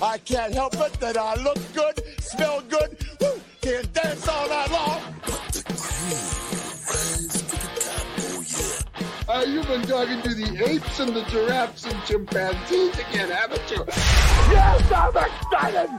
[0.00, 4.70] I can't help it that I look good, smell good, woo, can dance all night
[4.70, 5.02] long.
[9.28, 13.84] Uh, you've been talking to the apes and the giraffes and chimpanzees again, haven't you?
[14.50, 15.90] Yes, I'm excited!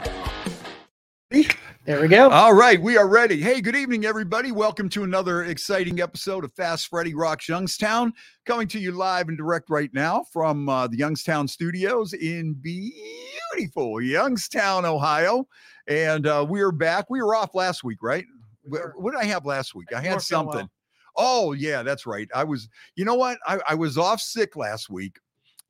[1.89, 2.29] There we go.
[2.29, 3.41] All right, we are ready.
[3.41, 4.51] Hey, good evening, everybody.
[4.51, 8.13] Welcome to another exciting episode of Fast Freddie Rocks Youngstown,
[8.45, 14.03] coming to you live and direct right now from uh, the Youngstown studios in beautiful
[14.03, 15.47] Youngstown, Ohio.
[15.87, 17.09] And uh, we are back.
[17.09, 18.25] We were off last week, right?
[18.65, 19.91] What did I have last week?
[19.91, 20.19] I had weren't well.
[20.19, 20.69] something.
[21.15, 22.29] Oh, yeah, that's right.
[22.35, 23.39] I was, you know what?
[23.47, 25.17] I, I was off sick last week,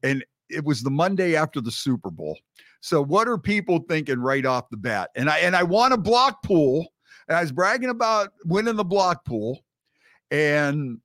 [0.04, 2.38] and it was the Monday after the Super Bowl.
[2.81, 5.09] So what are people thinking right off the bat?
[5.15, 6.87] And I and I won a block pool.
[7.27, 9.59] And I was bragging about winning the block pool.
[10.31, 10.99] And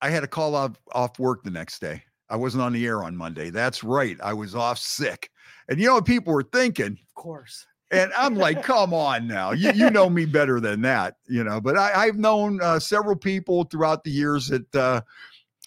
[0.00, 2.02] I had to call off off work the next day.
[2.30, 3.50] I wasn't on the air on Monday.
[3.50, 4.16] That's right.
[4.22, 5.30] I was off sick.
[5.68, 6.92] And you know what people were thinking?
[6.92, 7.66] Of course.
[7.90, 9.52] And I'm like, come on now.
[9.52, 11.60] You, you know me better than that, you know.
[11.60, 15.00] But I, I've known uh, several people throughout the years that uh,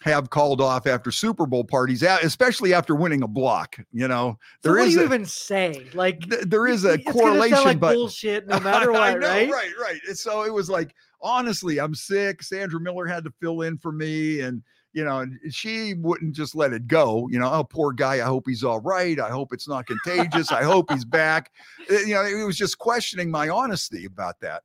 [0.02, 3.78] have called off after Super Bowl parties, especially after winning a block.
[3.92, 5.88] You know, So there what is do you a, even say?
[5.94, 9.50] Like th- there is a correlation, like but bullshit no matter I what, know, right?
[9.52, 10.00] right, right.
[10.18, 12.42] So it was like, honestly, I'm sick.
[12.42, 14.64] Sandra Miller had to fill in for me, and
[14.94, 17.28] you know, and she wouldn't just let it go.
[17.32, 18.16] You know, oh, poor guy.
[18.16, 19.20] I hope he's all right.
[19.20, 20.52] I hope it's not contagious.
[20.52, 21.52] I hope he's back.
[21.90, 24.64] Uh, You know, it was just questioning my honesty about that.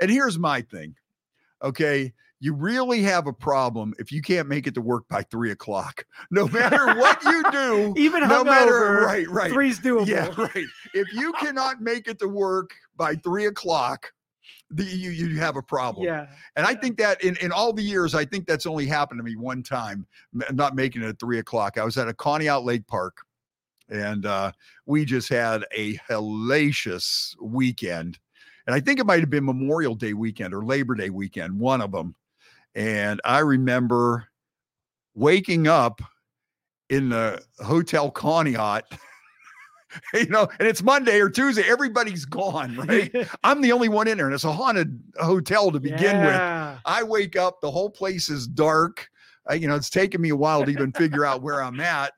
[0.00, 0.96] And here's my thing.
[1.62, 2.12] Okay.
[2.42, 6.04] You really have a problem if you can't make it to work by three o'clock.
[6.32, 9.52] No matter what you do, Even no hungover, matter right, right.
[9.52, 10.08] three's doable.
[10.08, 10.66] Yeah, right.
[10.92, 14.12] If you cannot make it to work by three o'clock,
[14.70, 16.04] the, you you have a problem.
[16.04, 16.26] Yeah.
[16.56, 19.24] And I think that in, in all the years, I think that's only happened to
[19.24, 20.04] me one time,
[20.50, 21.78] not making it at three o'clock.
[21.78, 23.18] I was at a Conneaut Lake Park,
[23.88, 24.50] and uh,
[24.86, 28.18] we just had a hellacious weekend.
[28.66, 31.80] And I think it might have been Memorial Day weekend or Labor Day weekend, one
[31.80, 32.16] of them.
[32.74, 34.28] And I remember
[35.14, 36.00] waking up
[36.88, 38.82] in the Hotel Conneaut,
[40.14, 41.62] you know, and it's Monday or Tuesday.
[41.68, 43.14] Everybody's gone, right?
[43.44, 46.34] I'm the only one in there, and it's a haunted hotel to begin with.
[46.84, 49.08] I wake up, the whole place is dark.
[49.48, 52.12] I, you know, it's taken me a while to even figure out where I'm at.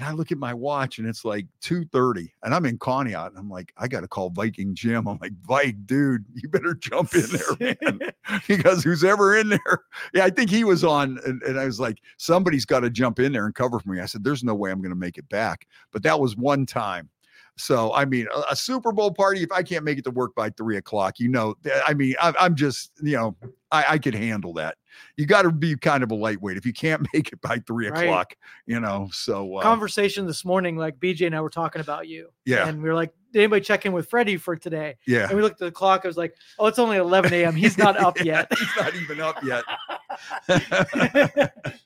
[0.00, 3.28] And I look at my watch and it's like 2:30 and I'm in Conneaut.
[3.28, 5.06] And I'm like, I gotta call Viking Jim.
[5.06, 8.00] I'm like, Vike, dude, you better jump in there, man.
[8.48, 9.60] because who's ever in there?
[10.14, 13.20] Yeah, I think he was on, and, and I was like, somebody's got to jump
[13.20, 14.00] in there and cover for me.
[14.00, 15.66] I said, There's no way I'm gonna make it back.
[15.92, 17.10] But that was one time.
[17.60, 19.42] So I mean, a, a Super Bowl party.
[19.42, 21.54] If I can't make it to work by three o'clock, you know,
[21.86, 23.36] I mean, I, I'm just, you know,
[23.70, 24.76] I, I could handle that.
[25.16, 27.88] You got to be kind of a lightweight if you can't make it by three
[27.88, 28.04] Right.
[28.04, 28.34] o'clock,
[28.66, 29.08] you know.
[29.12, 32.30] So uh, Conversation this morning, like BJ and I were talking about you.
[32.44, 34.96] yeah, And we were like, did anybody check in with Freddie for today?
[35.06, 35.26] yeah.
[35.28, 36.00] And we looked at the clock.
[36.04, 37.54] I was like, oh, it's only 11 a.m.
[37.54, 38.58] He's not up Yeah, yet.
[38.58, 39.64] He's not even up yet.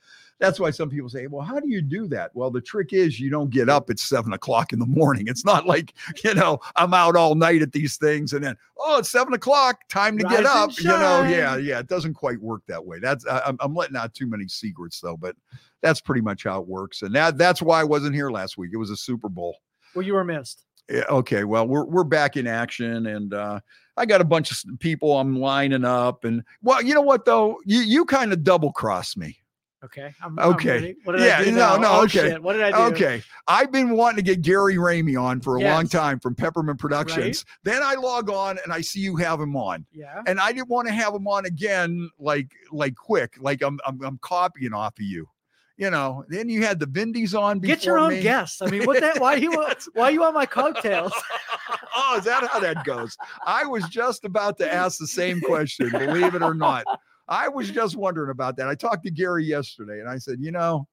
[0.44, 2.30] That's why some people say, well, how do you do that?
[2.34, 5.26] Well, the trick is you don't get up at seven o'clock in the morning.
[5.28, 5.94] It's not like,
[6.24, 9.80] you know, I'm out all night at these things and then, oh, it's seven o'clock,
[9.88, 10.78] time to get Rise and up.
[10.78, 11.78] You know, yeah, yeah.
[11.78, 12.98] It doesn't quite work that way.
[12.98, 15.36] That's, I, I'm, I'm letting out too many secrets though, but
[15.82, 17.02] that's pretty much how it works.
[17.02, 18.70] And that, that's why I wasn't here last week.
[18.72, 19.56] It was a Super Bowl.
[19.94, 20.64] well, you were missed.
[20.90, 23.60] Yeah, okay, well, we're we're back in action, and uh,
[23.96, 27.58] I got a bunch of people I'm lining up, and well, you know what though,
[27.64, 29.38] you you kind of double cross me.
[29.84, 30.14] Okay.
[30.22, 30.94] I'm, I'm Okay.
[31.04, 31.52] What did Yeah, I do?
[31.52, 32.30] no, no, oh, oh, okay.
[32.30, 32.42] shit.
[32.42, 32.94] What did I do?
[32.94, 36.78] Okay, I've been wanting to get Gary Ramey on for a long time from Peppermint
[36.78, 37.44] Productions.
[37.64, 40.22] Then I log on and I see you have him on, Yeah.
[40.26, 44.02] and I didn't want to have him on again, like like quick, like I'm I'm,
[44.02, 45.28] I'm copying off of you.
[45.76, 47.58] You know, then you had the Vindies on.
[47.58, 48.22] Get your own me.
[48.22, 48.62] guests.
[48.62, 49.20] I mean, what that?
[49.20, 49.50] Why you?
[49.94, 51.12] Why you on my coattails?
[51.96, 53.16] oh, is that how that goes?
[53.44, 56.84] I was just about to ask the same question, believe it or not.
[57.28, 58.68] I was just wondering about that.
[58.68, 60.86] I talked to Gary yesterday and I said, you know,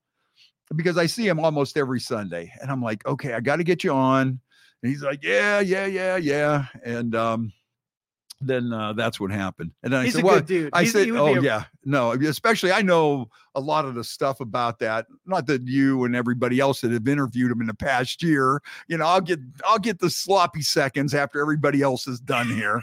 [0.76, 2.52] because I see him almost every Sunday.
[2.62, 4.40] And I'm like, okay, I got to get you on.
[4.84, 6.66] And he's like, yeah, yeah, yeah, yeah.
[6.84, 7.52] And um,
[8.40, 9.72] then uh, that's what happened.
[9.84, 10.72] And then I said, well, dude.
[10.74, 14.40] I He's- said, "Oh a- yeah, no." Especially, I know a lot of the stuff
[14.40, 15.06] about that.
[15.28, 18.60] Not that you and everybody else that have interviewed him in the past year.
[18.88, 22.82] You know, I'll get I'll get the sloppy seconds after everybody else is done here.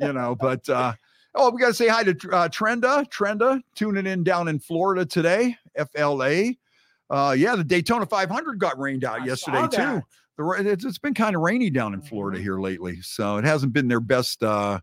[0.00, 0.94] you know, but uh,
[1.36, 3.08] oh, we got to say hi to uh, Trenda.
[3.10, 5.56] Trenda tuning in down in Florida today.
[5.94, 6.52] FLA.
[7.08, 10.02] Uh, yeah, the Daytona 500 got rained out I yesterday too.
[10.38, 12.42] The, it's, it's been kind of rainy down in Florida Mhm.
[12.42, 14.80] here lately, so it hasn't been their best uh,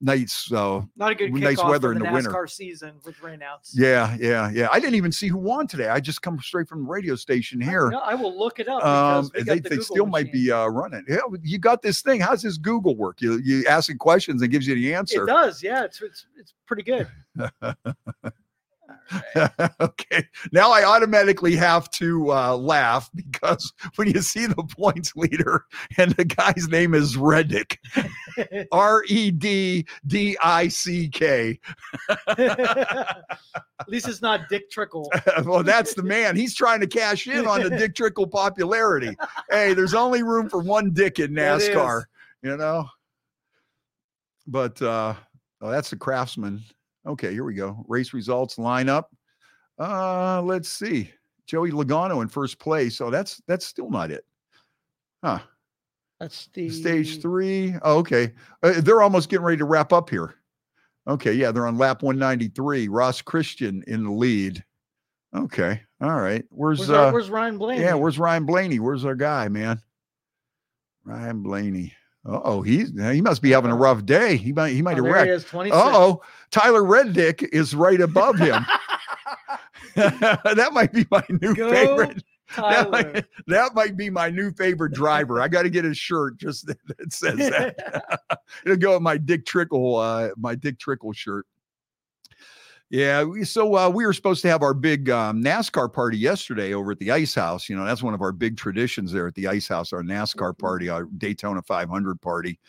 [0.00, 0.32] nice.
[0.32, 2.30] So Not a good Nice weather in the the winter.
[2.30, 3.70] NASCAR season with rainouts.
[3.74, 4.68] yeah, yeah, yeah.
[4.72, 5.88] I didn't even see who won today.
[5.88, 7.90] I just come straight from the radio station here.
[7.90, 8.84] No, I will look it up.
[8.84, 11.04] Um, they, the they still might be uh, running.
[11.08, 12.20] Yeah, you got this thing.
[12.20, 13.20] How's this Google work?
[13.20, 15.84] You you asking questions and gives you the answer It does, yeah.
[15.84, 17.08] It's it's, it's pretty good.
[19.80, 20.26] okay.
[20.52, 25.64] Now I automatically have to uh, laugh because when you see the points leader
[25.98, 27.80] and the guy's name is Reddick,
[28.72, 31.58] R E D D I C K.
[32.28, 35.10] At least it's not Dick Trickle.
[35.44, 36.36] well, that's the man.
[36.36, 39.16] He's trying to cash in on the Dick Trickle popularity.
[39.50, 42.04] Hey, there's only room for one Dick in NASCAR,
[42.42, 42.86] you know.
[44.46, 45.14] But uh
[45.60, 46.62] oh, that's the craftsman.
[47.06, 47.84] Okay, here we go.
[47.88, 49.04] Race results lineup.
[49.78, 51.10] Uh, let's see.
[51.46, 52.96] Joey Logano in first place.
[52.96, 54.24] So that's that's still not it.
[55.22, 55.40] Huh.
[56.18, 57.74] That's the Stage three.
[57.82, 58.32] Oh, okay.
[58.62, 60.34] Uh, they're almost getting ready to wrap up here.
[61.08, 62.88] Okay, yeah, they're on lap 193.
[62.88, 64.64] Ross Chastain in the lead.
[65.36, 66.44] Okay, all right.
[66.48, 67.82] Where's, Where's, uh where's Ryan Blaney?
[67.82, 68.80] yeah, where's Ryan Blaney?
[68.80, 69.80] Where's our guy, man?
[71.04, 71.92] Ryan Blaney.
[72.28, 74.36] Oh, he's he must be having a rough day.
[74.36, 75.26] He might he might oh, have wrecked.
[75.28, 75.80] he is, 26.
[75.80, 78.66] Oh, Tyler Reddick is right above him.
[79.96, 82.22] that might be my new Go, favorite.
[82.56, 85.40] That might, that might be my new favorite driver.
[85.40, 88.20] I got to get a shirt just that, that says that.
[88.64, 91.46] It'll go with my Dick Trickle, uh, my Dick Trickle shirt.
[92.90, 96.72] Yeah, we, so uh, we were supposed to have our big um, NASCAR party yesterday
[96.72, 97.68] over at the Ice House.
[97.68, 100.56] You know, that's one of our big traditions there at the Ice House, our NASCAR
[100.56, 102.60] party, our Daytona 500 party.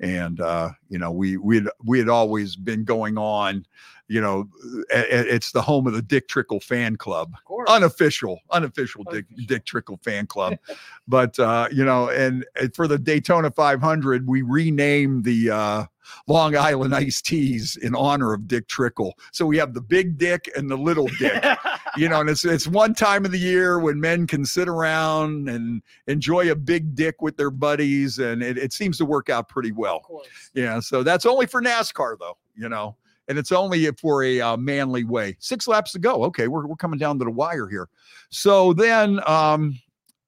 [0.00, 3.64] And uh, you know, we we had we had always been going on.
[4.06, 4.48] You know,
[4.92, 7.34] a- a- it's the home of the Dick Trickle fan club
[7.68, 10.58] unofficial, unofficial Dick, Dick Trickle fan club.
[11.08, 15.84] but uh, you know, and, and for the Daytona 500, we renamed the uh,
[16.26, 19.14] Long Island Iced Teas in honor of Dick Trickle.
[19.32, 21.42] So we have the Big Dick and the Little Dick.
[21.96, 25.48] you know, and it's it's one time of the year when men can sit around
[25.48, 29.48] and enjoy a big dick with their buddies, and it, it seems to work out
[29.48, 30.02] pretty well.
[30.10, 30.20] of.
[30.54, 32.96] Yeah, so that's only for NASCAR though, you know,
[33.28, 35.36] and it's only for a uh, manly way.
[35.38, 36.24] Six laps to go.
[36.24, 37.88] Okay, we're we're coming down to the wire here.
[38.30, 39.78] So then, um,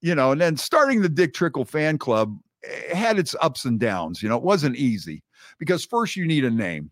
[0.00, 3.80] you know, and then starting the Dick Trickle fan club eh, had its ups and
[3.80, 4.22] downs.
[4.22, 5.22] You know, it wasn't easy
[5.58, 6.90] because first you need a name.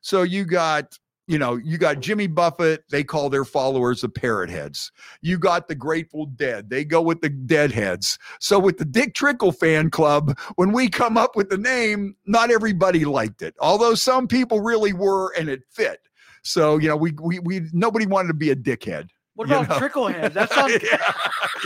[0.00, 0.98] So you got.
[1.28, 4.92] You know, you got Jimmy Buffett, they call their followers the parrot heads.
[5.22, 8.16] You got the Grateful Dead, they go with the deadheads.
[8.38, 12.52] So with the Dick Trickle fan club, when we come up with the name, not
[12.52, 15.98] everybody liked it, although some people really were and it fit.
[16.44, 19.08] So, you know, we, we, we, nobody wanted to be a dickhead.
[19.34, 19.88] What You about know.
[19.88, 20.32] Tricklehead?
[20.32, 20.78] That sounds.
[20.82, 21.12] yeah,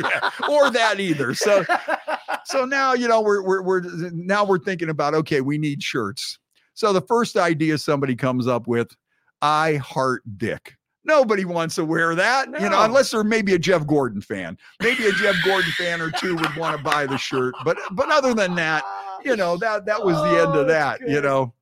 [0.02, 0.48] yeah.
[0.48, 1.34] Or that either.
[1.34, 1.64] So,
[2.46, 3.82] so now, you know, we're, we're, we're,
[4.12, 6.39] now we're thinking about, okay, we need shirts.
[6.80, 8.96] So the first idea somebody comes up with,
[9.42, 10.76] I heart dick.
[11.04, 14.56] Nobody wants to wear that, you know, unless they're maybe a Jeff Gordon fan.
[14.80, 17.54] Maybe a Jeff Gordon fan or two would want to buy the shirt.
[17.66, 18.82] But, but other than that,
[19.24, 21.52] you know that that was the end Oh, of that that's you know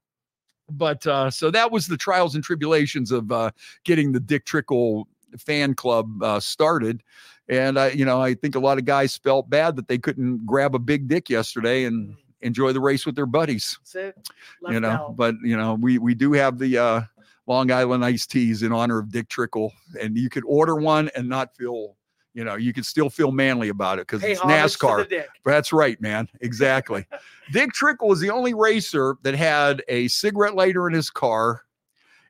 [0.71, 3.51] but uh so that was the trials and tribulations of uh
[3.85, 7.03] getting the dick trickle fan club uh started
[7.49, 10.47] and i you know i think a lot of guys felt bad that they couldn't
[10.47, 13.79] grab a big dick yesterday and enjoy the race with their buddies
[14.69, 15.17] you know out.
[15.17, 17.01] but you know we we do have the uh
[17.47, 21.29] long island iced teas in honor of dick trickle and you could order one and
[21.29, 21.97] not feel
[22.35, 25.09] you know you could still feel manly about it because it's nascar
[25.45, 26.29] that's right, man.
[26.41, 27.07] Exactly.
[27.53, 31.63] Dick Trickle was the only racer that had a cigarette lighter in his car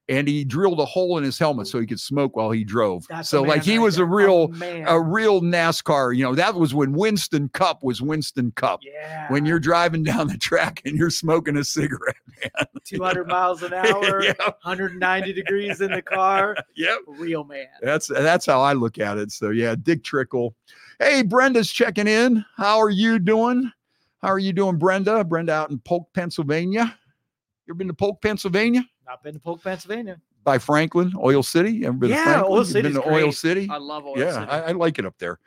[0.08, 3.06] and he drilled a hole in his helmet so he could smoke while he drove.
[3.08, 4.84] That's so like he right was a oh, real man.
[4.86, 8.80] a real NASCAR, you know, that was when Winston Cup was Winston Cup.
[8.82, 9.30] yeah.
[9.30, 12.16] When you're driving down the track and you're smoking a cigarette.
[12.84, 16.98] 200 miles an hour, yeah, 190 degrees in the car, yep.
[17.06, 17.66] real man.
[17.82, 19.32] That's that's how I look at it.
[19.32, 20.54] So yeah, Dick Trickle.
[20.98, 22.44] Hey, Brenda's checking in.
[22.56, 23.70] How are you doing?
[24.22, 25.22] How are you doing, Brenda?
[25.22, 26.98] Brenda out in Polk, Pennsylvania.
[27.66, 28.82] You ever been to Polk, Pennsylvania?
[29.08, 30.20] Not been to Polk, Pennsylvania.
[30.44, 31.72] By Franklin, Oil City.
[31.72, 32.52] You ever been to Yeah, Franklin?
[32.52, 33.32] Oil You've been City's to Oil.
[33.32, 33.68] City.
[33.70, 34.46] I love Oil yeah, City.
[34.46, 35.38] I, I like it up there.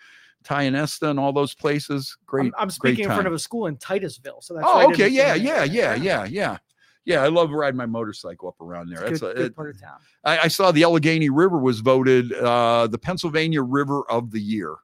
[0.43, 2.17] Tionesta and all those places.
[2.25, 2.47] Great.
[2.47, 4.87] I'm, I'm great speaking in front of a school in Titusville, so that's oh, right
[4.89, 5.03] okay.
[5.03, 6.57] the Yeah, yeah, yeah, yeah, yeah.
[7.05, 9.03] Yeah, I love riding my motorcycle up around there.
[9.03, 9.97] It's That's a a, good, good it- part of town.
[10.23, 14.75] I, I saw the Allegheny River was voted uh, the Pennsylvania River of the Year.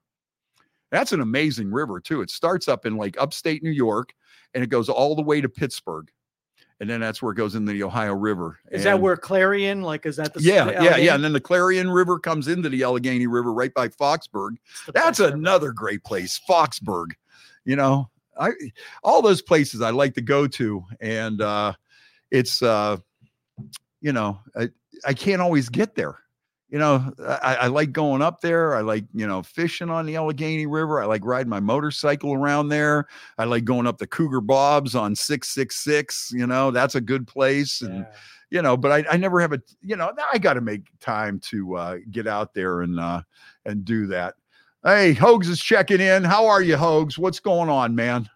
[0.92, 2.22] That's an amazing river too.
[2.22, 4.14] It starts up in like upstate New York,
[4.54, 6.10] and it goes all the way to Pittsburgh,
[6.80, 8.60] and then that's where it goes into the Ohio River.
[8.72, 9.82] Is that where Clarion?
[9.82, 11.16] Like, is that the Yeah, the yeah, yeah.
[11.16, 14.58] And then the Clarion River comes into the Allegheny River right by Foxburg.
[14.88, 15.34] That's best river.
[15.34, 17.14] another great place, Foxburg.
[17.66, 18.52] You know, I
[19.04, 21.74] all those places I like to go to, and uh,
[22.30, 22.98] it's uh,
[24.02, 24.70] you know, I,
[25.06, 26.20] I can't always get there.
[26.70, 28.76] You know, I, I like going up there.
[28.76, 31.02] I like, you know, fishing on the Allegheny River.
[31.02, 33.08] I like riding my motorcycle around there.
[33.38, 36.32] I like going up the Cougar Bobs on 666.
[36.36, 37.82] You know, that's a good place.
[37.82, 38.06] And, Yeah.
[38.50, 41.40] you know, but I, I never have a, you know, I got to make time
[41.52, 43.22] to uh, get out there and, uh,
[43.66, 44.36] and do that.
[44.84, 46.26] Hey, Hogs is checking in.
[46.26, 47.18] How are you, Hogs?
[47.18, 48.30] What's going on, man?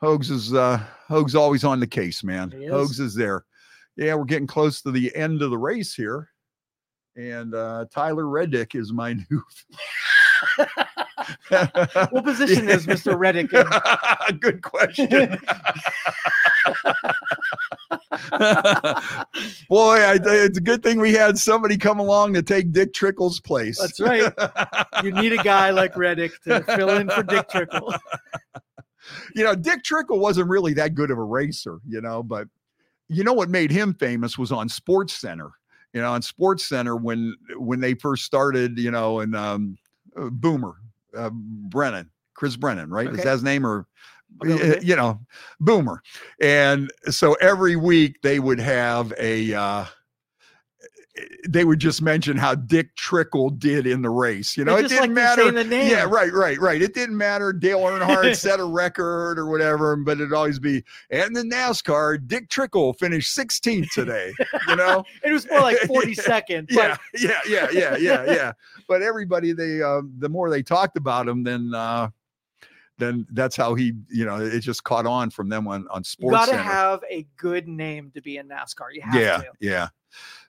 [0.00, 2.50] Hogs is, uh, Hogs always on the case, man.
[2.52, 2.70] Is.
[2.70, 3.44] Hogs is there.
[3.96, 6.30] Yeah, we're getting close to the end of the race here.
[7.16, 9.42] And uh, Tyler Reddick is my new.
[12.10, 13.16] What position is Mr.
[13.16, 14.38] Reddick in?
[14.40, 15.38] Good question.
[19.68, 23.38] Boy, I, it's a good thing we had somebody come along to take Dick Trickle's
[23.40, 23.78] place.
[23.78, 24.32] That's right.
[25.04, 27.94] You need a guy like Reddick to fill in for Dick Trickle.
[29.36, 32.48] you know, Dick Trickle wasn't really that good of a racer, you know, but
[33.08, 35.52] you know what made him famous was on Sports Center.
[35.92, 39.76] You know, on Sports Center when when they first started, you know, and um,
[40.16, 40.74] uh, Boomer
[41.16, 43.08] uh, Brennan, Chris Brennan, right?
[43.08, 43.24] Is Okay.
[43.24, 43.86] that his name or?
[44.40, 44.84] I'll go with y- it.
[44.84, 45.20] You know,
[45.60, 46.02] Boomer,
[46.40, 49.52] and so every week they would have a.
[49.52, 49.84] Uh,
[51.46, 54.56] they would just mention how Dick Trickle did in the race.
[54.56, 55.50] You know, it didn't like matter.
[55.50, 55.90] the name.
[55.90, 56.80] Yeah, right, right, right.
[56.80, 57.52] It didn't matter.
[57.52, 62.48] Dale Earnhardt set a record or whatever, but it'd always be, and the NASCAR, Dick
[62.48, 64.32] Trickle finished 16th today.
[64.68, 65.04] You know?
[65.24, 66.66] It was more like 42nd.
[66.70, 68.52] yeah, yeah, yeah, yeah, yeah, yeah.
[68.88, 72.08] But everybody, they, um, the more they talked about him, then, uh,
[72.98, 76.32] then that's how he, you know, it just caught on from them on on sports.
[76.32, 78.88] you got to have a good name to be in NASCAR.
[78.92, 79.46] You have yeah, to.
[79.60, 79.88] yeah.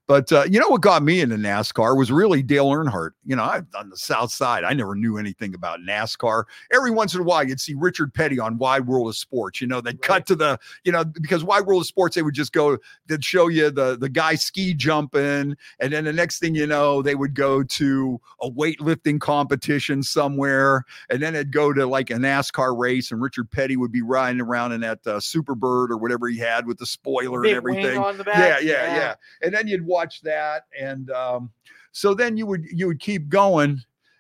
[0.07, 3.11] But uh, you know what got me into NASCAR was really Dale Earnhardt.
[3.25, 4.65] You know, I'm on the South Side.
[4.65, 6.43] I never knew anything about NASCAR.
[6.73, 9.61] Every once in a while, you'd see Richard Petty on Wide World of Sports.
[9.61, 12.33] You know, they'd cut to the, you know, because Wide World of Sports, they would
[12.33, 16.53] just go, they'd show you the the guy ski jumping, and then the next thing
[16.53, 21.85] you know, they would go to a weightlifting competition somewhere, and then it'd go to
[21.85, 25.91] like a NASCAR race, and Richard Petty would be riding around in that uh, Superbird
[25.91, 28.63] or whatever he had with the spoiler Big and everything wing on the yeah, back.
[28.63, 29.15] yeah, yeah.
[29.41, 31.51] And then you'd watch that, and um,
[31.91, 33.79] so then you would you would keep going,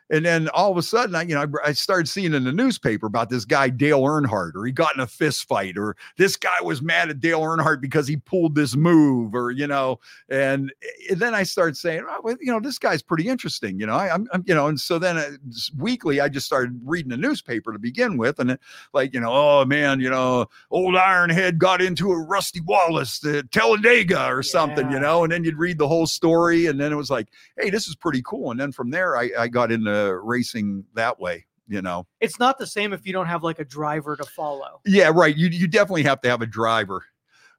[0.09, 2.51] and then all of a sudden, I you know I, I started seeing in the
[2.51, 6.35] newspaper about this guy Dale Earnhardt, or he got in a fist fight, or this
[6.35, 10.73] guy was mad at Dale Earnhardt because he pulled this move, or you know, and,
[11.09, 13.95] and then I started saying, oh, well, you know, this guy's pretty interesting, you know,
[13.95, 17.09] I, I'm, I'm you know, and so then uh, s- weekly I just started reading
[17.09, 18.59] the newspaper to begin with, and it,
[18.93, 23.43] like you know, oh man, you know, old Ironhead got into a Rusty Wallace the
[23.51, 26.95] Talladega or something, you know, and then you'd read the whole story, and then it
[26.95, 28.51] was like, hey, this is pretty cool.
[28.51, 32.05] And then from there, I, I got into racing that way, you know.
[32.19, 34.81] It's not the same if you don't have like a driver to follow.
[34.85, 35.35] Yeah, right.
[35.35, 37.05] You you definitely have to have a driver.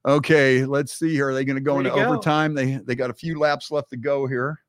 [0.06, 1.28] Okay, let's see here.
[1.28, 2.04] Are they going to go Way into go.
[2.04, 2.54] overtime?
[2.54, 4.60] They they got a few laps left to go here.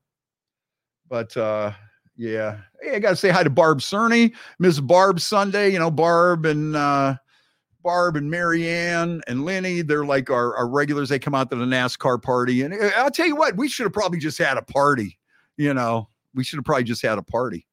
[1.10, 1.72] But uh
[2.18, 2.60] yeah.
[2.82, 5.72] Hey, I gotta say hi to Barb Cerny, Miss Barb Sunday.
[5.72, 7.16] You know, Barb and uh
[7.84, 11.10] Barb and Marianne and Lenny, they're like our, our regulars.
[11.10, 12.64] They come out to the NASCAR party.
[12.64, 15.20] And uh, I'll tell you what, we should have probably just had a party.
[15.58, 17.66] You know, we should have probably just had a party.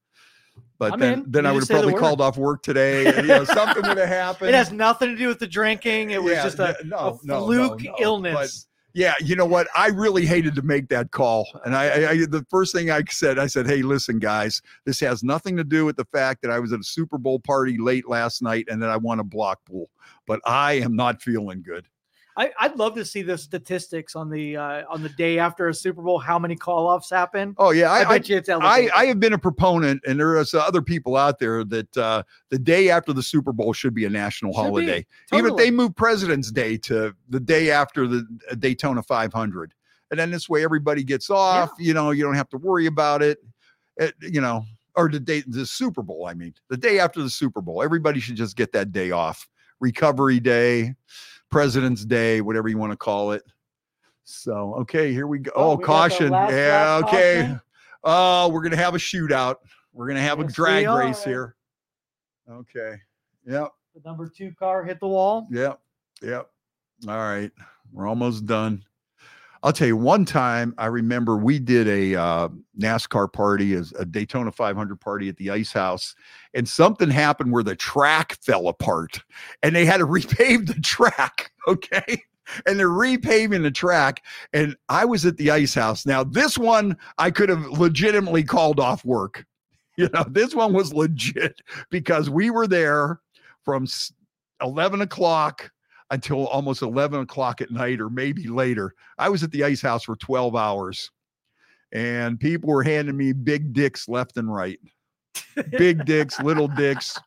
[0.78, 1.30] But I'm then, in.
[1.30, 3.06] then You I would have probably called off work today.
[3.06, 4.48] and, you know, something would have happened.
[4.48, 6.10] It has nothing to do with the drinking.
[6.10, 8.66] It was Yeah, just a, no, a no, fluke no, illness.
[8.94, 9.68] Yeah, you know what?
[9.74, 13.02] I really hated to make that call, and I, I, I the first thing I
[13.08, 16.50] said, I said, "Hey, listen, guys, this has nothing to do with the fact that
[16.50, 19.24] I was at a Super Bowl party late last night and that I won a
[19.24, 19.88] block pool,
[20.26, 21.88] but I am not feeling good."
[22.36, 25.74] I, I'd love to see the statistics on the uh, on the day after a
[25.74, 26.18] Super Bowl.
[26.18, 27.54] How many call offs happen?
[27.58, 28.90] Oh yeah, I, I, I, bet you it's I, elevated.
[28.92, 32.22] I have been a proponent, and there are some other people out there that uh,
[32.48, 35.06] the day after the Super Bowl should be a national Should be, holiday.
[35.32, 39.74] Even if they move President's Day to the day after the uh, Daytona 500,
[40.10, 41.70] and then this way everybody gets off.
[41.78, 43.38] You know, you don't have to worry about it.
[43.98, 44.64] It- you know,
[44.96, 46.26] or the day the Super Bowl.
[46.26, 49.48] I mean, the day after the Super Bowl, everybody should just get that day off.
[49.80, 50.94] Recovery Day,
[51.56, 53.42] President's Day, whatever you want to call it.
[54.24, 55.52] So okay, here we go.
[55.54, 56.30] Oh, Oh, we caution.
[56.30, 57.40] last Yeah, lap okay.
[57.42, 57.60] caution.
[58.04, 59.56] Oh, we're gonna have a shootout.
[59.92, 61.54] We're gonna have a drag race here.
[62.50, 62.96] Okay.
[63.46, 63.68] Yep.
[63.94, 65.46] the number two car hit the wall.
[65.50, 65.78] Yep.
[66.22, 66.48] Yep.
[67.08, 67.50] All right.
[67.92, 68.82] We're almost done.
[69.62, 74.50] I'll tell you one time I remember we did a uh, NASCAR party, a Daytona
[74.50, 76.16] 500 party at the Ice House,
[76.54, 79.22] and something happened where the track fell apart
[79.62, 81.52] and they had to repave the track.
[81.68, 82.22] Okay.
[82.66, 84.24] And they're repaving the track.
[84.52, 86.04] And I was at the Ice House.
[86.04, 89.44] Now, this one I could have legitimately called off work.
[89.98, 93.20] You know, this one was legit because we were there
[93.62, 93.86] from
[94.62, 95.70] 11 o'clock
[96.12, 98.94] until almost 11 o'clock at night or maybe later.
[99.18, 101.10] I was at the ice house for 12 hours
[101.92, 104.78] and people were handing me big dicks left and right.
[105.70, 107.18] Big dicks, little dicks,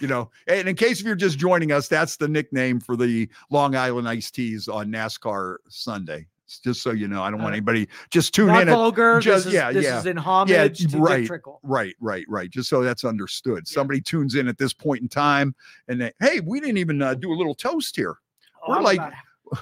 [0.00, 0.30] you know.
[0.46, 4.08] And in case if you're just joining us, that's the nickname for the Long Island
[4.08, 6.26] Ice Teas on NASCAR Sunday.
[6.64, 8.68] Just so you know, I don't want Uh, anybody just tune Not in.
[8.68, 9.20] Vulgar.
[9.20, 9.98] just- this is, yeah, this yeah.
[9.98, 11.26] is in homage to right.
[11.26, 11.60] Trickle.
[11.62, 12.48] Right, right, right.
[12.48, 13.64] Just so that's understood.
[13.66, 13.74] Yeah.
[13.74, 15.54] Somebody tunes in at this point in time,
[15.88, 18.16] and they, hey, we didn't even uh, do a little toast here.
[18.62, 19.12] Oh, We're I'm like- about-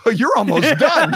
[0.18, 1.14] You're almost done.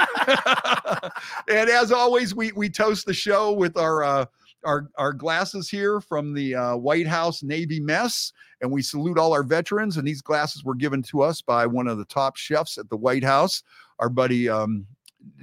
[1.49, 4.25] and as always, we we toast the show with our uh,
[4.65, 9.33] our our glasses here from the uh, White House Navy Mess, and we salute all
[9.33, 9.97] our veterans.
[9.97, 12.97] And these glasses were given to us by one of the top chefs at the
[12.97, 13.65] White House,
[13.99, 14.87] our buddy um,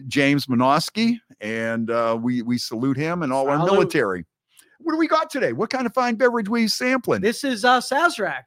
[0.08, 4.26] James Minosky, and uh, we we salute him and all our military.
[4.80, 5.52] What do we got today?
[5.52, 7.20] What kind of fine beverage we sampling?
[7.22, 8.44] this is uh, Sazerac.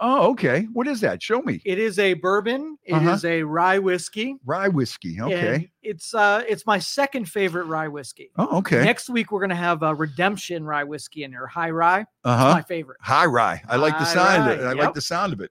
[0.00, 0.66] Oh, okay.
[0.72, 1.22] What is that?
[1.22, 1.60] Show me.
[1.64, 2.76] It is a bourbon.
[2.84, 3.28] It is Uh-huh.
[3.34, 4.36] a rye whiskey.
[4.44, 5.20] Rye whiskey.
[5.20, 5.54] Okay.
[5.54, 8.30] and it's uh, it's my second favorite rye whiskey.
[8.36, 8.84] Oh, okay.
[8.84, 11.46] Next week we're gonna have a redemption rye whiskey in there.
[11.46, 12.04] High rye.
[12.24, 12.52] Uh huh.
[12.54, 12.98] my favorite.
[13.00, 13.62] High rye.
[13.68, 14.62] I like the sound of it.
[14.62, 15.50] rye, I like the sound of it.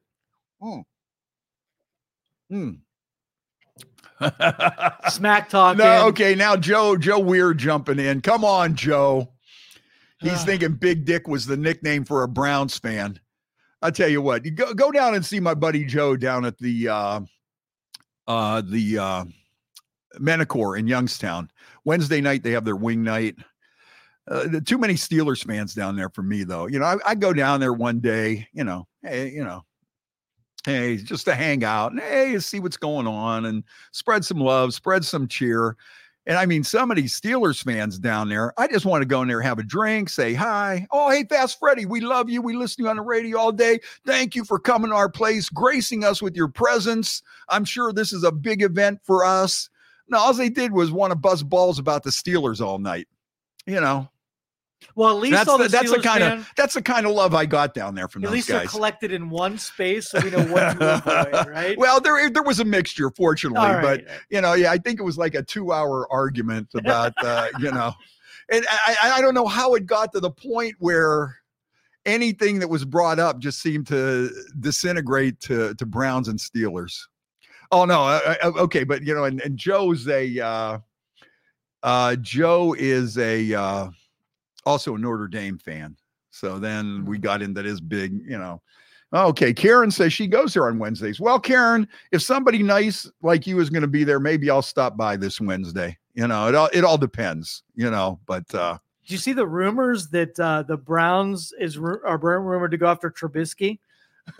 [0.62, 0.84] Mm.
[2.50, 2.70] Hmm.
[5.10, 5.78] Smack talking.
[5.80, 6.34] no, okay.
[6.36, 8.22] Now Joe, Joe Weir jumping in.
[8.22, 9.32] Come on, Joe.
[10.20, 10.38] He's Ah.
[10.46, 13.20] thinking Big Dick was the nickname for a Browns fan.
[13.82, 16.58] I'll tell you what, you go go down and see my buddy Joe down at
[16.58, 17.20] the uh
[18.28, 19.26] uh the uh
[20.20, 21.50] Menacor in Youngstown.
[21.86, 23.36] Wednesday night they have their wing night.
[24.30, 26.68] Uh, too many Steelers fans down there for me though.
[26.68, 29.64] You know, I, I go down there one day, you know, hey, you know,
[30.66, 34.74] hey, just to hang out and hey, see what's going on and spread some love,
[34.74, 35.78] spread some cheer.
[36.28, 39.22] And I mean, some of these Steelers fans down there, I just want to go
[39.22, 40.86] in there, have a drink, say hi.
[40.92, 42.42] Oh, hey, Fast Freddie, we love you.
[42.42, 43.80] We listen to you on the radio all day.
[44.06, 47.24] Thank you for coming to our place, gracing us with your presence.
[47.48, 49.70] I'm sure this is a big event for us.
[50.10, 53.08] No, all they did was want to buzz balls about the Steelers all night.
[53.66, 54.10] You know,
[54.96, 57.06] Well, at least that's all the, the, that's the kind fan- of that's the kind
[57.06, 58.70] of love I got down there from At those least they're guys.
[58.70, 61.04] collected in one space, so we know what to
[61.34, 61.78] avoid, right?
[61.78, 64.08] Well, there there was a mixture, fortunately, All but right.
[64.30, 67.94] you know, yeah, I think it was like a two-hour argument about, uh, you know,
[68.52, 71.36] and I, I I don't know how it got to the point where
[72.06, 77.00] anything that was brought up just seemed to disintegrate to to Browns and Steelers.
[77.72, 80.80] Oh no, uh, uh, okay, but you know, and, and Joe's a uh,
[81.84, 83.90] uh, Joe is a uh,
[84.68, 85.96] also a Notre Dame fan.
[86.30, 88.62] So then we got into this big, you know.
[89.14, 91.20] Okay, Karen says she goes there on Wednesdays.
[91.20, 94.98] Well, Karen, if somebody nice like you is going to be there, maybe I'll stop
[94.98, 95.98] by this Wednesday.
[96.14, 97.64] You know, it all it all depends.
[97.76, 102.18] You know, but uh Did you see the rumors that uh, the Browns is are
[102.18, 103.80] rumored to go after Trubisky?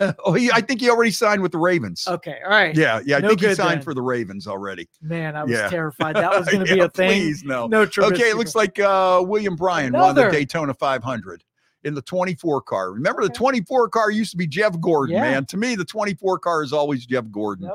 [0.24, 2.06] oh, he, I think he already signed with the Ravens.
[2.06, 2.74] Okay, all right.
[2.76, 3.84] Yeah, yeah, I No think he signed then.
[3.84, 4.88] for the Ravens already.
[5.02, 5.68] Man, I was Yeah.
[5.68, 7.08] terrified that was going to be Yeah, a thing.
[7.08, 7.66] Please, no.
[7.66, 8.12] No Trubisky.
[8.12, 11.42] Okay, it looks like uh, William Byron won the Daytona 500
[11.84, 12.92] in the 24 car.
[12.92, 15.22] Remember, the 24 car used to be Jeff Gordon, Yeah.
[15.22, 15.46] man.
[15.46, 17.66] To me, the 24 car is always Jeff Gordon.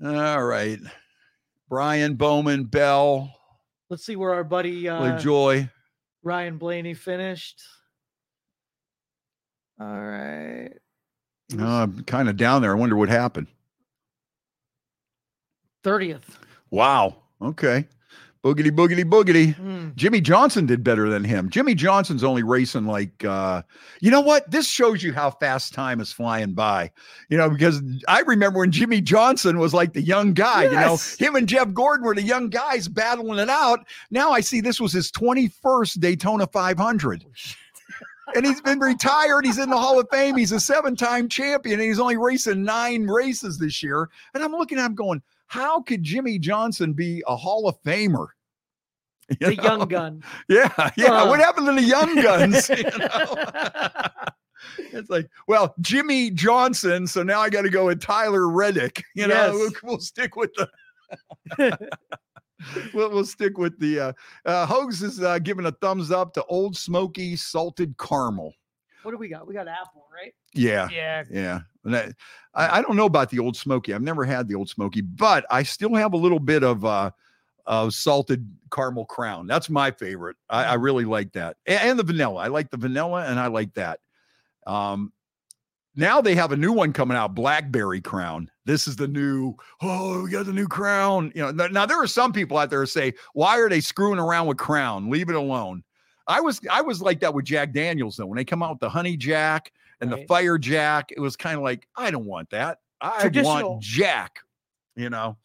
[0.00, 0.14] Yep.
[0.16, 0.78] All right.
[1.68, 3.32] Brian Bowman, Bell,
[3.90, 5.68] Let's see where our buddy uh, LaJoie.
[6.22, 7.60] Ryan Blaney finished.
[9.80, 10.70] All right.
[11.52, 12.70] No, I'm kind of down there.
[12.72, 13.46] I wonder what happened.
[15.84, 16.22] 30th.
[16.70, 17.16] Wow.
[17.40, 17.86] Okay.
[18.44, 19.54] Boogity, boogity, boogity.
[19.54, 19.88] Hmm.
[19.96, 21.50] Jimmie Johnson did better than him.
[21.50, 23.60] Jimmie Johnson's only racing like uh
[24.00, 24.50] you know what?
[24.50, 26.90] This shows you how fast time is flying by.
[27.28, 30.96] You know, because I remember when Jimmie Johnson was like the young guy, you know,
[31.18, 33.86] him and Jeff Gordon were the young guys battling it out.
[34.10, 37.26] Now I see this was his 21st Daytona 500.
[38.34, 39.44] And he's been retired.
[39.44, 40.36] He's in the Hall of Fame.
[40.36, 44.08] He's a seven-time champion, and he's only racing nine races this year.
[44.34, 48.28] And I'm looking at him going, how could Jimmie Johnson be a Hall of Famer?
[49.40, 49.62] You The know?
[49.62, 50.22] young gun.
[50.48, 51.12] Yeah, yeah.
[51.12, 51.28] Uh.
[51.28, 52.68] what happened to the young guns?
[52.76, 54.08] you know?
[54.92, 57.06] it's like, well, Jimmie Johnson.
[57.06, 59.04] So now I got to go with Tyler Reddick.
[59.14, 59.52] You know, Yes.
[59.54, 60.68] we'll, we'll stick with the.
[62.94, 64.00] we'll, we'll stick with the.
[64.00, 64.12] Uh,
[64.44, 68.54] uh, Hogs is uh, giving a thumbs up to Old Smoky salted caramel.
[69.02, 69.46] what do we got?
[69.46, 70.34] We got apple, right?
[70.54, 71.24] Yeah, Yeah.
[71.30, 71.60] yeah.
[71.84, 72.12] And that-
[72.54, 73.94] I, I don't know about the Old Smoky.
[73.94, 77.12] I've never had the Old Smoky, but I still have a little bit of uh,
[77.66, 79.46] of salted caramel crown.
[79.46, 80.36] That's my favorite.
[80.48, 82.40] I, I really like that, A- and, the vanilla.
[82.42, 84.00] I like the vanilla, and I like that.
[84.66, 85.12] Um,
[85.96, 88.50] now they have a new one coming out, blackberry crown.
[88.64, 89.54] This is the new.
[89.82, 91.32] Oh, we got the new crown.
[91.34, 94.18] You know, now, there are some people out there who say, "Why are they screwing
[94.18, 95.10] around with crown?
[95.10, 95.82] Leave it alone."
[96.26, 98.26] I was I was like that with Jack Daniels though.
[98.26, 101.56] When they come out with the honey Jack and the fire Jack, it was kind
[101.56, 102.78] of like I don't want that.
[103.00, 104.38] I want Jack,
[104.94, 105.36] you know.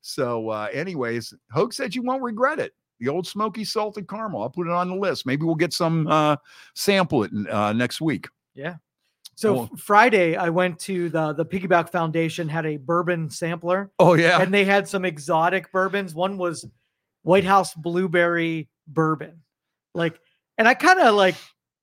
[0.00, 2.72] So, uh, anyways, Hoke said you won't regret it.
[3.00, 4.42] The old smoky salted caramel.
[4.42, 5.26] I'll put it on the list.
[5.26, 6.36] Maybe we'll get some uh,
[6.74, 8.28] sample it uh, next week.
[9.38, 9.76] So Oh.
[9.76, 14.52] Friday, I went to the the Piggyback Foundation had a bourbon sampler, Oh yeah, and
[14.52, 16.12] they had some exotic bourbons.
[16.12, 16.66] One was
[17.22, 19.42] White House blueberry bourbon,
[19.94, 20.18] like,
[20.58, 21.36] and I kind of like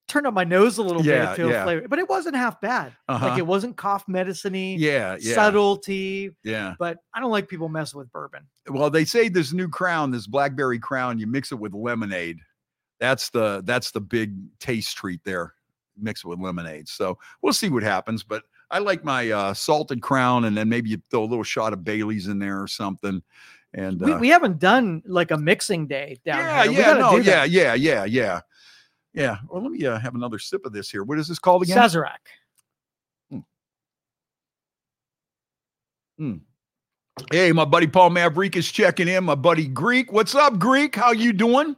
[0.09, 1.61] turned up my nose a little Yeah, bit to yeah.
[1.61, 2.91] a flavor, but it wasn't half bad.
[3.07, 3.25] uh-huh.
[3.29, 6.31] Like it wasn't cough medicine-y, yeah, yeah, subtlety.
[6.43, 6.75] yeah.
[6.77, 8.41] But I don't like people messing with bourbon.
[8.69, 12.39] Well, they say this new crown, this blackberry crown, you mix it with lemonade.
[12.99, 15.54] That's the that's the big taste treat there.
[15.97, 16.87] Mix it with lemonade.
[16.87, 18.23] So we'll see what happens.
[18.23, 21.73] But I like my uh, salted crown, and then maybe you throw a little shot
[21.73, 23.21] of Bailey's in there or something.
[23.73, 26.71] And We, uh, we haven't done like a mixing day down yeah, here.
[26.71, 28.41] We yeah, no, yeah, yeah, yeah, yeah,
[29.13, 29.37] yeah.
[29.49, 31.03] Well, let me uh, have another sip of this here.
[31.03, 31.77] What is this called again?
[31.77, 32.17] Sazerac.
[36.17, 36.35] Hmm.
[37.31, 39.23] Hey, my buddy Paul Maverick is checking in.
[39.23, 40.95] My buddy Greek, what's up, Greek?
[40.95, 41.75] How you doing?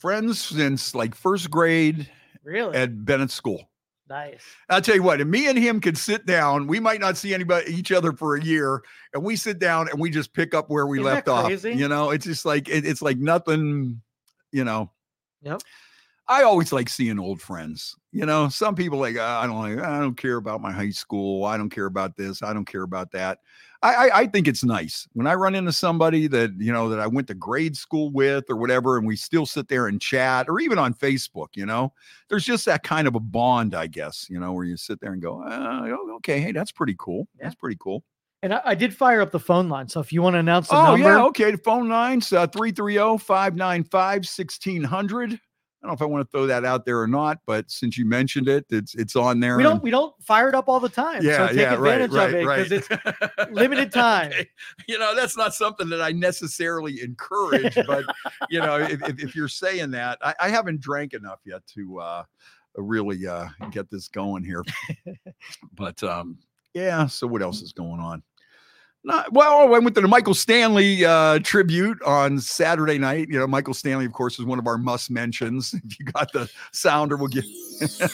[0.00, 2.08] Friends since like first grade
[2.42, 3.68] Really at Bennett School.
[4.08, 4.42] nice.
[4.70, 7.34] I'll tell you what, if me and him could sit down, we might not see
[7.34, 8.82] anybody each other for a year,
[9.12, 11.64] and we sit down and we just pick up where we Isn't left off.
[11.64, 14.00] You know, it's just like it, it's like nothing.
[14.52, 14.90] You know.
[15.42, 15.60] Yep.
[16.28, 17.94] I always like seeing old friends.
[18.12, 20.90] You know, some people like "Ah, I don't like I don't care about my high
[20.90, 21.44] school.
[21.44, 22.42] I don't care about this.
[22.42, 23.40] I don't care about that.
[23.82, 27.00] I, I I think it's nice when I run into somebody that you know that
[27.00, 30.48] I went to grade school with or whatever, and we still sit there and chat,
[30.48, 31.48] or even on Facebook.
[31.54, 31.92] You know,
[32.28, 34.26] there's just that kind of a bond, I guess.
[34.28, 37.26] You know, where you sit there and go, uh, okay, hey, that's pretty cool.
[37.38, 37.44] Yeah.
[37.44, 38.04] That's pretty cool.
[38.42, 39.88] And I, I did fire up the phone line.
[39.88, 41.50] So if you want to announce the Oh number, yeah, okay.
[41.50, 45.40] The phone lines uh, 330-595-1600.
[45.82, 47.96] I don't know if I want to throw that out there or not, but since
[47.96, 49.56] you mentioned it, it's it's on there.
[49.56, 51.22] we don't we don't fire it up all the time.
[51.22, 52.68] yeah, so take yeah, right, advantage right, of it right.
[52.68, 54.30] because it's limited time.
[54.30, 54.46] Okay.
[54.88, 58.04] You know, that's not something that I necessarily encourage, but
[58.50, 62.00] you know, if, if, if you're saying that, I, I haven't drank enough yet to
[62.00, 62.24] uh
[62.76, 64.62] really uh get this going here.
[65.72, 66.36] but um
[66.74, 68.22] yeah, so what else is going on?
[69.02, 73.28] Not, well, I went to the Michael Stanley uh, tribute on Saturday night.
[73.30, 75.74] You know, Michael Stanley, of course, is one of our must mentions.
[75.84, 77.44] If you got the sounder, we'll get.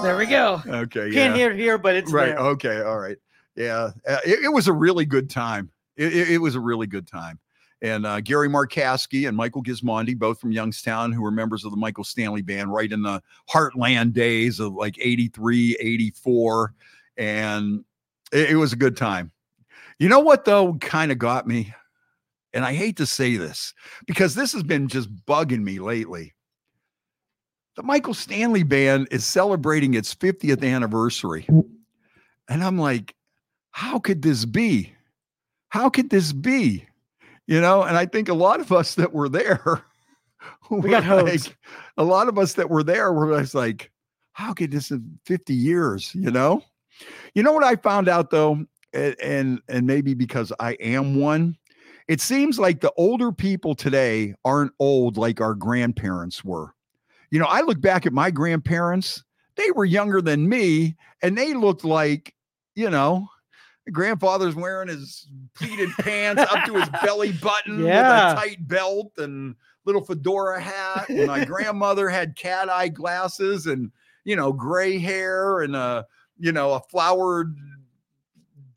[0.00, 0.62] There we go.
[0.64, 1.34] okay, Can't yeah.
[1.34, 2.38] hear it here, but it's right there.
[2.38, 3.16] okay all right
[3.58, 6.86] yeah uh, it, it was a really good time it, it, it was a really
[6.86, 7.38] good time
[7.82, 11.76] and uh, gary markasky and michael gismondi both from youngstown who were members of the
[11.76, 16.72] michael stanley band right in the heartland days of like 83 84
[17.16, 17.84] and
[18.32, 19.32] it was a good time
[19.98, 21.72] you know what though kind of got me
[22.52, 23.74] and i hate to say this
[24.06, 26.34] because this has been just bugging me lately
[27.76, 31.46] the Michael Stanley Band is celebrating its 50th anniversary.
[32.48, 33.14] And I'm like,
[33.70, 34.92] how could this be?
[35.68, 36.88] How could this be?
[37.46, 39.84] You know, and I think a lot of us that were there,
[40.70, 41.56] We got like,
[41.96, 43.90] a lot of us that were there were just like,
[44.32, 46.14] how could this in 50 years?
[46.14, 46.62] You know?
[47.34, 51.56] You know what I found out though, and and, maybe because I am one,
[52.08, 56.74] it seems like the older people today aren't old like our grandparents were.
[57.30, 59.22] You know, I look back at my grandparents,
[59.56, 62.34] they were younger than me, and they looked like,
[62.74, 63.28] you know,
[63.92, 68.32] grandfather's wearing his pleated pants up to his belly button Yeah.
[68.32, 71.08] with a tight belt and little fedora hat.
[71.08, 73.90] And my grandmother had cat eye glasses and,
[74.24, 76.06] you know, gray hair and a,
[76.38, 77.54] you know, a flowered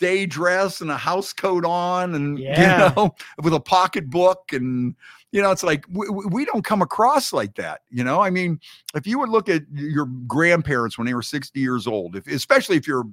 [0.02, 2.90] day dress and a house coat on and, Yeah.
[2.90, 4.96] you know, with a pocketbook and,
[5.32, 7.82] you know, it's like we, we- we don't come across like that.
[7.90, 8.60] You know, I mean,
[8.96, 12.76] if you would look at your grandparents when they were 60 years old, if, especially
[12.76, 13.06] if you're,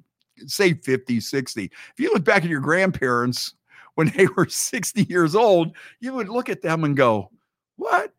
[0.47, 3.55] say, 50, 60, if you look back at your grandparents
[3.95, 7.31] when they were 60 years old, you would look at them and go,
[7.77, 8.13] what?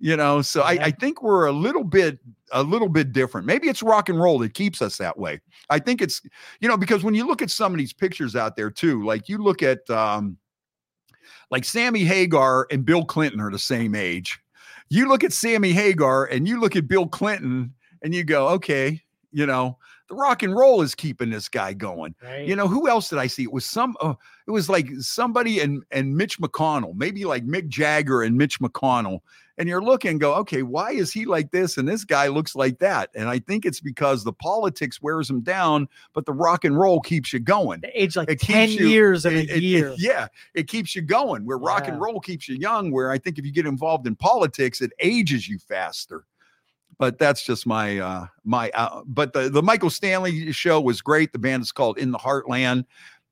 [0.00, 2.20] You know, so I, I think we're a little bit,
[2.52, 3.48] a little bit different.
[3.48, 5.40] Maybe it's rock and roll that keeps us that way.
[5.70, 6.22] I think it's,
[6.60, 9.28] you know, because when you look at some of these pictures out there too, like
[9.28, 10.36] you look at, um,
[11.50, 14.38] like Sammy Hagar and Bill Clinton are the same age.
[14.88, 19.02] You look at Sammy Hagar and you look at Bill Clinton and you go, okay,
[19.32, 19.78] you know,
[20.08, 22.14] the rock and roll is keeping this guy going.
[22.22, 22.46] Right.
[22.46, 23.42] You know, who else did I see?
[23.42, 24.14] It was some, uh,
[24.46, 29.20] it was like somebody and and Mitch McConnell, maybe like Mick Jagger and Mitch McConnell.
[29.58, 32.54] And you're looking and go, okay, why is he like this and this guy looks
[32.54, 33.10] like that?
[33.16, 37.00] And I think it's because the politics wears him down, but the rock and roll
[37.00, 37.80] keeps you going.
[37.80, 39.94] They age like it 10 you- years It- a it- it- year.
[39.98, 41.44] yeah, it keeps you going.
[41.44, 44.14] Where rock and roll keeps you young, where I think if you get involved in
[44.14, 46.24] politics, it ages you faster.
[46.98, 51.32] But that's just my uh my uh, but the the Michael Stanley show was great.
[51.32, 52.84] The band is called In the Heartland.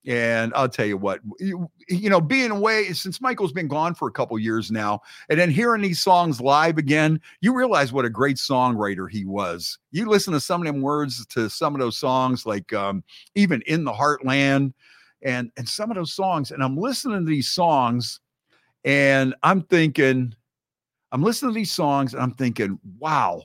[0.08, 4.06] And I'll tell you what, you, you know, being away since Michael's been gone for
[4.06, 8.08] a couple years now, and then hearing these songs live again, you realize what a
[8.08, 9.78] great songwriter he was.
[9.90, 13.02] You listen to some of them words to some of those songs, like um,
[13.34, 14.74] even in the Heartland,
[15.22, 18.20] and and some of those songs, and I'm listening to these songs,
[18.84, 20.36] and I'm thinking,
[21.10, 23.42] I'm listening to these songs, and I'm thinking, wow,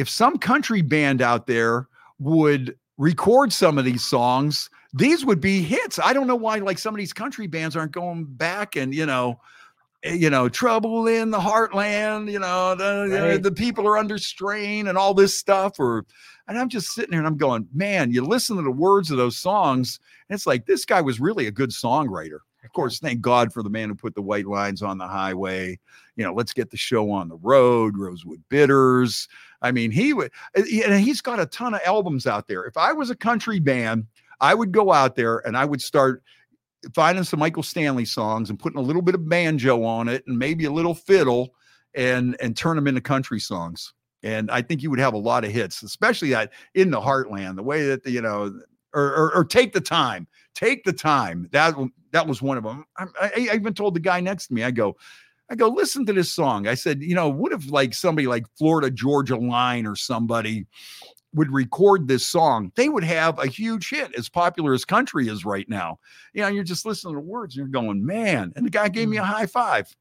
[0.00, 1.86] if some country band out there
[2.18, 5.98] would record some of these songs these would be hits.
[5.98, 9.06] I don't know why like some of these country bands aren't going back and you
[9.06, 9.40] know,
[10.02, 13.42] eh, you know, trouble in the heartland, you know, the, right.
[13.42, 16.04] the people are under strain and all this stuff or
[16.48, 19.16] and I'm just sitting there and I'm going, man, you listen to the words of
[19.16, 22.40] those songs and it's like this guy was really a good songwriter.
[22.64, 25.78] Of course, thank God for the man who put the white lines on the highway.
[26.16, 29.28] You know, let's get the show on the road, Rosewood Bitters.
[29.62, 32.64] I mean, he would, eh, and he's got a ton of albums out there.
[32.64, 34.06] If I was a country band,
[34.40, 36.22] I would go out there and I would start
[36.94, 40.38] finding some Michael Stanley songs and putting a little bit of banjo on it and
[40.38, 41.54] maybe a little fiddle
[41.94, 43.92] and and turn them into country songs.
[44.22, 47.56] And I think you would have a lot of hits, especially that in the heartland,
[47.56, 48.60] the way that the, you know,
[48.92, 50.26] or, or, or take the time,
[50.60, 51.48] take the time.
[51.52, 51.74] That
[52.12, 52.84] that was one of them.
[52.96, 54.96] I, I, I even told the guy next to me, I go,
[55.50, 56.66] I go, listen to this song.
[56.66, 60.66] I said, you know, what if like somebody like Florida Georgia Line or somebody
[61.34, 65.44] would record this song, they would have a huge hit as popular as country is
[65.44, 65.98] right now.
[66.34, 68.52] You know, you're just listening to words and you're going, man.
[68.56, 69.26] And the guy gave me a mm.
[69.26, 69.94] high five.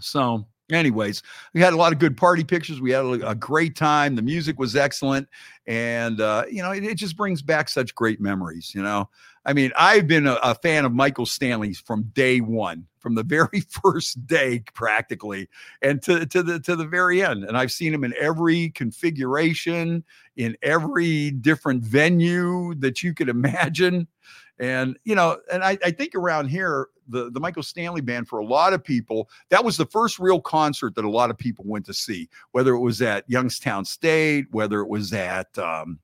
[0.00, 1.22] So, anyways,
[1.54, 2.80] we had a lot of good party pictures.
[2.80, 4.16] We had a, a great time.
[4.16, 5.28] The music was excellent.
[5.66, 8.72] And, uh, you know, it, it, just brings back such great memories.
[8.74, 9.08] You know,
[9.44, 13.22] I mean, I've been a, a fan of Michael Stanley's from day one, from the
[13.24, 15.48] very first day, practically,
[15.82, 17.44] and to, to the to the very end.
[17.44, 20.04] And I've seen him in every configuration,
[20.36, 24.08] in every different venue that you could imagine.
[24.58, 28.38] And you know, and I, I think around here, the, the Michael Stanley band for
[28.38, 31.64] a lot of people, that was the first real concert that a lot of people
[31.66, 35.98] went to see, whether it was at Youngstown State, whether it was at um,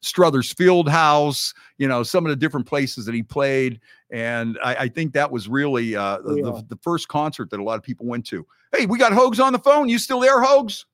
[0.00, 3.80] Struthers Field House, you know, some of the different places that he played.
[4.10, 6.42] And I, I think that was really uh, oh, yeah.
[6.44, 8.46] the, the, first concert that a lot of people went to.
[8.76, 9.88] Hey, we got Hogs on the phone.
[9.88, 10.86] You still there, Hogs?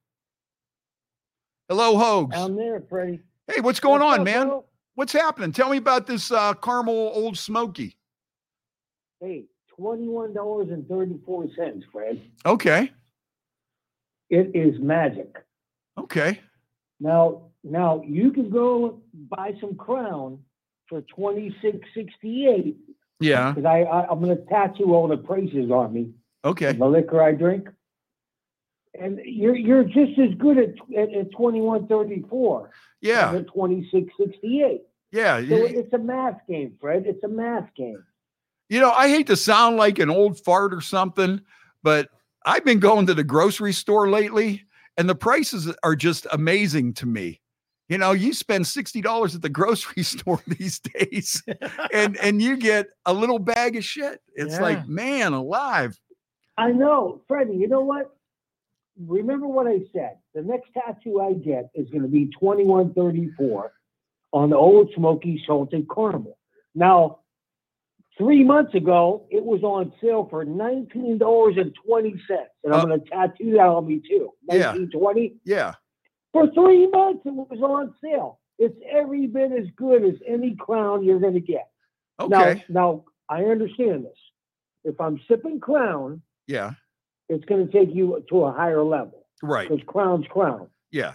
[1.69, 2.37] Hello, Hogs.
[2.37, 3.21] I'm there, Freddie.
[3.49, 4.49] Hey, what's going what's on, up, man?
[4.49, 4.65] Bro?
[4.97, 5.53] What's happening?
[5.53, 7.99] Tell me about this uh, caramel old smoky.
[9.21, 12.21] Hey, twenty-one dollars and thirty-four cents, Fred.
[12.47, 12.91] Okay.
[14.31, 15.37] It is magic.
[15.99, 16.41] Okay.
[16.99, 20.39] Now, now you can go buy some Crown
[20.89, 22.79] for twenty six sixty eight.
[23.21, 23.53] Yeah.
[23.53, 26.11] Because I, I I'm going to tattoo all the prices on me.
[26.43, 26.73] Okay.
[26.73, 27.69] The liquor I drink.
[28.99, 32.71] And you're you're just as good at at, at twenty one thirty four.
[33.07, 33.35] Yeah.
[33.35, 34.83] At twenty six sixty eight.
[35.13, 35.41] Yeah.
[35.41, 37.05] So it's a math game, Fred.
[37.07, 38.03] It's a math game.
[38.69, 41.41] You know, I hate to sound like an old fart or something,
[41.83, 42.09] but
[42.45, 44.65] I've been going to the grocery store lately
[44.97, 47.41] and the prices are just amazing to me.
[47.89, 51.43] You know, you spend $60 at the grocery store these days
[51.93, 54.21] and and you get a little bag of shit.
[54.35, 54.63] It's yeah.
[54.63, 55.99] like, man, alive.
[56.59, 58.16] I know, Freddie, you know what?
[58.99, 60.19] Remember what I said.
[60.35, 63.73] The next tattoo I get is going to be 2134
[64.33, 66.39] on the old smoky salted caramel.
[66.75, 67.21] Now,
[68.19, 72.81] Three months ago, it was on sale for nineteen dollars and twenty cents, and I'm
[72.81, 74.33] uh, going to tattoo that on me too.
[74.49, 75.35] Nineteen twenty.
[75.45, 75.75] Yeah.
[76.33, 78.41] For three months, it was on sale.
[78.59, 81.69] It's every bit as good as any crown you're going to get.
[82.19, 82.65] Okay.
[82.71, 84.19] Now, now I understand this.
[84.85, 86.73] If I'm sipping crown, yeah,
[87.29, 89.69] it's going to take you to a higher level, right?
[89.69, 90.69] Because crown's crown.
[90.91, 91.15] Yeah.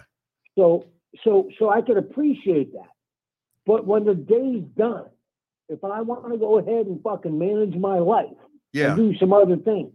[0.56, 0.86] So,
[1.24, 2.88] so, so I can appreciate that.
[3.66, 5.06] But when the day's done,
[5.68, 8.26] if I want to go ahead and fucking manage my life
[8.72, 8.88] yeah.
[8.88, 9.94] and do some other things,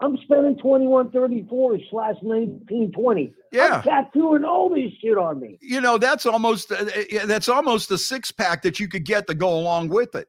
[0.00, 3.34] I'm spending 2134 slash 1920.
[3.52, 3.76] Yeah.
[3.76, 5.58] I'm tattooing all this shit on me.
[5.60, 9.26] You know, that's almost uh, uh that's almost a six pack that you could get
[9.26, 10.28] to go along with it.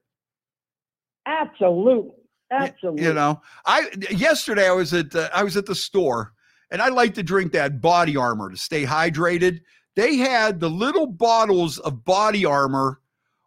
[1.25, 2.20] Absolutely.
[2.51, 3.03] Absolutely.
[3.03, 6.33] You know, I yesterday I was at uh, I was at the store
[6.69, 9.61] and I like to drink that body armor to stay hydrated.
[9.95, 12.99] They had the little bottles of body armor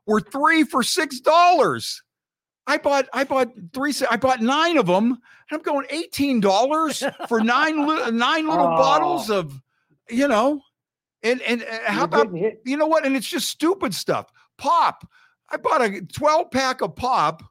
[0.06, 2.02] were three for six dollars.
[2.66, 5.12] I bought I bought three I bought nine of them.
[5.50, 7.76] And I'm going eighteen dollars for nine
[8.16, 8.76] nine little oh.
[8.76, 9.60] bottles of
[10.10, 10.60] you know,
[11.22, 13.04] and and uh, how about you know what?
[13.04, 14.30] And it's just stupid stuff.
[14.56, 15.06] Pop.
[15.50, 17.42] I bought a 12 pack of pop.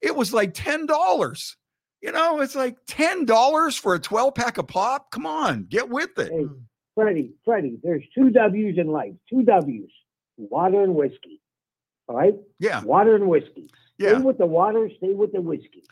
[0.00, 1.56] It was like ten dollars.
[2.02, 5.10] You know, it's like ten dollars for a 12 pack of pop.
[5.10, 6.30] Come on, get with it.
[6.30, 6.46] Hey,
[6.94, 9.12] Freddie, Freddie, there's two W's in life.
[9.28, 9.90] Two W's.
[10.36, 11.40] Water and whiskey.
[12.08, 12.34] All right?
[12.58, 13.68] Yeah, Water and whiskey.
[13.98, 14.14] Yeah.
[14.14, 15.82] Stay with the water, stay with the whiskey.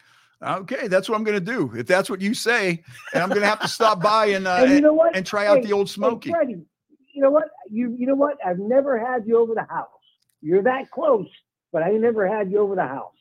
[0.43, 1.73] Okay, that's what I'm going to do.
[1.75, 2.83] If that's what you say,
[3.15, 5.17] and I'm going to have to stop by and uh, and you know what?
[5.17, 6.31] and try out Hey, the old hey, Smoky.
[6.31, 6.63] Freddie,
[7.15, 7.45] you know what?
[7.71, 8.37] You you know what?
[8.45, 9.89] I've never had you over the house.
[10.43, 11.29] You're that close,
[11.73, 13.14] but I never had you over the house.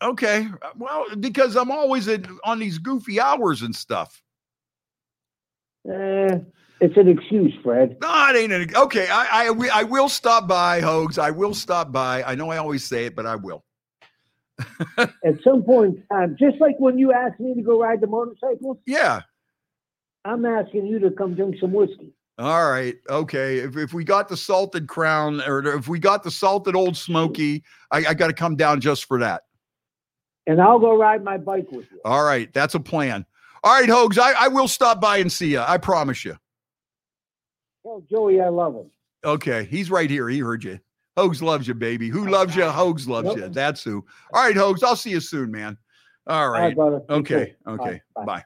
[0.00, 4.22] Okay, uh, well, because I'm always at, on these goofy hours and stuff.
[5.90, 6.38] Eh,
[6.80, 7.96] it's an excuse, Fred.
[8.00, 8.52] No, it ain't.
[8.52, 11.18] An, okay, I, I I will stop by, Hogs.
[11.18, 12.22] I will stop by.
[12.22, 13.64] I know I always say it, but I will.
[14.98, 18.06] At some point in time, just like when you asked me to go ride the
[18.06, 19.22] motorcycles, Yeah.
[20.24, 22.12] I'm asking you to come drink some whiskey.
[22.38, 22.96] All right.
[23.08, 23.58] Okay.
[23.58, 27.64] If, if we got the salted crown or if we got the salted old smoky,
[27.90, 29.42] I, I got to come down just for that.
[30.48, 32.00] And I'll go ride my bike with you.
[32.04, 32.52] All right.
[32.54, 33.24] That's a plan.
[33.62, 34.18] All right, Hogs.
[34.18, 35.60] I, I will stop by and see you.
[35.60, 36.36] I promise you.
[37.84, 38.90] Tell Joey I love him.
[39.24, 39.64] Okay.
[39.64, 40.28] He's right here.
[40.28, 40.80] He heard you.
[41.18, 42.08] Hogs loves you, baby.
[42.08, 42.64] Who loves you?
[42.64, 43.36] Hogs loves Yep.
[43.36, 43.48] you.
[43.50, 44.04] That's who.
[44.32, 44.82] All right, Hogs.
[44.82, 45.76] I'll see you soon, man.
[46.26, 46.76] All All right, right.
[46.76, 47.02] brother.
[47.10, 47.54] Okay.
[47.66, 48.00] Okay.
[48.14, 48.24] Bye.
[48.24, 48.24] Bye.
[48.24, 48.44] Bye.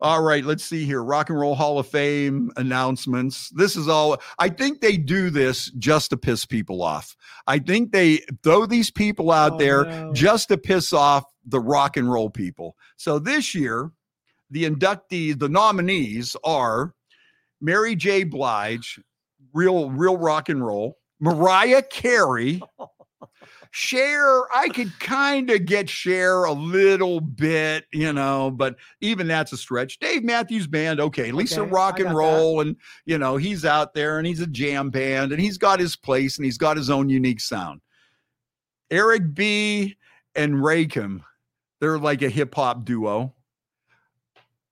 [0.00, 0.44] All right.
[0.44, 1.02] Let's see here.
[1.02, 3.48] Rock and Roll Hall of Fame announcements.
[3.50, 4.20] This is all.
[4.38, 7.16] I think they do this just to piss people off.
[7.46, 10.12] I think they throw these people out Oh, there no.
[10.12, 12.76] just to piss off the rock and roll people.
[12.96, 13.90] So this year,
[14.50, 16.94] the inductees, the nominees are
[17.60, 18.24] Mary J.
[18.24, 19.00] Blige,
[19.52, 22.60] real, real rock and roll, Mariah Carey.
[22.78, 22.90] Oh.
[23.76, 29.52] Cher, I could kind of get Cher a little bit, you know, but even that's
[29.52, 29.98] a stretch.
[29.98, 32.16] Dave Matthews Band, okay, at least a Okay, rock and got that.
[32.16, 35.80] roll, and you know, he's out there and he's a jam band and he's got
[35.80, 37.80] his place and he's got his own unique sound.
[38.92, 39.96] Eric B
[40.36, 41.22] and Rakim,
[41.80, 43.34] they're like a hip hop duo.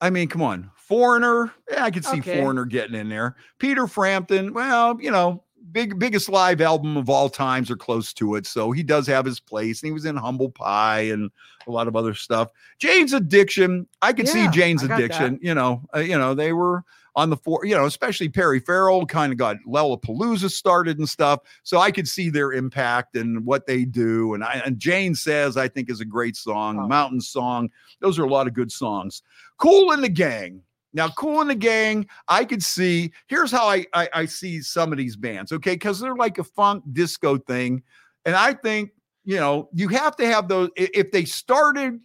[0.00, 0.70] I mean, come on.
[0.76, 2.38] Foreigner, yeah, I could see Okay.
[2.40, 3.34] Foreigner getting in there.
[3.58, 8.34] Peter Frampton, well, you know, big biggest live album of all times or close to
[8.36, 8.46] it.
[8.46, 9.82] So he does have his place.
[9.82, 11.30] And he was in Humble Pie and
[11.66, 12.50] a lot of other stuff.
[12.78, 15.38] Jane's Addiction, I could see Jane's Addiction.
[15.42, 19.04] You know, uh, you know, they were on the four, you know, especially Perry Farrell
[19.06, 21.40] kind of got Lollapalooza started and stuff.
[21.62, 24.34] So I could see their impact and what they do.
[24.34, 26.88] And I and Jane says I think is a great song, Oh.
[26.88, 27.70] Mountain Song.
[28.00, 29.22] Those are a lot of good songs.
[29.58, 30.62] Kool and the Gang.
[30.94, 33.12] Now, Kool and the Gang, I could see.
[33.26, 36.44] Here's how I I, I see some of these bands, okay, because they're like a
[36.44, 37.82] funk disco thing,
[38.24, 38.90] and I think
[39.24, 40.70] you know you have to have those.
[40.76, 42.00] If they started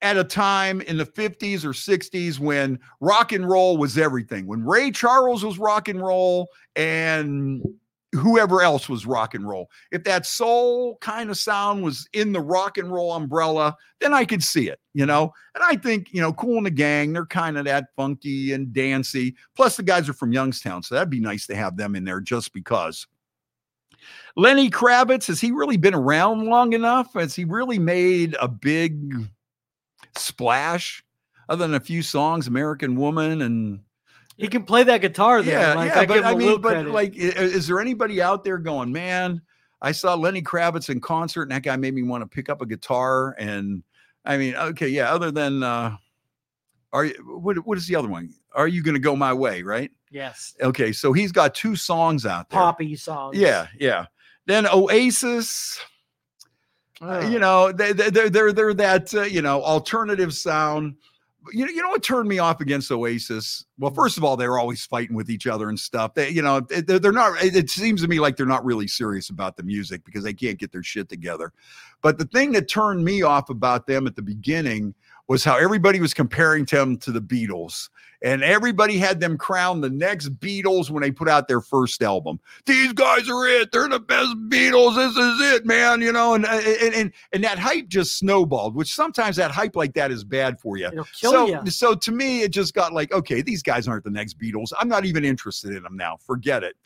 [0.00, 4.64] at a time in the 50s or 60s when rock and roll was everything, when
[4.64, 7.62] Ray Charles was rock and roll and
[8.12, 9.70] whoever else was rock and roll.
[9.92, 14.24] If that soul kind of sound was in the rock and roll umbrella, then I
[14.24, 15.32] could see it, you know.
[15.54, 18.72] And I think, you know, Kool and the Gang, they're kind of that funky and
[18.72, 19.36] dancey.
[19.56, 22.20] Plus, the guys are from Youngstown, so that'd be nice to have them in there
[22.20, 23.06] just because.
[24.36, 27.12] Lenny Kravitz, has he really been around long enough?
[27.14, 29.28] Has he really made a big
[30.16, 31.02] splash
[31.48, 33.80] other than a few songs, American Woman and
[34.38, 35.50] He can play that guitar though.
[35.50, 36.92] yeah, like, yeah, I but I mean, but credit.
[36.92, 39.42] like, is there anybody out there going, man?
[39.82, 42.62] I saw Lenny Kravitz in concert, and that guy made me want to pick up
[42.62, 43.34] a guitar.
[43.38, 43.82] And
[44.24, 45.12] I mean, okay, yeah.
[45.12, 45.96] Other than, uh,
[46.92, 47.14] are you?
[47.26, 48.32] What what is the other one?
[48.54, 49.62] Are you going to go my way?
[49.62, 49.90] Right?
[50.10, 52.58] yes, Okay, so he's got two songs out there.
[52.58, 53.36] poppy songs.
[53.36, 54.06] Yeah, yeah.
[54.46, 55.78] Then Oasis,
[57.02, 57.28] uh, Oh.
[57.28, 60.96] you know, they, they, they're they're they're that uh, you know alternative sound.
[61.52, 63.64] You know, you know what turned me off against Oasis?
[63.78, 66.14] Well, first of all, they're always fighting with each other and stuff.
[66.14, 67.42] They, you know, they- they're, they're not.
[67.42, 70.34] It, it seems to me like they're not really serious about the music because they
[70.34, 71.52] can't get their shit together.
[72.02, 74.94] But the thing that turned me off about them at the beginning
[75.26, 77.88] was how everybody was comparing them to the Beatles,
[78.22, 82.40] and everybody had them crown the next Beatles when they put out their first album
[82.68, 83.72] these guys are it.
[83.72, 84.96] They're the best Beatles.
[84.96, 86.00] This is it, man.
[86.00, 88.74] You know, and and and, and that hype just snowballed.
[88.74, 90.90] Which sometimes that hype like that is bad for you.
[91.12, 91.70] So, you.
[91.70, 94.72] so to me, it just got like, okay, these guys aren't the next Beatles.
[94.78, 96.18] I'm not even interested in them now.
[96.24, 96.76] Forget it.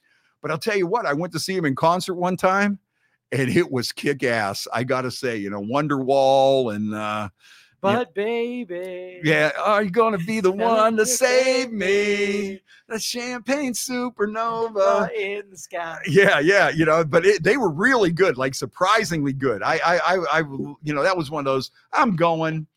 [0.40, 2.79] But I'll tell you what, I went to see him in concert one time,
[3.31, 4.66] and it was kick ass.
[4.73, 7.29] I got to say, you know, Wonderwall and uh,
[7.83, 12.61] But baby, yeah, are you gonna be the one to save me?
[12.89, 15.11] The champagne supernova.
[15.12, 15.99] in the sky.
[16.07, 19.62] Yeah, yeah, you know, but it, they were really good, like surprisingly good.
[19.64, 20.39] I, I, I, I,
[20.83, 21.72] you know, that was one of those.
[21.93, 22.68] I'm going,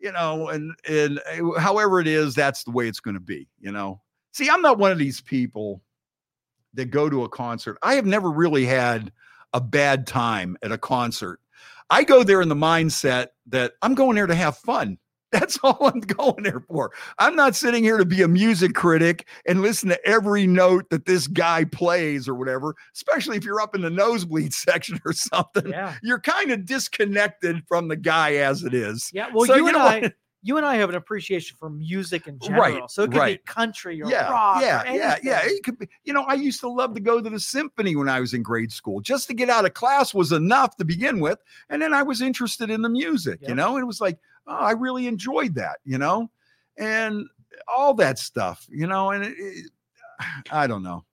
[0.00, 3.46] you know, and and uh, however it is, that's the way it's going to be.
[3.60, 4.00] You know,
[4.32, 5.82] see, I'm not one of these people
[6.74, 7.78] that go to a concert.
[7.82, 9.12] I have never really had
[9.52, 11.40] a bad time at a concert.
[11.90, 14.98] I go there in the mindset that I'm going there to have fun.
[15.32, 16.90] That's all I'm going there for.
[17.18, 21.04] I'm not sitting here to be a music critic and listen to every note that
[21.04, 25.68] this guy plays or whatever, especially if you're up in the nosebleed section or something.
[25.68, 25.96] Yeah.
[26.02, 29.10] You're kind of disconnected from the guy as it is.
[29.12, 29.28] Yeah.
[29.34, 30.12] Well, So, you, you and I?
[30.48, 32.62] You and I have an appreciation for music in general.
[32.62, 33.44] Right, So it could right.
[33.44, 34.62] be country or yeah, rock.
[34.62, 35.40] yeah, or yeah, yeah.
[35.44, 38.08] It could be, you know, I used to love to go to the symphony when
[38.08, 39.02] I was in grade school.
[39.02, 41.38] Just to get out of class was enough to begin with.
[41.68, 44.54] And then I was interested in the music, you know, and it was like, oh,
[44.54, 46.30] I really enjoyed that, you know,
[46.78, 47.26] and
[47.68, 49.70] all that stuff, you know, and it, it-
[50.50, 51.04] I don't know.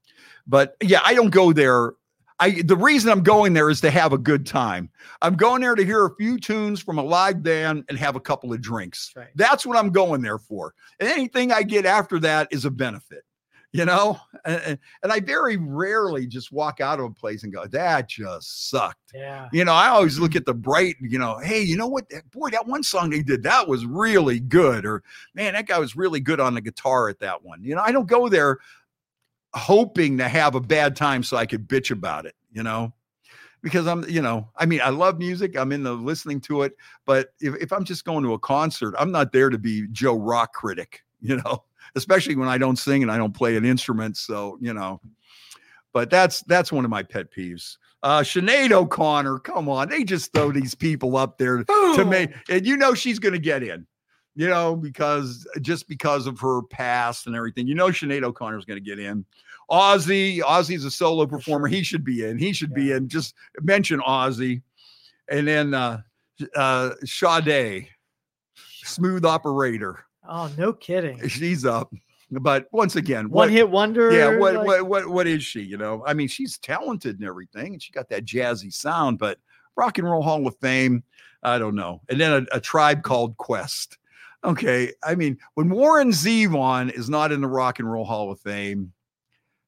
[0.47, 1.91] But yeah, I don't go there.
[2.39, 4.89] I the reason I'm going there is to have a good time.
[5.21, 8.19] I'm going there to hear a few tunes from a live band and have a
[8.19, 9.11] couple of drinks.
[9.15, 9.31] That's right.
[9.35, 10.73] That's what I'm going there for.
[10.99, 13.23] And anything I get after that is a benefit,
[13.71, 14.19] you know?
[14.43, 18.09] And, and- and I very rarely just walk out of a place and go, that
[18.09, 19.11] just sucked.
[19.13, 19.47] Yeah.
[19.53, 22.05] You know, I always look at the bright, you know, hey, you know what?
[22.31, 24.85] Boy, that one song they did, that was really good.
[24.85, 25.03] Or
[25.35, 27.63] man, that guy was really good on the guitar at that one.
[27.63, 28.57] You know, I don't go there
[29.55, 32.93] hoping to have a bad time so I could bitch about it, you know?
[33.61, 35.57] Because I'm, you know, I mean, I love music.
[35.57, 36.73] I'm into listening to it.
[37.05, 40.15] But if, if I'm just going to a concert, I'm not there to be Joe
[40.15, 41.63] Rock critic, you know,
[41.95, 44.17] especially when I don't sing and I don't play an instrument.
[44.17, 45.01] So, you know,
[45.95, 47.77] but that's that's one of my pet peeves.
[48.03, 52.67] Uh Sinead O'Connor, come on, they just throw these people up there to me, and
[52.67, 53.87] you know she's gonna get in,
[54.35, 58.81] you know, because just because of her past and everything, you know Sinead O'Connor's gonna
[58.81, 59.25] get in.
[59.71, 63.07] Ozzy, Ozzy's a solo performer, he should be in, he should be in.
[63.09, 64.61] Just mention Ozzy,
[65.29, 66.01] and then uh
[66.55, 67.87] uh Sade,
[68.83, 71.27] smooth operator, Oh, no kidding.
[71.27, 71.93] she's up.
[72.31, 74.11] But once again, One what- hit wonder.
[74.11, 77.27] yeah what, like- what what what is she you know i mean she's talented and
[77.27, 79.37] everything and she got that jazzy sound but
[79.77, 81.03] rock and roll hall of fame
[81.43, 83.99] i don't know and then a, a tribe called quest
[84.43, 88.39] okay i mean when warren zevon is not in the rock and roll hall of
[88.39, 88.91] fame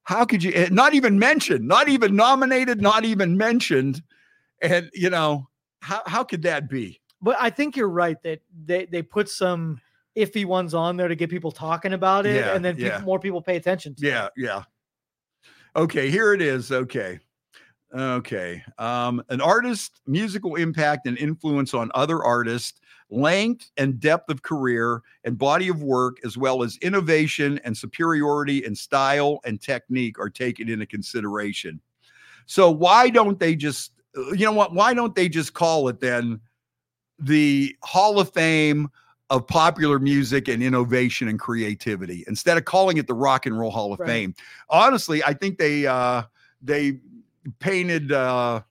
[0.08, 4.02] how could you eh, not even mentioned not even nominated not even mentioned
[4.62, 5.48] and you know
[5.82, 9.82] how, how could that be But I think you're right that they, they put some
[10.16, 12.94] iffy ones on there to get people talking about it, Yeah, and then yeah.
[12.94, 14.32] people, more people pay attention to Yeah, it.
[14.38, 14.64] yeah.
[15.76, 16.72] Okay, here it is.
[16.72, 17.20] Okay.
[17.94, 18.64] Okay.
[18.80, 22.80] Um, an artist, musical impact and influence on other artists,
[23.10, 28.66] length and depth of career and body of work, as well as innovation and superiority
[28.66, 31.80] in style and technique are taken into consideration.
[32.46, 33.92] So why don't they just
[34.34, 34.74] you know what?
[34.74, 36.40] Why don't they just call it then
[37.20, 38.90] the Hall of Fame
[39.30, 43.72] of popular music and innovation and creativity instead of calling it the Rock and Roll
[43.72, 44.08] Hall of Right.
[44.08, 44.36] Fame?
[44.70, 46.24] Honestly, I think they uh
[46.62, 47.00] they
[47.60, 48.62] painted uh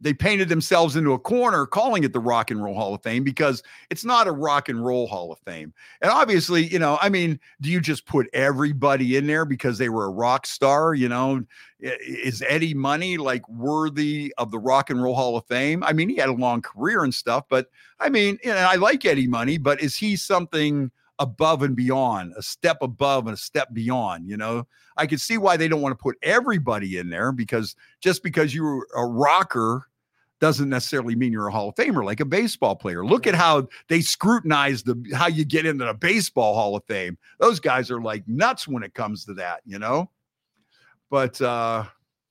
[0.00, 3.24] they painted themselves into a corner calling it the Rock and Roll Hall of Fame
[3.24, 5.72] because it's not a Rock and Roll Hall of Fame.
[6.02, 9.88] And obviously, you know, I mean, do you just put everybody in there because they
[9.88, 10.94] were a rock star?
[10.94, 11.42] You know,
[11.80, 15.82] is Eddie Money like worthy of the Rock and Roll Hall of Fame?
[15.82, 17.68] I mean, he had a long career and stuff, but
[18.00, 20.90] I mean, you know, I like Eddie Money, but is he something
[21.20, 24.28] above and beyond, a step above and a step beyond?
[24.28, 27.74] You know, I could see why they don't want to put everybody in there because
[28.00, 29.87] just because you're a rocker
[30.40, 33.04] doesn't necessarily mean you're a Hall of Famer, like a baseball player.
[33.04, 37.18] Look at how they scrutinize the how you get into the baseball Hall of Fame.
[37.40, 40.10] Those guys are like nuts when it comes to that, you know.
[41.10, 41.84] But uh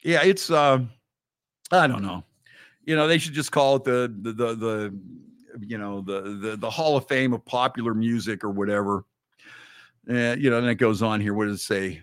[0.03, 0.79] yeah, it's uh
[1.71, 2.23] I don't know.
[2.85, 4.99] You know, they should just call it the the the, the
[5.65, 9.03] you know the, the the Hall of Fame of popular music or whatever.
[10.09, 11.33] Uh, you know, and it goes on here.
[11.33, 12.01] What does it say?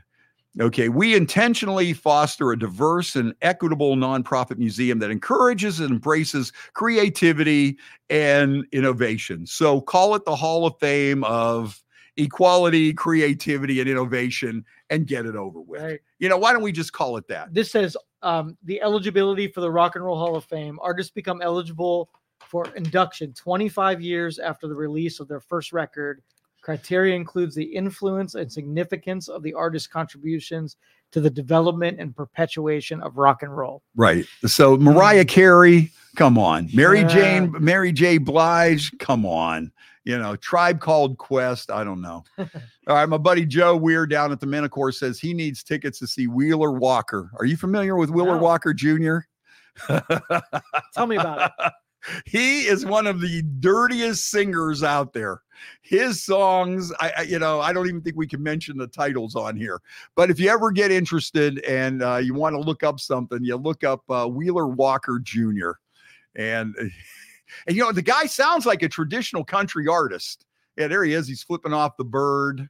[0.60, 7.76] Okay, we intentionally foster a diverse and equitable nonprofit museum that encourages and embraces creativity
[8.08, 9.46] and innovation.
[9.46, 11.82] So call it the Hall of Fame of
[12.16, 15.82] equality, creativity, and innovation and get it over with.
[15.82, 16.00] Right.
[16.20, 17.52] You know, why don't we just call it that?
[17.52, 20.78] This says um, the eligibility for the Rock and Roll Hall of Fame.
[20.80, 26.22] Artists become eligible for induction 25 years after the release of their first record.
[26.64, 30.76] Criteria includes the influence and significance of the artist's contributions
[31.12, 33.82] to the development and perpetuation of rock and roll.
[33.94, 34.24] Right.
[34.46, 36.70] So Mariah um, Carey, come on.
[36.72, 37.08] Mary Yeah.
[37.08, 38.16] Jane, Mary J.
[38.16, 39.72] Blige, come on.
[40.04, 41.70] You know, Tribe Called Quest.
[41.70, 42.24] I don't know.
[42.38, 42.48] All
[42.88, 46.28] right, my buddy Joe Weir down at the Menacor says he needs tickets to see
[46.28, 47.30] Wheeler Walker.
[47.38, 48.42] Are you familiar with Wheeler No.
[48.42, 49.18] Walker Jr.?
[50.94, 51.72] Tell me about it.
[52.24, 55.42] he is one of the dirtiest singers out there.
[55.82, 59.34] His songs, I, I you know, I don't even think we can mention the titles
[59.36, 59.80] on here.
[60.14, 63.56] But if you ever get interested and uh, you want to look up something, you
[63.56, 65.72] look up uh, Wheeler Walker Jr.
[66.36, 66.74] And
[67.66, 70.46] and you know the guy sounds like a traditional country artist.
[70.76, 71.28] Yeah, there he is.
[71.28, 72.68] He's flipping off the bird.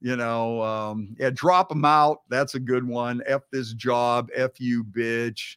[0.00, 2.22] You know, um, yeah, drop him out.
[2.28, 3.20] That's a good one.
[3.26, 4.28] F this job.
[4.34, 5.56] F you, bitch.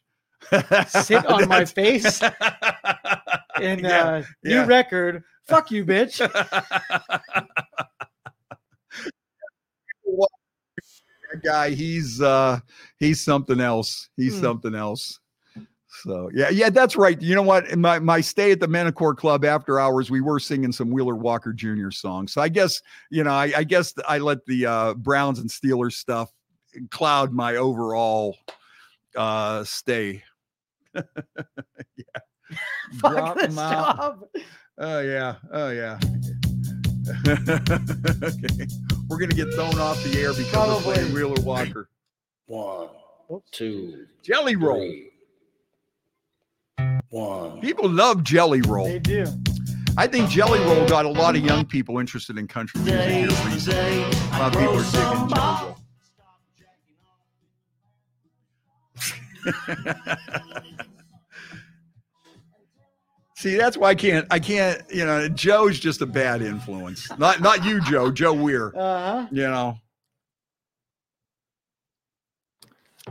[0.88, 2.20] Sit on my face.
[3.60, 4.62] And Yeah, uh, yeah.
[4.62, 5.22] new record.
[5.46, 6.18] Fuck you, bitch.
[10.04, 12.58] that guy, he's uh
[12.98, 14.08] he's something else.
[14.16, 14.40] He's Hmm.
[14.42, 15.18] something else.
[16.04, 17.20] So yeah, yeah, that's right.
[17.20, 17.68] You know what?
[17.68, 21.14] In my my stay at the Menacor Club after hours, we were singing some Wheeler
[21.14, 21.90] Walker Jr.
[21.90, 22.32] songs.
[22.32, 22.80] So I guess
[23.10, 26.30] you know, I, I guess I let the uh, Browns and Steelers stuff
[26.90, 28.38] cloud my overall
[29.14, 30.24] uh stay.
[31.96, 32.04] yeah.
[33.00, 33.96] Fuck Drop this 'em out.
[33.96, 34.24] job.
[34.78, 35.34] Oh yeah.
[35.52, 35.98] Oh yeah.
[37.28, 38.66] okay.
[39.08, 40.94] We're gonna get thrown off the air because of Probably.
[40.94, 41.88] playing Wheeler Walker.
[42.46, 42.88] One,
[43.50, 44.76] two, Jelly roll.
[44.78, 45.08] three.
[47.10, 47.60] One.
[47.60, 48.86] People love Jelly Roll.
[48.86, 49.26] They do.
[49.98, 53.10] I think Jelly Roll got a lot of young people interested in country music.
[53.10, 54.02] here recently.
[54.02, 55.76] A lot of people are digging Jelly Roll.
[63.36, 64.26] See, that's why I can't.
[64.30, 64.80] I can't.
[64.88, 67.08] You know, Joe's just a bad influence.
[67.18, 68.10] Not not you, Joe.
[68.12, 68.72] Joe Weir.
[68.76, 68.80] Uh
[69.22, 69.26] huh.
[69.32, 69.78] You know.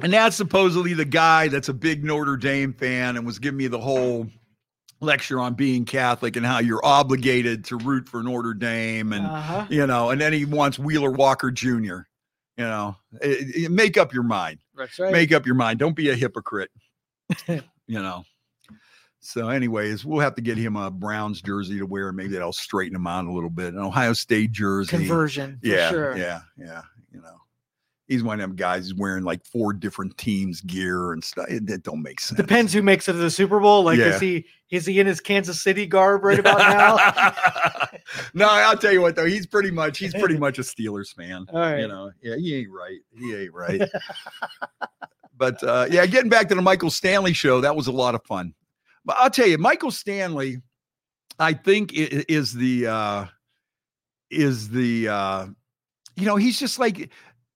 [0.01, 3.67] And that's supposedly the guy that's a big Notre Dame fan and was giving me
[3.67, 4.25] the whole
[5.01, 9.41] lecture on being Catholic and how you're obligated to root for Notre Dame and Uh
[9.41, 9.65] huh.
[9.69, 12.01] you know, and then he wants Wheeler Walker Jr.
[12.57, 14.59] You know, It- it- make up your mind.
[14.75, 15.11] That's right.
[15.11, 15.79] Make up your mind.
[15.79, 16.69] Don't be a hypocrite.
[17.47, 18.23] you know.
[19.23, 22.11] So, anyways, we'll have to get him a Browns jersey to wear.
[22.11, 23.73] Maybe that'll straighten him out a little bit.
[23.73, 24.89] An Ohio State jersey.
[24.89, 25.59] Conversion.
[25.61, 26.17] For Yeah, Sure.
[26.17, 26.81] yeah, yeah.
[27.13, 27.40] You know,
[28.11, 31.45] he's one of them guys who's wearing like four different teams' gear and stuff.
[31.49, 32.35] It, that don't make sense.
[32.37, 33.83] Depends who makes it to the Super Bowl.
[33.83, 34.07] Like, Yeah.
[34.07, 37.87] is he is he in his Kansas City garb right about now?
[38.33, 41.45] no, I'll tell you what though, he's pretty much he's pretty much a Steelers fan.
[41.53, 41.79] All right.
[41.79, 42.99] You know, yeah, he ain't right.
[43.17, 43.81] He ain't right.
[45.37, 48.23] but uh, yeah, getting back to the Michael Stanley show, that was a lot of
[48.25, 48.53] fun.
[49.05, 50.61] But I'll tell you, Michael Stanley,
[51.39, 53.25] I think is the uh,
[54.29, 55.47] is the uh,
[56.17, 57.09] you know he's just like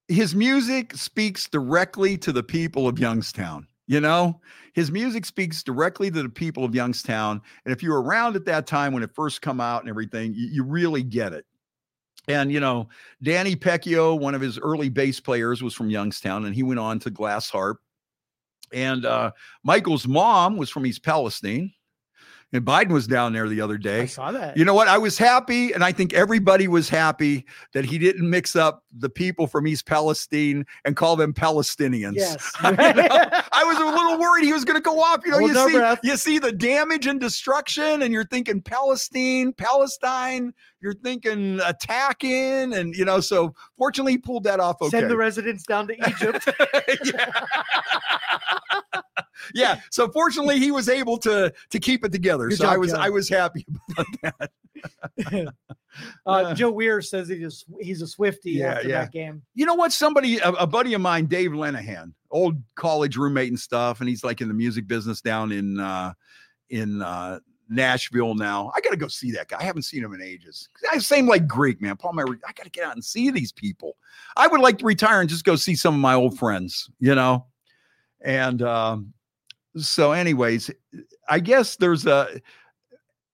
[0.08, 3.68] his music speaks directly to the people of Youngstown.
[3.88, 4.42] You know,
[4.74, 7.42] his music speaks directly to the people of Youngstown.
[7.66, 10.34] And if you were around at that time when it first come out and everything,
[10.34, 11.46] you, you really get it.
[12.28, 12.90] And you know,
[13.22, 16.98] Danny Pecchio, one of his early bass players, was from Youngstown, and he went on
[17.00, 17.80] to Glass Harp.
[18.74, 19.32] And uh,
[19.64, 21.72] Michael's mom was from East Palestine,
[22.56, 24.02] and Biden was down there the other day.
[24.02, 24.56] I saw that.
[24.56, 24.88] You know what?
[24.88, 29.10] I was happy, and I think everybody was happy that he didn't mix up the
[29.10, 32.16] people from East Palestine and call them Palestinians.
[32.16, 32.52] yes.
[32.62, 35.22] I was a little worried he was going to go off.
[35.26, 36.00] You know, you our see, breath.
[36.04, 40.54] you see the damage and destruction, and you're thinking Palestine, Palestine.
[40.82, 43.20] You're thinking attacking, and you know.
[43.20, 44.82] So fortunately, he pulled that off.
[44.82, 44.92] Okay.
[44.92, 46.48] Send the residents down to Egypt.
[49.54, 49.80] yeah.
[49.92, 52.50] So fortunately, he was able to to keep it together.
[52.50, 53.00] Good so I was Joe.
[53.00, 53.66] I was happy
[53.98, 55.54] about that.
[56.26, 59.02] Uh, Joe Weir says he just he's a Swifty Yeah, after yeah.
[59.02, 59.42] that game.
[59.54, 59.94] You know what?
[59.94, 64.24] Somebody, a, a buddy of mine, Dave Lenahan, old college roommate and stuff, and he's
[64.24, 66.14] like in the music business down in uh
[66.70, 68.72] in uh Nashville now.
[68.76, 69.60] I gotta go see that guy.
[69.60, 70.70] I haven't seen him in ages.
[70.92, 71.96] I same like Greek, man.
[71.98, 73.96] Paul, I gotta get out and see these people.
[74.36, 77.16] I would like to retire and just go see some of my old friends, you
[77.16, 77.46] know.
[78.22, 79.14] And um,
[79.78, 80.72] so, anyways,
[81.30, 82.42] I guess there's a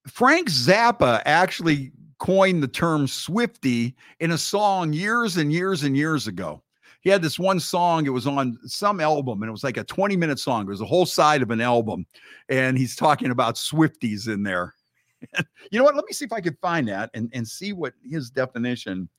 [0.07, 6.27] Frank Zappa actually coined the term Swifty in a song years and years and years
[6.27, 6.61] ago.
[7.01, 9.83] He had this one song, it was on some album, and it was like a
[9.83, 10.63] 20 minute song.
[10.63, 12.05] It was a whole side of an album,
[12.47, 14.75] and he's talking about Swifties in there.
[15.71, 15.95] you know what?
[15.95, 19.09] Let me see if I could find that and, and see what his definition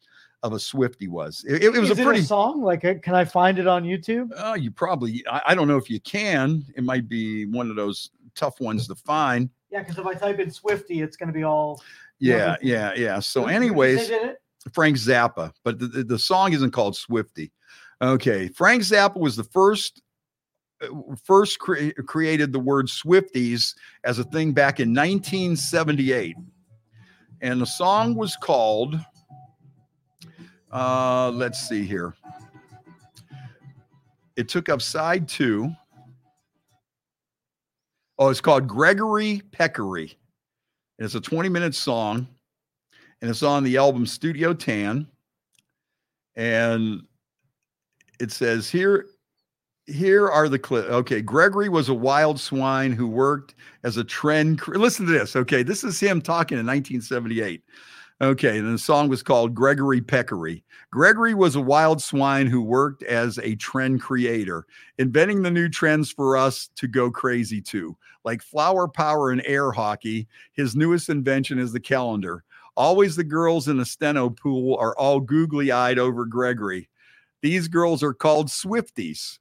[0.43, 1.45] of a Swifty was.
[1.49, 2.63] It, it was Is a pretty a song?
[2.63, 4.31] Like, uh, can I find it on YouTube?
[4.37, 6.65] Oh, you probably, I, I don't know if you can.
[6.77, 9.49] It might be one of those tough ones to find.
[9.71, 11.81] Yeah, because if I type in Swifty, it's going to be all.
[12.19, 12.93] Yeah, Yeah.
[12.95, 13.19] yeah, yeah.
[13.21, 14.43] So, Who- who did you anyways, say did it?
[14.73, 17.51] Frank Zappa, but the, the, the song isn't called Swifty.
[18.01, 20.03] Okay, Frank Zappa was the first
[20.83, 20.87] uh,
[21.25, 23.75] first cre- created the word Swifties
[24.05, 26.37] as a thing back in 1978,
[27.41, 28.99] and the song was called.
[30.73, 32.15] Uh, let's see here.
[34.37, 35.71] It took up side two.
[38.19, 40.17] Oh, it's called Gregory Peccary.
[40.99, 42.27] And It's a 20 minute song
[43.21, 45.07] and it's on the album Studio Tan.
[46.37, 47.03] And
[48.21, 49.07] it says here,
[49.87, 50.89] here are the clips.
[50.89, 53.55] Okay, Gregory was a wild swine who worked
[53.85, 54.67] as a trend.
[54.69, 55.37] Listen to this.
[55.37, 57.63] Okay, this is him talking in 1978.
[58.23, 60.63] Okay, and the song was called Gregory Peccary.
[60.93, 64.65] Gregory was a wild swine who worked as a trend creator,
[64.99, 67.97] inventing the new trends for us to go crazy to.
[68.25, 72.45] Like flower power and air hockey, his newest invention is the calendar.
[72.77, 76.89] Always the girls in the steno pool are all googly eyed over Gregory.
[77.41, 79.41] These girls are called Swifties.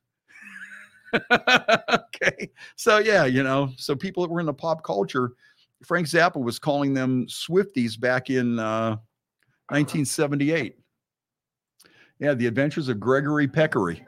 [1.32, 2.50] okay.
[2.76, 5.34] So, yeah, you know, so people that were in the pop culture,
[5.84, 8.98] Frank Zappa was calling them Swifties back in uh,
[9.70, 10.78] 1978.
[12.20, 14.06] Yeah, The Adventures of Gregory Peccary.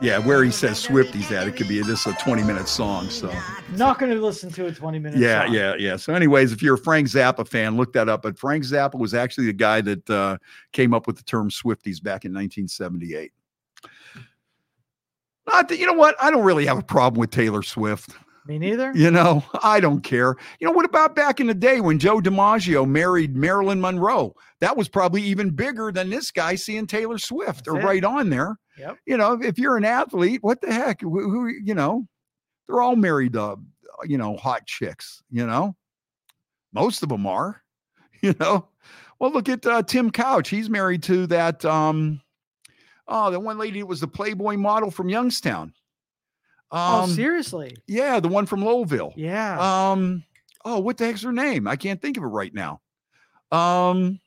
[0.00, 3.08] Yeah, where he says Swifties at, it could be this a 20 minute song.
[3.08, 3.32] So,
[3.76, 5.54] Not going to listen to a 20 minute yeah, song.
[5.54, 5.96] yeah, yeah.
[5.96, 8.22] So, anyways, if you're a Frank Zappa fan, look that up.
[8.22, 10.36] But Frank Zappa was actually the guy that uh,
[10.72, 13.32] came up with the term Swifties back in 1978.
[15.46, 16.16] Not that, you know what?
[16.20, 18.14] I don't really have a problem with Taylor Swift.
[18.46, 18.92] Me neither.
[18.94, 20.36] You know, I don't care.
[20.60, 24.34] You know, what about back in the day when Joe DiMaggio married Marilyn Monroe?
[24.60, 27.84] That was probably even bigger than this guy seeing Taylor Swift or it.
[27.84, 28.56] right on there.
[28.78, 28.98] Yep.
[29.06, 31.00] You know, if you're an athlete, what the heck?
[31.00, 32.06] Who, who you know,
[32.66, 33.56] they're all married to,
[34.04, 35.74] you know, hot chicks, you know,
[36.72, 37.62] most of them are,
[38.20, 38.68] you know.
[39.20, 40.50] Well, look at uh, Tim Couch.
[40.50, 42.20] He's married to that, um,
[43.08, 45.72] oh, the one lady was the Playboy model from Youngstown.
[46.70, 47.76] oh, Um, seriously?
[47.86, 49.12] yeah, the one from Lowellville.
[49.16, 49.90] Yeah.
[49.92, 50.24] Um,
[50.64, 51.66] oh, what the heck's her name?
[51.68, 52.80] I can't think of it right now.
[53.52, 54.18] Um,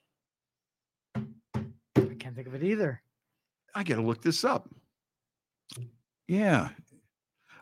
[1.15, 1.21] I
[2.19, 3.01] can't think of it either.
[3.75, 4.69] I gotta look this up.
[6.27, 6.69] Yeah.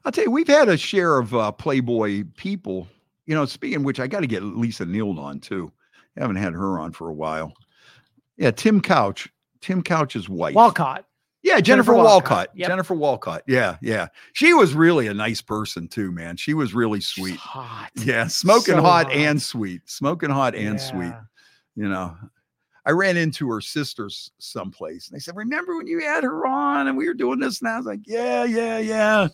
[0.04, 2.88] I'll tell you, we've had a share of uh, Playboy people.
[3.26, 5.72] You know, speaking of which, I got to get Lisa Neild on too.
[6.16, 7.54] I haven't had her on for a while.
[8.38, 9.28] Yeah, Tim Couch.
[9.66, 10.54] Tim Couch's wife.
[10.54, 11.06] Walcott.
[11.42, 12.30] Yeah, Jennifer, Jennifer Walcott.
[12.32, 12.70] Walcott, yep.
[12.70, 13.42] Jennifer Walcott.
[13.48, 14.08] Yeah, yeah.
[14.34, 16.38] She was really a nice person too, man.
[16.38, 17.36] She was really sweet.
[17.38, 17.90] Hot.
[17.96, 19.12] Yeah, smoking So hot, hot.
[19.16, 19.82] and sweet.
[19.86, 21.14] Smoking hot and sweet.
[21.76, 22.16] You know,
[22.86, 26.88] I ran into her sisters someplace and they said, Remember when you had her on
[26.88, 27.60] and we were doing this?
[27.62, 29.28] And I was like, Yeah, yeah, yeah.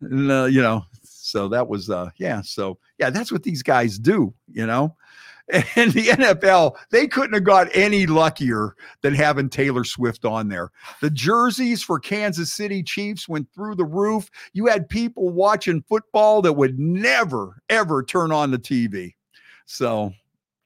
[0.00, 2.40] And, uh, you know, so that was, uh, yeah.
[2.40, 4.96] So, yeah, that's what these guys do, you know.
[5.50, 10.70] And the NFL, they couldn't have got any luckier than having Taylor Swift on there.
[11.00, 14.30] The jerseys for Kansas City Chiefs went through the roof.
[14.52, 19.14] You had people watching football that would never, ever turn on the TV.
[19.64, 20.12] So,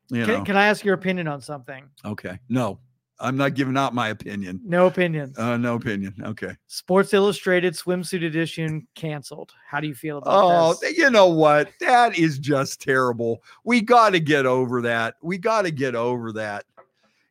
[0.08, 0.26] you know.
[0.26, 1.84] Can, can I ask your opinion on something?
[2.04, 2.38] Okay.
[2.48, 2.80] No,
[3.22, 4.60] I'm not giving out my opinion.
[4.64, 5.32] No opinion.
[5.38, 6.14] Uh, no opinion.
[6.22, 6.56] Okay.
[6.66, 9.52] Sports Illustrated swimsuit edition canceled.
[9.66, 10.78] How do you feel about this?
[10.82, 10.98] Oh, this?
[10.98, 11.70] you know what?
[11.80, 13.42] That is just terrible.
[13.64, 15.14] We got to get over that.
[15.22, 16.64] We got to get over that.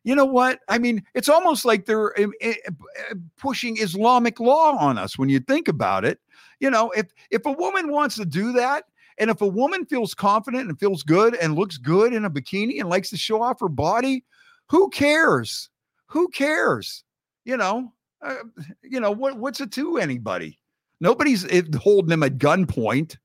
[0.04, 0.60] You know what?
[0.68, 5.28] I mean, it's almost like they're um, eh, eh, pushing Islamic law on us when
[5.28, 6.18] you think about it.
[6.58, 8.84] You know, if if a woman wants to do that,
[9.18, 12.80] and if a woman feels confident and feels good and looks good in a bikini
[12.80, 14.24] and likes to show off her body,
[14.68, 15.68] who cares?
[16.12, 17.04] Who cares?
[17.46, 17.90] You know,
[18.20, 18.36] uh,
[18.82, 19.38] you know what?
[19.38, 20.58] What's it to anybody?
[21.00, 23.16] Nobody's eh, holding them at gunpoint.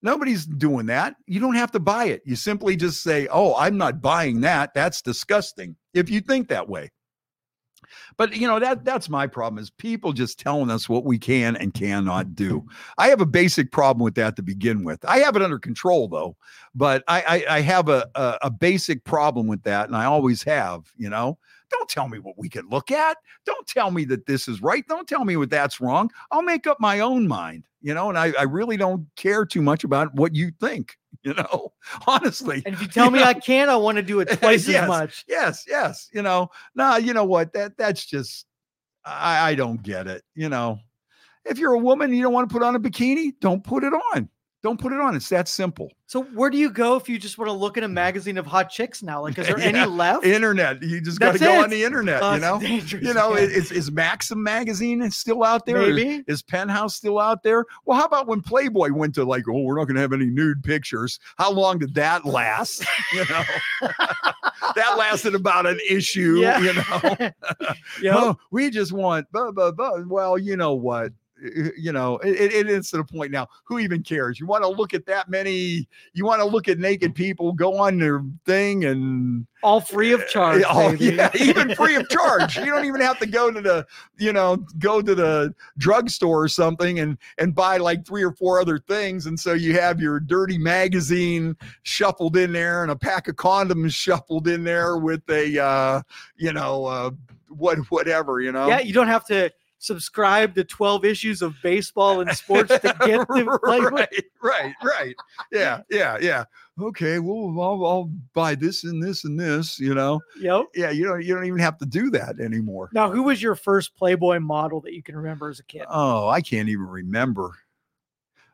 [0.00, 1.16] Nobody's doing that.
[1.26, 2.22] You don't have to buy it.
[2.24, 4.72] You simply just say, "Oh, I'm not buying that.
[4.74, 6.92] That's disgusting." If you think that way.
[8.16, 11.56] But you know that that's my problem is people just telling us what we can
[11.56, 12.64] and cannot do.
[12.96, 15.04] I have a basic problem with that to begin with.
[15.04, 16.36] I have it under control though,
[16.76, 20.44] but I I, I have a, a a basic problem with that, and I always
[20.44, 20.92] have.
[20.96, 21.38] You know,
[21.70, 23.16] don't tell me what we can look at.
[23.46, 24.86] Don't tell me that this is right.
[24.88, 26.10] Don't tell me what that's wrong.
[26.30, 27.64] I'll make up my own mind.
[27.82, 30.96] You know, and I I really don't care too much about what you think.
[31.22, 31.74] You know,
[32.06, 32.62] honestly.
[32.64, 33.26] And if you tell me know?
[33.26, 34.84] I can, I want to do it twice Yes.
[34.84, 35.24] as much.
[35.28, 38.46] yes yes you know nah you know what that that's just
[39.04, 40.78] i i don't get it you know
[41.44, 43.84] if you're a woman and you don't want to put on a bikini don't put
[43.84, 44.30] it on
[44.62, 47.38] don't put it on it's that simple So where do you go if you just
[47.38, 49.22] want to look at a magazine of hot chicks now?
[49.22, 50.24] Like, is there any left?
[50.24, 53.42] internet you just got to go on the internet Oh, you know you know man.
[53.44, 56.24] is, is- is maxim magazine still out there Is- Maybe.
[56.26, 59.76] is penthouse still out there well how about when playboy went to like oh we're
[59.78, 63.42] not going to have any nude pictures how long did that last you know
[64.74, 66.58] that lasted about an issue Yeah.
[66.60, 67.30] you know
[68.02, 68.14] Yep.
[68.16, 69.98] oh, we just want blah, blah, blah.
[70.06, 71.12] Well, you know what?
[71.76, 73.48] You know, it, it- is to the point now.
[73.64, 74.38] Who even cares?
[74.38, 75.88] You want to look at that many?
[76.12, 80.26] You want to look at naked people go on their thing and All free of
[80.28, 80.62] charge.
[80.68, 81.16] oh baby.
[81.16, 82.56] yeah, even free of charge.
[82.56, 83.86] You don't even have to go to the,
[84.18, 88.60] you know, go to the drugstore or something and and buy like three or four
[88.60, 89.26] other things.
[89.26, 93.92] And so you have your dirty magazine shuffled in there and a pack of condoms
[93.94, 96.02] shuffled in there with a, uh,
[96.36, 97.10] you know, uh,
[97.48, 98.68] what whatever, you know.
[98.68, 99.50] Yeah, you don't have to
[99.80, 103.90] subscribe to 12 issues of baseball and sports to get the Playboy.
[103.90, 105.14] right, right, right.
[105.50, 106.44] Yeah, yeah, yeah.
[106.80, 109.78] Okay, well, I'll, I'll buy this and this and this.
[109.80, 110.66] You know, Yep.
[110.74, 110.90] yeah.
[110.90, 112.88] You don't you don't even have to do that anymore.
[112.94, 115.82] Now, who was your first Playboy model that you can remember as a kid?
[115.90, 117.52] Oh, I can't even remember.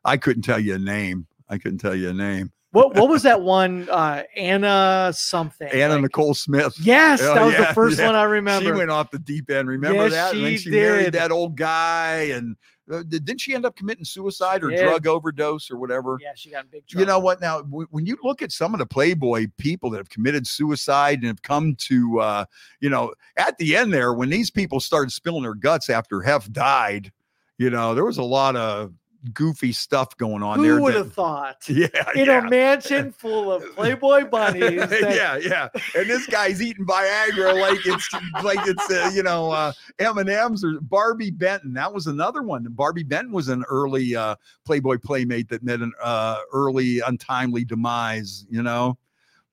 [0.04, 1.26] I couldn't tell you a name.
[1.48, 2.52] I couldn't tell you a name.
[2.76, 3.88] What What was that one?
[3.88, 5.68] Uh, Anna something.
[5.68, 6.74] Anna like- Nicole Smith.
[6.78, 8.06] Yes, Oh, that was yeah, the first yeah.
[8.06, 8.66] one I remember.
[8.68, 9.66] She went off the deep end.
[9.68, 10.34] Remember Yes, that?
[10.34, 12.54] and then she she married that old guy, and
[12.92, 16.18] uh, did- didn't she end up committing suicide or drug overdose or whatever?
[16.20, 17.00] yeah, she got in big trouble.
[17.00, 17.40] You know what?
[17.40, 21.18] Now, w- when you look at some of the Playboy people that have committed suicide
[21.20, 22.44] and have come to, uh,
[22.80, 26.52] you know, at the end there, when these people started spilling their guts after Hef
[26.52, 27.10] died,
[27.58, 28.92] you know, there was a lot of
[29.34, 30.76] goofy stuff going on there.
[30.76, 31.56] Who would have thought?
[31.68, 32.46] Yeah, In yeah.
[32.46, 34.88] a mansion full of Playboy bunnies.
[34.88, 35.68] that- yeah, yeah.
[35.94, 38.08] And this guy's eating Viagra like it's
[38.44, 41.72] like it's uh, you know uh, M and M's or Barbi Benton.
[41.74, 42.64] That was another one.
[42.70, 48.46] Barbi Benton was an early uh, Playboy playmate that met an uh, early untimely demise.
[48.50, 48.96] You know,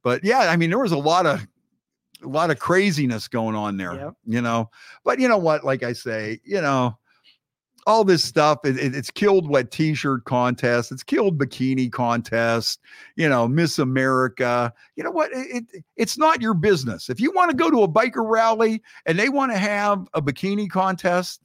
[0.04, 1.46] but yeah, I mean there was a lot of
[2.24, 3.94] a lot of craziness going on there.
[3.96, 4.14] Yep.
[4.26, 4.70] You know,
[5.04, 5.64] but you know what?
[5.66, 6.98] Like I say, you know
[7.86, 12.80] all this stuff it, it- it's killed what t-shirt contest it's killed bikini contest
[13.16, 14.74] you know miss america.
[14.96, 17.10] You know what it, it- it's not your business.
[17.10, 20.22] If you want to go to a biker rally and they want to have a
[20.22, 21.42] bikini contest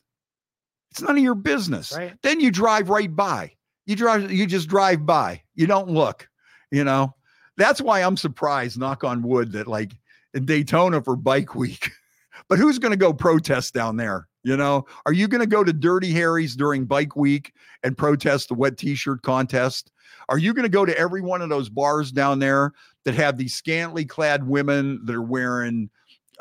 [0.90, 1.92] it's none of your business.
[1.96, 2.14] Right.
[2.22, 3.52] then you drive right by.
[3.86, 5.42] You drive you just drive by.
[5.54, 6.28] You don't look
[6.70, 7.14] you know?
[7.56, 9.92] That's why i'm surprised knock on wood that like
[10.34, 11.90] in daytona for bike week
[12.48, 14.86] but who's going to go protest down there you know?
[15.06, 18.78] Are you going to go to dirty harry's during bike week and protest the wet
[18.78, 19.92] t-shirt contest?
[20.28, 22.72] Are you going to go to every one of those bars down there
[23.04, 25.90] that have these scantily clad women that are wearing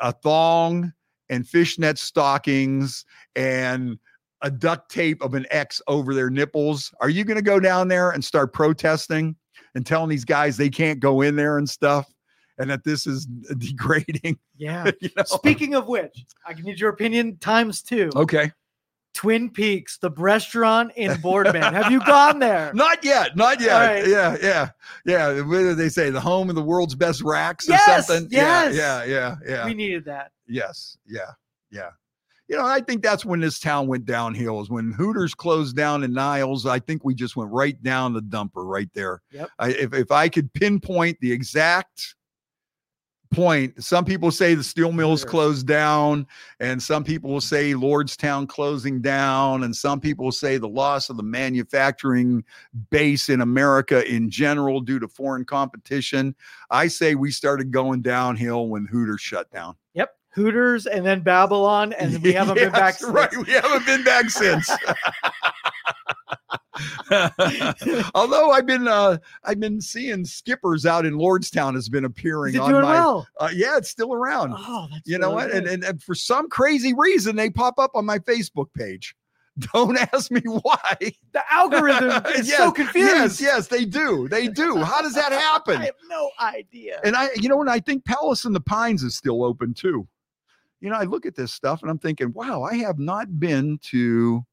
[0.00, 0.92] a thong
[1.28, 3.04] and fishnet stockings
[3.36, 3.98] and
[4.42, 6.92] a duct tape of an X over their nipples.
[7.00, 9.36] Are you going to go down there and start protesting
[9.74, 12.06] and telling these guys they can't go in there and stuff
[12.58, 14.38] and that this is degrading?
[14.56, 14.90] Yeah.
[15.00, 15.22] you know?
[15.24, 18.10] Speaking of which, I can need your opinion times two.
[18.16, 18.52] Okay.
[19.14, 21.74] Twin Peaks, the restaurant in Boardman.
[21.74, 22.72] Have you gone there?
[22.72, 23.36] Not yet.
[23.36, 23.78] Not yet.
[23.80, 24.06] right.
[24.06, 24.36] Yeah.
[24.40, 24.68] Yeah.
[25.04, 25.40] Yeah.
[25.42, 26.10] What do they say?
[26.10, 28.28] The home of the world's best racks or Yes, something?
[28.30, 28.76] yes.
[28.76, 29.02] Yeah.
[29.04, 29.12] Yeah.
[29.12, 29.36] Yeah.
[29.48, 29.64] Yeah.
[29.64, 30.30] We needed that.
[30.46, 30.98] Yes.
[31.06, 31.30] Yeah.
[31.72, 31.88] Yeah.
[32.46, 34.60] You know, I think that's when this town went downhill.
[34.62, 36.64] Is when Hooters closed down in Niles.
[36.64, 39.20] I think we just went right down the dumper right there.
[39.32, 39.50] Yep.
[39.58, 42.14] I, if if I could pinpoint the exact
[43.30, 46.26] point, some people say the steel mills closed down,
[46.60, 51.16] and some people will say Lordstown closing down, and some people say the loss of
[51.16, 52.44] the manufacturing
[52.90, 56.34] base in America in general due to foreign competition.
[56.70, 59.76] I say we started going downhill when Hooters shut down.
[59.94, 60.14] Yep.
[60.30, 62.94] Hooters and then Babylon, and we haven't been back.
[62.94, 63.10] Since.
[63.10, 64.70] Right, we haven't been back since.
[68.14, 72.60] Although I've been uh I've been seeing skippers out in Lordstown has been appearing Is
[72.60, 73.26] it on doing my well?
[73.40, 74.54] uh, yeah, it's still around.
[74.56, 75.50] Oh, that's you know really what?
[75.54, 79.14] And, and and for some crazy reason they pop up on my Facebook page.
[79.74, 80.94] Don't ask me why.
[81.32, 83.08] the algorithm is so confused.
[83.08, 84.28] Yes, yes, they do.
[84.28, 84.78] They do.
[84.78, 85.78] How does that happen?
[85.78, 87.00] I have no idea.
[87.04, 90.06] And I, you know, and I think Palace in the Pines is still open too.
[90.80, 93.78] You know, I look at this stuff and I'm thinking, wow, I have not been
[93.84, 94.44] to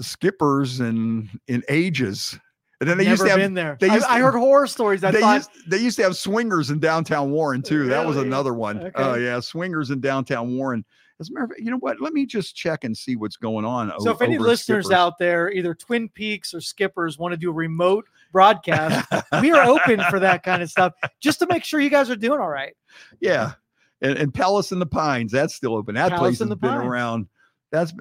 [0.00, 2.38] Skippers in in ages.
[2.78, 3.78] And then they Never used to have been there.
[3.80, 5.02] they I, used I heard horror stories.
[5.02, 7.86] I they thought used, they used to have swingers in downtown Warren too.
[7.86, 8.92] That was another one.
[8.94, 9.24] Oh Okay.
[9.24, 10.84] yeah, swingers in downtown Warren.
[11.18, 12.02] As a matter of fact, you know what?
[12.02, 13.90] Let me just check and see what's going on.
[14.00, 14.98] So o- if any listeners Skippers.
[14.98, 19.08] out there, either Twin Peaks or Skippers, want to do a remote broadcast,
[19.40, 22.16] we are open for that kind of stuff, just to make sure you guys are
[22.16, 22.76] doing all right.
[23.20, 23.52] Yeah.
[24.02, 25.94] And, and Palace in the Pines, that's still open.
[25.94, 26.84] That Palace place in has the been Pines.
[26.84, 27.28] around.
[27.72, 27.94] That's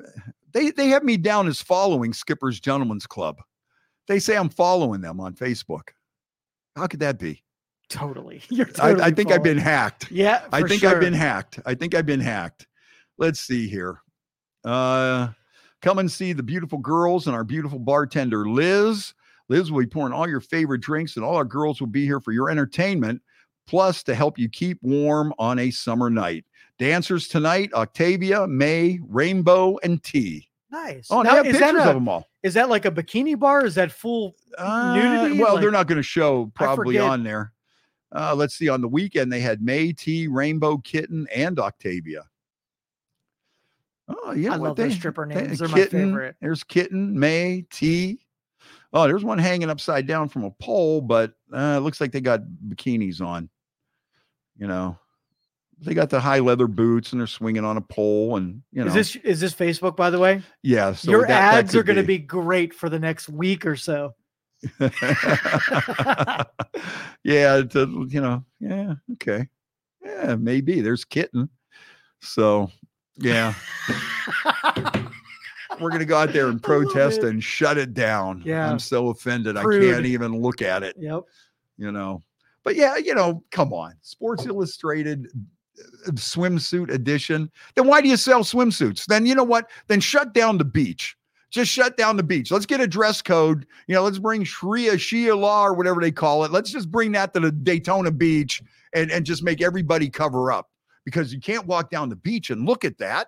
[0.56, 3.42] they they have me down as following Skipper's Gentlemen's Club.
[4.08, 5.90] They say I'm following them on Facebook.
[6.76, 7.44] How could that be?
[7.90, 8.42] Totally.
[8.50, 10.10] You're I, I totally think I've been hacked.
[10.10, 10.92] Yeah, I think sure.
[10.92, 11.60] I've been hacked.
[11.66, 12.66] I think I've been hacked.
[13.18, 14.00] Let's see here.
[14.64, 15.28] Uh
[15.82, 19.14] come and see the beautiful girls and our beautiful bartender Liz.
[19.50, 22.20] Liz will be pouring all your favorite drinks, and all our girls will be here
[22.20, 23.22] for your entertainment,
[23.68, 26.46] plus to help you keep warm on a summer night.
[26.78, 30.50] Dancers tonight: Octavia, May, Rainbow, and T.
[30.72, 31.08] nice.
[31.10, 32.28] Oh, and Now, I have pictures a, of them all.
[32.44, 33.66] is that like a bikini bar?
[33.66, 34.36] Is that full?
[34.58, 37.54] Uh, nudity, well, like- they're not going to show probably on there.
[38.14, 38.70] Uh, let's see.
[38.70, 42.24] On the weekend, they had May, T, Rainbow, Kitten, and Octavia.
[44.08, 44.54] Oh, yeah.
[44.54, 45.60] I love those stripper names.
[45.60, 46.36] They're my favorite.
[46.40, 48.20] There's Kitten, May, T.
[48.94, 52.22] Oh, there's one hanging upside down from a pole, but uh, it looks like they
[52.22, 53.50] got bikinis on.
[54.58, 54.98] You know,
[55.82, 58.88] They got the high leather boots and they're swinging on a pole, and you know,
[58.88, 60.42] Is this is this Facebook by the way?
[60.64, 60.94] yeah.
[60.94, 63.76] So Your that- that ads are going to be great for the next week or
[63.76, 64.16] so.
[67.24, 69.48] yeah, a- you know, yeah, okay,
[70.04, 71.50] yeah, maybe there's kitten.
[72.22, 72.72] So,
[73.18, 73.54] yeah,
[75.80, 78.42] we're gonna go out there and protest and shut it down.
[78.46, 78.70] Yeah.
[78.70, 80.96] I'm so offended, I can't even look at it.
[81.00, 81.24] Yep.
[81.78, 82.24] You know,
[82.64, 85.28] but yeah, you know, come on, Sports Illustrated
[86.12, 87.52] swimsuit edition.
[87.76, 89.06] Then why do you sell swimsuits?
[89.06, 89.70] Then you know what?
[89.88, 91.18] Then shut down the beach.
[91.52, 92.52] Just shut down the beach.
[92.52, 93.66] Let's get a dress code.
[93.88, 96.52] You know, let's bring Sharia, Shia law, or whatever they call it.
[96.52, 98.62] Let's just bring that to the Daytona Beach
[98.94, 100.70] and, and just make everybody cover up
[101.06, 103.28] because you can't walk down the beach and look at that.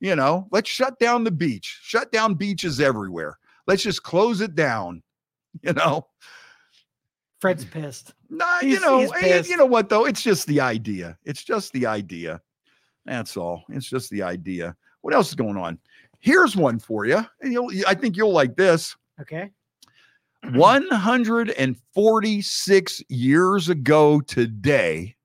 [0.00, 3.38] You know, let's shut down the beach, shut down beaches everywhere.
[3.66, 5.02] Let's just close it down.
[5.62, 6.06] You know,
[7.42, 8.14] Fred's pissed.
[8.30, 10.04] Nah, you know, eh, you know what though?
[10.04, 11.18] It's just the idea.
[11.24, 12.40] It's just the idea.
[13.04, 13.64] That's all.
[13.68, 14.76] It's just the idea.
[15.00, 15.80] What else is going on?
[16.20, 17.26] Here's one for you.
[17.40, 18.94] And you'll, I think you'll like this.
[19.20, 19.50] Okay.
[20.52, 25.16] 146 years ago today.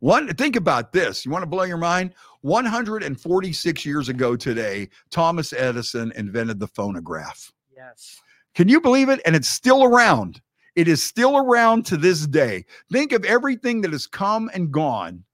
[0.00, 1.26] One think about this.
[1.26, 2.14] You want to blow your mind?
[2.40, 7.52] 146 years ago today, Thomas Edison invented the phonograph.
[7.76, 8.18] Yes.
[8.54, 9.20] Can you believe it?
[9.26, 10.40] And it's still around.
[10.76, 12.64] It is still around to this day.
[12.92, 15.24] Think of everything that has come and gone,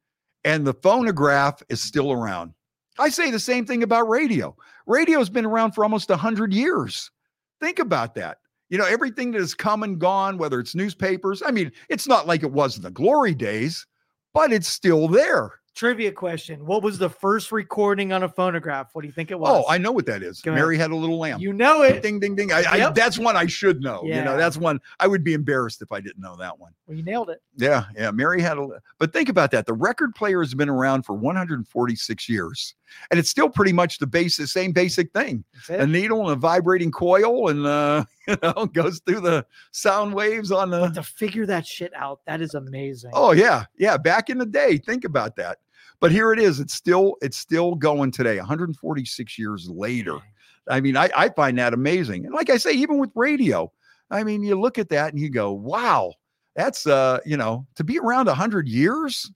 [0.44, 2.52] and the phonograph is still around.
[2.98, 4.56] I say the same thing about radio.
[4.86, 7.10] Radio's been around for almost 100 years.
[7.60, 8.38] Think about that.
[8.70, 12.26] You know, everything that has come and gone, whether it's newspapers, I mean, it's not
[12.26, 13.86] like it was in the glory days,
[14.32, 15.52] but it's still there.
[15.74, 16.64] Trivia question.
[16.64, 18.90] What was the first recording on a phonograph?
[18.92, 19.50] What do you think it was?
[19.50, 20.40] Oh, I know what that is.
[20.40, 20.60] Go ahead.
[20.60, 21.40] Mary had a little lamb.
[21.40, 22.00] You know it.
[22.00, 22.52] Ding, ding, ding.
[22.52, 24.02] I, I, that's one I should know.
[24.04, 26.72] You know, that's one I would be embarrassed if I didn't know that one.
[26.86, 27.42] Well, you nailed it.
[27.56, 28.12] Yeah, yeah.
[28.12, 28.68] Mary had a,
[28.98, 29.66] but think about that.
[29.66, 32.74] The record player has been around for 146 years,
[33.10, 36.90] and it's still pretty much the basic, same basic thing: a needle and a vibrating
[36.90, 40.88] coil, and uh, you know, goes through the sound waves on the.
[40.88, 43.10] to figure that shit out, that is amazing.
[43.14, 43.96] Oh yeah, yeah.
[43.96, 45.58] Back in the day, think about that.
[46.00, 46.60] But here it is.
[46.60, 48.36] It's still, it's still going today.
[48.36, 50.18] 146 years later.
[50.68, 52.26] I mean, I, I find that amazing.
[52.26, 53.72] And like I say, even with radio,
[54.10, 56.12] I mean, you look at that and you go, wow,
[56.56, 59.30] that's uh, you know, to be around 100 years,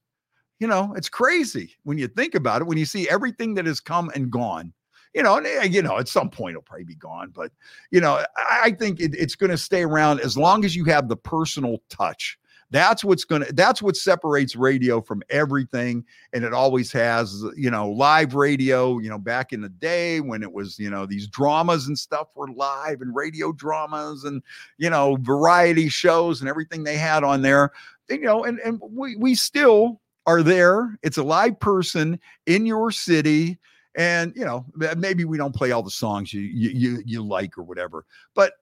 [0.59, 3.81] you know, it's crazy when you think about it, when you see everything that has
[3.81, 4.73] come and gone.
[5.15, 7.51] You know, and eh, you know, at some point it'll probably be gone, but
[7.91, 10.85] you know, I, I think it, it's going to stay around as long as you
[10.85, 12.39] have the personal touch.
[12.71, 16.05] That's what's going to that's what separates radio from everything
[16.35, 20.43] and it always has you know live radio you know back in the day when
[20.43, 24.43] it was you know these dramas and stuff were live and radio dramas and
[24.77, 27.73] you know variety shows and everything they had on there
[28.11, 29.99] you know and and we we still
[30.29, 30.99] are there.
[31.03, 33.59] It's a live person in your city
[33.97, 34.65] and you know
[34.97, 38.05] maybe we don't play all the songs you you you, like or whatever
[38.35, 38.53] but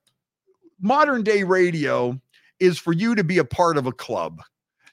[0.81, 2.19] modern day radio
[2.59, 4.41] is for you to be a part of a club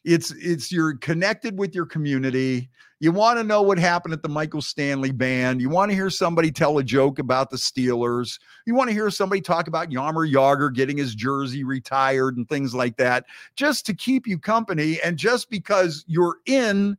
[0.05, 2.69] it's it's you're connected with your community.
[3.01, 5.61] You want to know what happened at the michael stanley band.
[5.61, 8.39] You want to hear somebody tell a joke about the steelers.
[8.67, 12.75] You want to hear somebody talk about yammer yager getting his jersey retired and things
[12.75, 13.25] like that
[13.57, 16.97] just to keep you company and just because you're in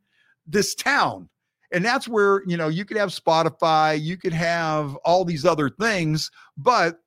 [0.47, 1.29] this town.
[1.71, 5.69] And that's where you know you could have spotify you could have all these other
[5.69, 7.01] things but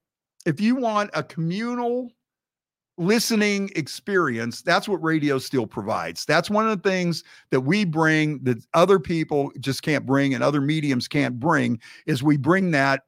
[0.47, 2.11] if you want a communal
[2.99, 6.25] listening experience that's what radio still provides.
[6.25, 10.43] That's one of the things that we bring that other people just can't bring and
[10.43, 13.03] other mediums can't bring is we bring that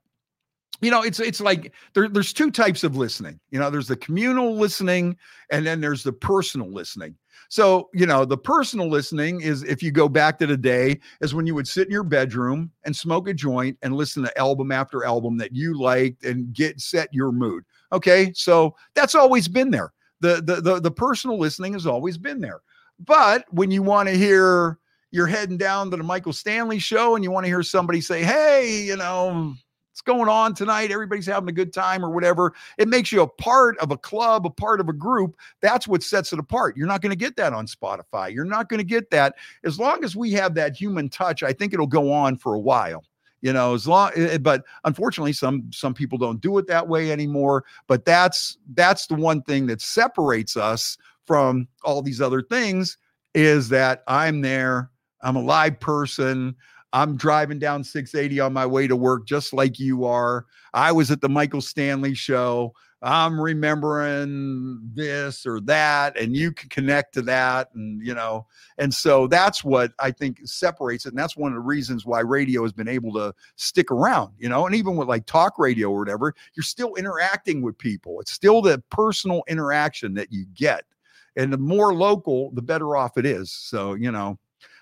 [0.80, 3.38] you know it's it's like there, there's two types of listening.
[3.50, 5.16] You know there's the communal listening
[5.50, 7.16] and then there's the personal listening.
[7.48, 11.34] So you know the personal listening is if you go back to the day is
[11.34, 14.70] when you would sit in your bedroom and smoke a joint and listen to album
[14.70, 19.70] after album that you liked and get set your mood Okay, so that's always been
[19.70, 19.92] there.
[20.20, 22.60] The, the the the personal listening has always been there.
[23.04, 24.78] But when you want to hear
[25.10, 28.22] you're heading down to the Michael Stanley show and you want to hear somebody say,
[28.22, 29.54] "Hey, you know,
[29.90, 30.92] what's going on tonight?
[30.92, 34.46] Everybody's having a good time or whatever." It makes you a part of a club,
[34.46, 35.36] a part of a group.
[35.60, 36.76] That's what sets it apart.
[36.76, 38.32] You're not going to get that on Spotify.
[38.32, 39.34] You're not going to get that
[39.64, 41.42] as long as we have that human touch.
[41.42, 43.02] I think it'll go on for a while
[43.42, 47.10] you know as long eh, but unfortunately some some people don't do it that way
[47.12, 52.98] anymore but that's that's the one thing that separates us from all these other things
[53.34, 54.90] is that i'm there
[55.22, 56.54] i'm a live person
[56.92, 60.46] I'm driving down 680 on my way to work, just like you are.
[60.74, 62.74] I was at the Michael Stanley show.
[63.02, 67.70] I'm remembering this or that, and you can connect to that.
[67.74, 68.46] And, you know,
[68.76, 71.10] and so that's what I think separates it.
[71.10, 74.50] And that's one of the reasons why radio has been able to stick around, you
[74.50, 78.20] know, and even with like talk radio or whatever, you're still interacting with people.
[78.20, 80.84] It's still the personal interaction that you get.
[81.36, 83.50] And the more local, the better off it is.
[83.50, 84.38] So, you know,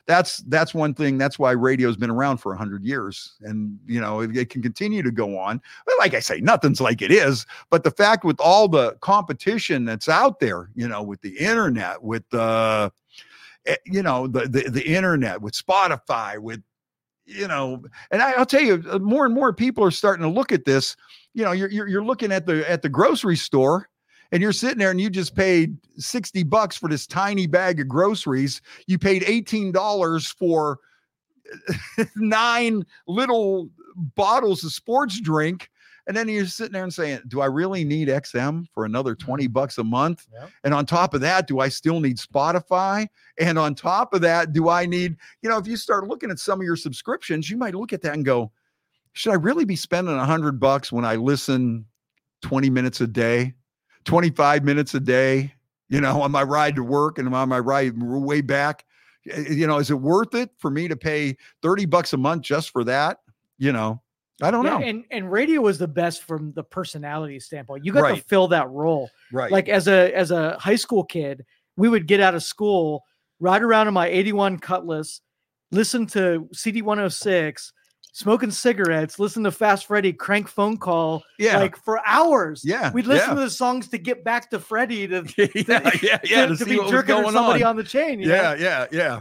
[0.09, 4.21] that's that's one thing that's why radio's been around for 100 years and you know
[4.21, 5.61] it, it, can continue to go on.
[5.87, 7.47] But like i say nothing's like it is.
[7.71, 12.03] But the fact with all the competition that's out there you know with the internet
[12.03, 12.91] with the uh,
[13.85, 16.63] you know the, the the internet with spotify with
[17.27, 20.31] you know and I, will tell you uh, more and more people are starting to
[20.31, 20.97] look at this.
[21.35, 23.91] You know you're, you're, you're looking at the at the grocery store
[24.33, 27.89] and you're sitting there and you just paid 60 bucks for this tiny bag of
[27.89, 28.61] groceries.
[28.87, 30.79] You paid $18 for
[32.17, 35.71] nine little bottles of sports drink.
[36.07, 39.45] And then you're sitting there and saying, Do I really need XM for another 20
[39.45, 39.53] mm-hmm.
[39.53, 40.27] bucks a month?
[40.33, 40.51] Yep.
[40.65, 43.07] And on top of that, do I still need Spotify?
[43.39, 46.39] And on top of that, do I need, you know, if you start looking at
[46.39, 48.51] some of your subscriptions, you might look at that and go,
[49.13, 51.85] Should I really be spending a hundred bucks when I listen
[52.41, 53.53] 20 minutes a day?
[54.09, 55.53] 25 minutes a day,
[55.91, 58.87] you know, on my ride to work and on my ride way back.
[59.27, 62.71] You know, is it worth it for me to pay 30 bucks a month just
[62.71, 63.19] for that?
[63.59, 64.01] You know,
[64.41, 64.85] I don't yeah, know.
[64.85, 67.85] And and radio was the best from the personality standpoint.
[67.85, 68.17] You got right.
[68.17, 69.11] to fill that role.
[69.31, 69.53] Right.
[69.53, 71.45] Like as a as a high school kid,
[71.77, 73.05] we would get out of school,
[73.41, 75.21] ride around in my 81 Cutlass,
[75.71, 77.75] listen to CD 106,
[78.19, 82.65] smoking cigarettes, listen to Fast Freddie crank phone call, yeah, like for hours.
[82.65, 83.35] Yeah, we'd listen yeah.
[83.37, 86.57] to the songs to get back to Freddie to, to yeah, yeah, yeah, to, to,
[86.57, 87.71] to be jerking somebody on.
[87.71, 87.77] on.
[87.77, 88.21] the chain.
[88.21, 88.57] yeah, know?
[88.59, 89.21] yeah, yeah.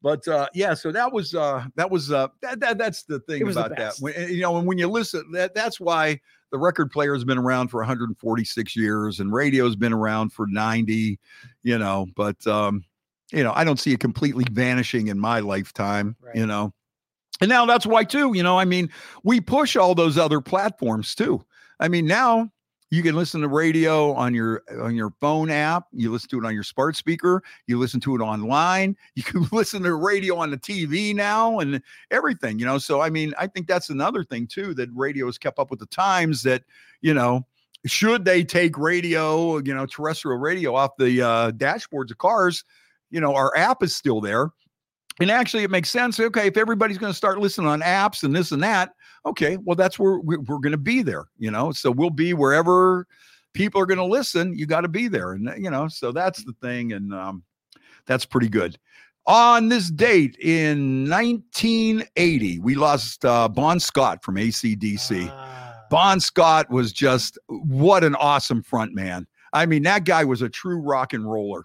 [0.00, 3.48] But uh, yeah, so that was uh, that was uh, that, that that's the thing
[3.48, 3.94] about that.
[4.00, 7.38] When, you know, and when you listen, that that's why the record player has been
[7.38, 11.18] around for 146 years, and radio's been around for 90.
[11.64, 12.84] You know, but um,
[13.32, 16.16] you know, I don't see it completely vanishing in my lifetime.
[16.22, 16.36] Right.
[16.36, 16.72] You know,
[17.40, 18.90] and now that's why, too, you know, I mean,
[19.22, 21.44] we push all those other platforms too.
[21.80, 22.50] I mean, now
[22.90, 26.44] you can listen to radio on your on your phone app you listen to it
[26.44, 30.50] on your smart speaker you listen to it online you can listen to radio on
[30.50, 34.46] the tv now and everything you know so i mean i think that's another thing
[34.46, 36.62] too that radio has kept up with the times that
[37.00, 37.44] you know
[37.86, 42.64] should they take radio you know terrestrial radio off the uh, dashboards of cars
[43.10, 44.50] you know our app is still there
[45.20, 46.20] and actually, it makes sense.
[46.20, 48.92] Okay, if everybody's going to start listening on apps and this and that,
[49.26, 51.72] okay, well, that's where we're, we're going to be there, you know.
[51.72, 53.06] So we'll be wherever
[53.52, 54.56] people are going to listen.
[54.56, 57.42] You got to be there, and you know, so that's the thing, and um,
[58.06, 58.78] that's pretty good.
[59.26, 65.28] On this date in 1980, we lost uh, Bon Scott from ACDC.
[65.30, 65.84] Ah.
[65.90, 69.26] Bon Scott was just what an awesome front man.
[69.52, 71.64] I mean, that guy was a true rock and roller.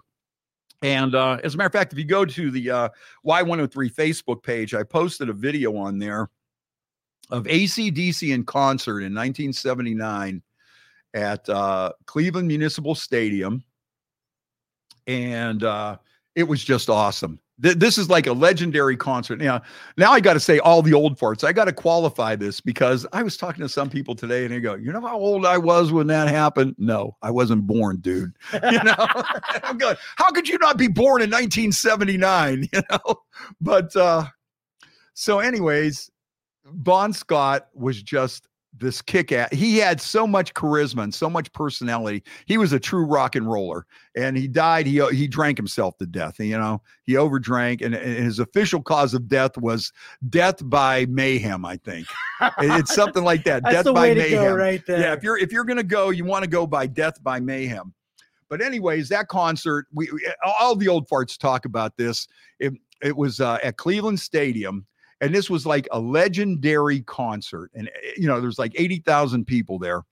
[0.84, 2.88] And uh, as a matter of fact, if you go to the uh,
[3.26, 6.28] Y103 Facebook page, I posted a video on there
[7.30, 10.42] of ACDC in concert in 1979
[11.14, 13.64] at uh, Cleveland Municipal Stadium.
[15.06, 15.96] And uh,
[16.34, 17.40] it was just awesome.
[17.62, 19.38] Th- this is like a legendary concert.
[19.38, 19.62] Now,
[19.96, 21.44] now I got to say all the old farts.
[21.44, 24.60] I got to qualify this because I was talking to some people today and they
[24.60, 28.32] go, "You know how old I was when that happened?" No, I wasn't born, dude.
[28.70, 28.94] You know,
[29.62, 29.96] I'm going.
[30.16, 32.68] How could you not be born in 1979?
[32.74, 33.16] You know,
[33.60, 34.24] but uh,
[35.12, 36.10] so, anyways,
[36.64, 38.48] Bon Scott was just
[38.78, 42.22] this kick at he had so much charisma and so much personality.
[42.46, 46.06] He was a true rock and roller and he died he he drank himself to
[46.06, 46.82] death you know?
[47.04, 49.92] He overdrank and, and his official cause of death was
[50.28, 52.06] death by mayhem i think.
[52.58, 54.54] It's something like that death by mayhem.
[54.54, 55.00] right there.
[55.00, 57.94] Yeah if you're if you're gonna go you want to go by death by mayhem.
[58.48, 60.10] But anyways that concert we
[60.44, 62.26] all the old farts talk about this.
[62.58, 62.72] It,
[63.02, 64.86] it was uh, at cleveland stadium
[65.24, 69.78] and this was like a legendary concert and eh, you know there's like 80,000 people
[69.78, 70.02] there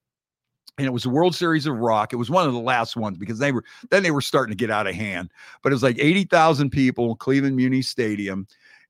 [0.78, 2.14] and it was a World Series of Rock.
[2.14, 4.56] It was one of the last ones because they were then they were starting to
[4.56, 5.30] get out of hand.
[5.62, 8.46] But it was like 80,000 people, Cleveland Muni Stadium,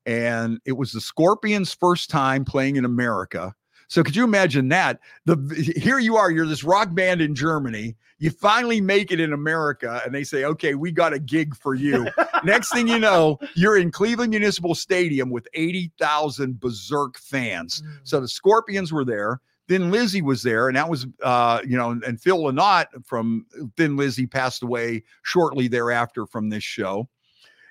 [0.06, 3.52] and it was the Scorpions' first time playing in America.
[3.92, 5.00] So could you imagine that?
[5.26, 5.36] The
[5.76, 7.94] here you are, you're this rock band in Germany.
[8.18, 11.74] You finally make it in America, and they say, "Okay, we got a gig for
[11.74, 12.08] you."
[12.42, 17.82] Next thing you know, you're in Cleveland Municipal Stadium with 80,000 berserk fans.
[17.82, 17.98] Mm.
[18.04, 19.42] So the Scorpions were there.
[19.68, 23.44] Then Lizzy was there, and that was, uh, you know, and Phil Lynott from
[23.76, 27.10] Thin Lizzy passed away shortly thereafter from this show.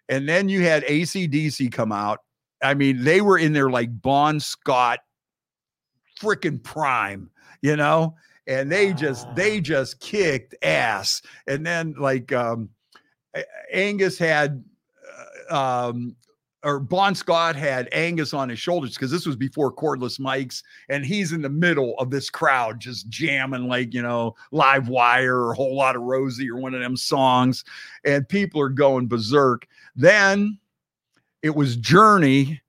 [0.07, 2.19] And then you had ACDC come out
[2.63, 4.99] I mean, they were in their like Bon Scott
[6.21, 7.29] freaking prime,
[7.61, 8.15] you know,
[8.47, 11.21] and they just they just kicked ass.
[11.47, 12.69] And then like um
[13.71, 14.63] Angus had
[15.49, 16.15] uh, um
[16.63, 21.03] or Bon Scott had Angus on his shoulders because this was before cordless mics, and
[21.03, 25.51] he's in the middle of this crowd just jamming like you know live wire or
[25.51, 27.63] a whole lot of Rosie or one of them songs,
[28.05, 29.67] and people are going berserk.
[29.95, 30.59] Then
[31.41, 32.61] it was Journey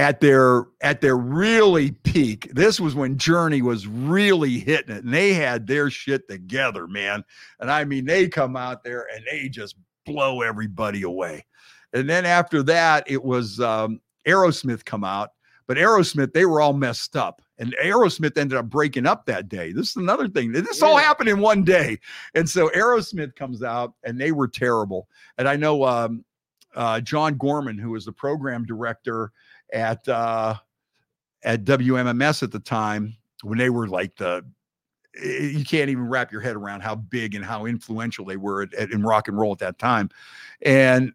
[0.00, 2.50] at their at their really peak.
[2.54, 7.22] This was when Journey was really hitting it, and they had their shit together, man.
[7.60, 9.76] And I mean, they come out there and they just
[10.06, 11.44] blow everybody away.
[11.92, 15.32] And then after that, it was um, Aerosmith come out,
[15.66, 19.70] but Aerosmith they were all messed up, and Aerosmith ended up breaking up that day.
[19.70, 20.50] This is another thing.
[20.50, 21.98] This all happened in one day,
[22.34, 25.08] and so Aerosmith comes out, and they were terrible.
[25.36, 26.24] And I know um,
[26.74, 29.32] uh, John Gorman, who was the program director
[29.72, 30.54] at uh,
[31.42, 34.44] at WMMS at the time, when they were like the
[35.22, 38.74] you can't even wrap your head around how big and how influential they were at,
[38.74, 40.08] at- in rock and roll at that time.
[40.62, 41.12] And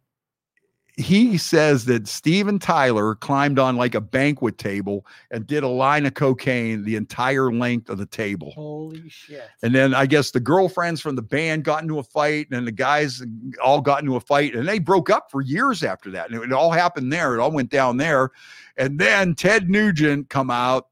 [0.98, 6.06] he says that Steven Tyler climbed on like a banquet table and did a line
[6.06, 8.52] of cocaine the entire length of the table.
[8.52, 9.50] Holy shit.
[9.62, 12.72] And then I guess the girlfriends from the band got into a fight, and the
[12.72, 13.22] guys
[13.64, 16.30] all got into a fight, and they broke up for years after that.
[16.30, 17.36] And it, it all happened there.
[17.36, 18.32] It all went down there.
[18.78, 20.88] And then Ted Nugent come out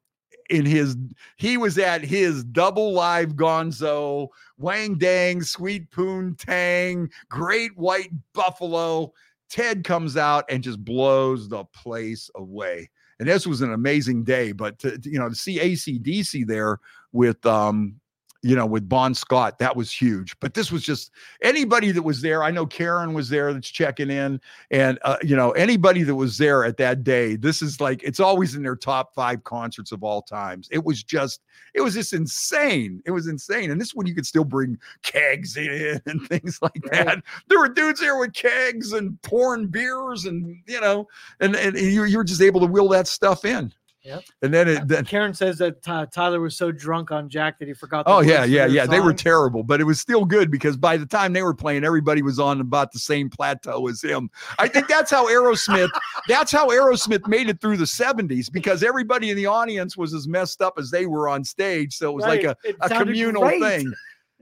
[0.50, 0.98] in his
[1.38, 4.28] he was at his double live gonzo,
[4.58, 9.14] Wang Dang, Sweet Poon Tang, Great White Buffalo.
[9.54, 12.90] Ted comes out and just blows the place away.
[13.20, 16.80] And this was an amazing day, but to, you know, to see ACDC there
[17.12, 18.00] with um
[18.44, 20.38] you know with Bon Scott that was huge.
[20.40, 24.12] But this was just anybody that was there I know Karen was there that's checking
[24.12, 24.40] in
[24.70, 28.20] and uh, you know anybody that was there at that day this is like it's
[28.20, 30.68] always in their top 5 concerts of all times.
[30.72, 31.42] It was just
[31.74, 33.02] it was just insane.
[33.06, 33.72] It was insane.
[33.72, 37.06] And this one, you could still bring kegs in and things like Right.
[37.06, 37.24] that.
[37.48, 41.08] There were dudes there with kegs and pouring beers and you know
[41.40, 43.72] and and you you were just able to wheel that stuff in
[44.04, 44.24] Yep.
[44.42, 47.70] and then it then Karen says that Ty- Tyler was so drunk on Jack that
[47.70, 48.06] he forgot.
[48.06, 48.86] The Oh yeah, yeah, yeah.
[48.86, 51.86] They were terrible, but it was still good because by the time they were playing,
[51.86, 54.30] everybody was on about the same plateau as him.
[54.60, 55.90] I think that's how Aerosmith.
[56.28, 60.28] that's how Aerosmith made it through the '70s because everybody in the audience was as
[60.28, 61.96] messed up as they were on stage.
[61.96, 63.62] So it was like a, a communal great.
[63.62, 63.94] thing.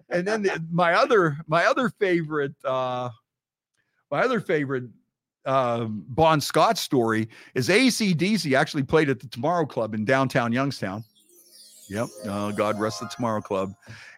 [0.09, 3.09] And then the, my other my other favorite uh
[4.09, 4.85] my other favorite
[5.45, 11.03] uh Bon Scott story is ACDC actually played at the Tomorrow Club in downtown Youngstown.
[11.89, 12.07] Yep.
[12.27, 13.73] Uh, God rest the Tomorrow Club.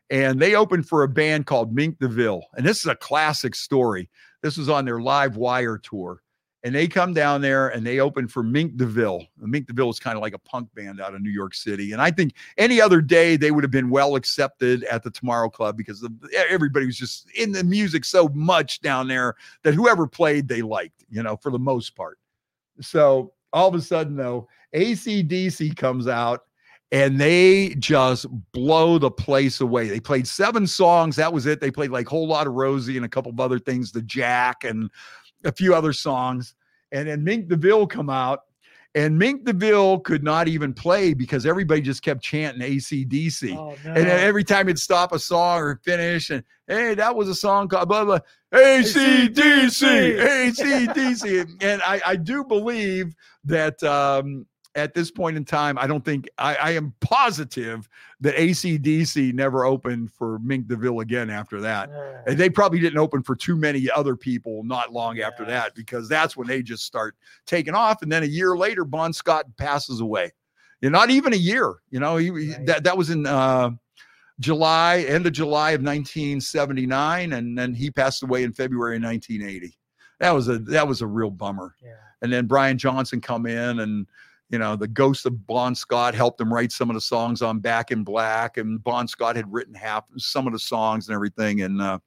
[0.10, 2.44] And they opened for a band called Mink DeVille.
[2.56, 4.10] And this is a classic story.
[4.42, 6.23] This was on their live wire tour.
[6.66, 9.26] And they come down there and they open for Mink DeVille.
[9.38, 11.92] Mink DeVille is kind of like a punk band out of New York City.
[11.92, 15.50] And I think any other day they would have been well accepted at the Tomorrow
[15.50, 16.10] Club because the,
[16.50, 21.04] everybody was just in the music so much down there that whoever played they liked,
[21.10, 22.18] you know, for the most part.
[22.80, 26.46] So all of a sudden, though, ACDC comes out
[26.94, 29.90] and they just blow the place away.
[29.90, 31.16] They played seven songs.
[31.16, 31.60] That was it.
[31.60, 34.04] They played like a whole lot of Rosie and a couple of other things, the
[34.04, 34.90] Jack and
[35.44, 36.56] a few other songs.
[36.92, 38.42] And then Mink DeVille come out,
[38.96, 43.58] and Mink DeVille could not even play because everybody just kept chanting ACDC.
[43.58, 43.94] Oh, no.
[43.94, 47.68] And every time he'd stop a song or finish, and hey, that was a song
[47.68, 48.20] called blah blah
[48.54, 50.20] ACDC,
[50.52, 51.64] ACDC.
[51.64, 53.16] and I, I do believe
[53.46, 54.46] that um,
[54.76, 57.88] at this point in time, I don't think I, I am positive
[58.22, 61.90] that ACDC never opened for Mink DeVille again after that.
[61.90, 62.22] Yeah.
[62.28, 66.10] And they probably didn't open for too many other people not long after that because
[66.10, 67.16] that's when they just start
[67.46, 68.02] taking off.
[68.02, 70.32] And then a year later, Bon Scott passes away.
[70.82, 71.76] Know, not even a year.
[71.92, 72.66] You know, he, Right.
[72.66, 73.70] that that was in uh,
[74.40, 79.78] July, end of July of 1979, and then he passed away in February of 1980.
[80.20, 81.76] That was a that was a real bummer.
[81.82, 81.94] Yeah.
[82.22, 84.08] And then Brian Johnson come in and
[84.54, 87.60] you know, the ghost of Bon Scott helped him write some of the songs on
[87.60, 91.64] Back in Black, and Bon Scott had written half some of the songs and everything.
[91.64, 91.98] And uh,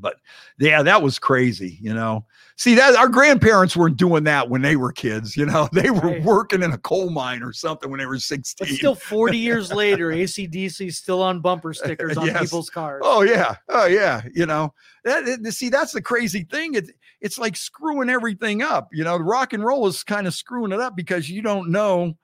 [0.00, 0.14] but
[0.58, 2.24] yeah, that was crazy, you know.
[2.56, 5.68] See that our grandparents weren't doing that when they were kids, you know.
[5.74, 6.22] They were Right.
[6.22, 8.66] working in a coal mine or something when they were 16.
[8.66, 12.40] But still, 40 years later, ACDC is still on bumper stickers on Yes.
[12.40, 13.02] people's cars.
[13.04, 14.22] Oh yeah, oh yeah.
[14.32, 14.72] You know,
[15.04, 16.74] that, that- see, that's the crazy thing.
[16.76, 16.90] It,
[17.20, 18.88] it's like screwing everything up.
[18.92, 21.70] You know, the rock and roll is kind of screwing it up because you don't
[21.70, 22.14] know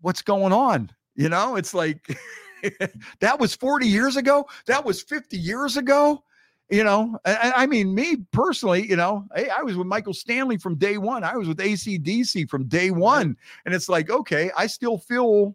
[0.00, 0.90] what's going on.
[1.14, 2.16] You know, it's like
[3.20, 4.46] that was 40 years ago.
[4.66, 6.22] That was 50 years ago.
[6.70, 10.14] You know, I, I- I mean, me personally, you know, hey, I was with Michael
[10.14, 11.22] Stanley from day one.
[11.22, 13.36] I was with ACDC from day one.
[13.66, 15.54] And it's like, okay, I still feel,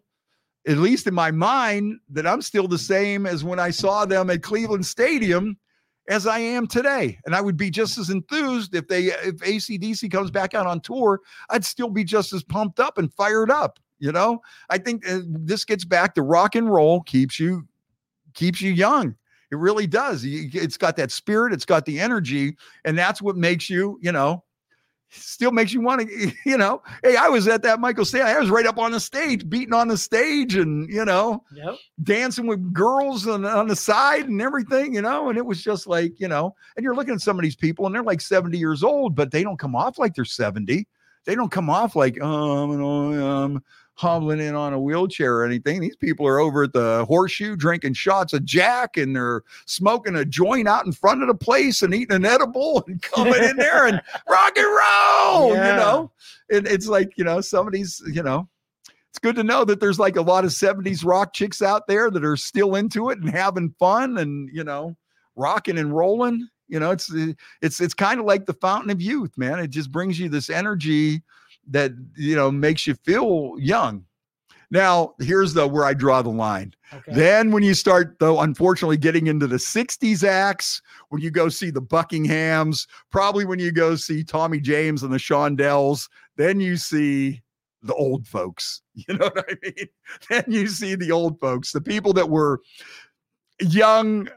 [0.66, 4.30] at least in my mind, that I'm still the same as when I saw them
[4.30, 5.56] at Cleveland Stadium
[6.08, 7.18] as I am today.
[7.26, 10.80] And I would be just as enthused if they if ACDC comes back out on
[10.80, 11.20] tour,
[11.50, 13.78] I'd still be just as pumped up and fired up.
[13.98, 14.40] You know,
[14.70, 17.66] I think uh, this gets back to rock and roll keeps you
[18.34, 19.16] keeps you young.
[19.50, 20.24] It really does.
[20.24, 22.54] It's got that spirit, it's got the energy,
[22.84, 24.44] and that's what makes you, you know,
[25.10, 26.82] still makes you want to, you know.
[27.02, 28.32] Hey, I was at that Michael Stanley.
[28.32, 31.76] I was right up on the stage, beating on the stage, and you know, Yep.
[32.02, 35.28] dancing with girls on, on the side and everything, you know.
[35.28, 37.86] And it was just like, you know, and you're looking at some of these people,
[37.86, 40.86] and they're like 70 years old, but they don't come off like they're 70.
[41.24, 43.62] They don't come off like, um, know, um,
[43.98, 45.80] hobbling in on a wheelchair or anything.
[45.80, 50.24] These people are over at the horseshoe drinking shots of Jack and they're smoking a
[50.24, 53.86] joint out in front of the place and eating an edible and coming in there
[53.86, 54.00] and
[54.30, 55.70] rock and roll, Yeah.
[55.72, 56.12] you know.
[56.50, 58.48] And it's like, you know, somebody's, you know,
[59.10, 62.08] it's good to know that there's like a lot of 70s rock chicks out there
[62.08, 64.96] that are still into it and having fun and, you know,
[65.34, 66.46] rocking and rolling.
[66.68, 67.10] You know, it's
[67.62, 69.58] it's it's kind of like the fountain of youth, man.
[69.58, 71.22] It just brings you this energy
[71.70, 74.04] that you know makes you feel young.
[74.70, 76.74] Now, here's the where I draw the line.
[76.92, 77.12] Okay.
[77.12, 81.70] Then when you start though unfortunately getting into the 60s acts, when you go see
[81.70, 87.42] the Buckinghams, probably when you go see Tommy James and the Shondells, then you see
[87.82, 88.82] the old folks.
[89.08, 89.88] You know what I mean?
[90.28, 92.60] Then you see the old folks, the people that were
[93.60, 94.28] young,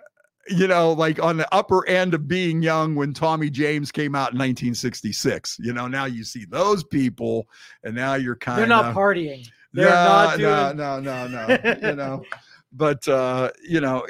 [0.50, 4.34] you know, like on the upper end of being young when Tommy James came out
[4.34, 5.58] in 1966.
[5.60, 7.48] You know, now you see those people,
[7.84, 9.48] and now you're kind of They're not partying.
[9.74, 10.78] They're not doing.
[10.78, 11.76] no, no, no, no.
[11.90, 12.24] you know,
[12.74, 14.06] but uh, you know,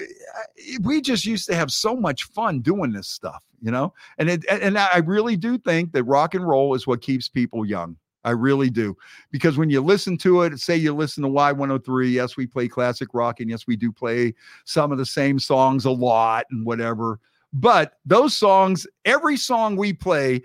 [0.82, 4.46] we just used to have so much fun doing this stuff, you know, and it
[4.50, 7.98] and I really do think that rock and roll is what keeps people young.
[8.24, 8.96] I really do.
[9.32, 13.10] Because when you listen to it, say you listen to Y103, yes, we play classic
[13.14, 14.34] rock, and yes, we do play
[14.66, 17.20] some of the same songs a lot and whatever.
[17.54, 20.42] But those songs, every song we play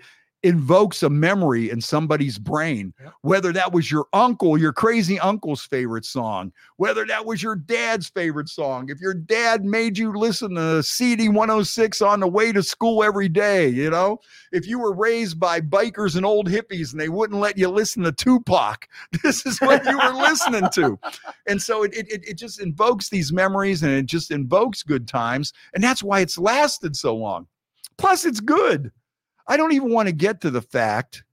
[0.47, 6.05] invokes a memory in somebody's brain, whether that was your uncle, your crazy uncle's favorite
[6.05, 10.81] song, whether that was your dad's favorite song, if your dad made you listen to
[10.81, 14.19] CD 106 on the way to school every day, you know,
[14.53, 18.03] if you were raised by bikers and old hippies and they wouldn't let you listen
[18.03, 18.87] to Tupac,
[19.23, 20.97] this is what you were listening to.
[21.47, 25.07] And so it, it, it it just invokes these memories and it just invokes good
[25.07, 25.53] times.
[25.73, 27.47] And that's why it's lasted so long.
[27.97, 28.91] Plus, it's good.
[29.47, 31.23] I don't even want to get to the fact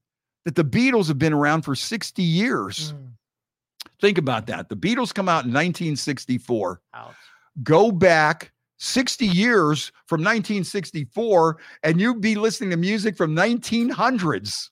[0.45, 2.93] that the Beatles have been around for 60 years.
[2.93, 3.13] Mm,
[4.01, 4.69] Think about that.
[4.69, 7.15] The Beatles come out in 1964 ouch.
[7.63, 14.71] go back 60 years from 1964 and you'd be listening to music from 1900s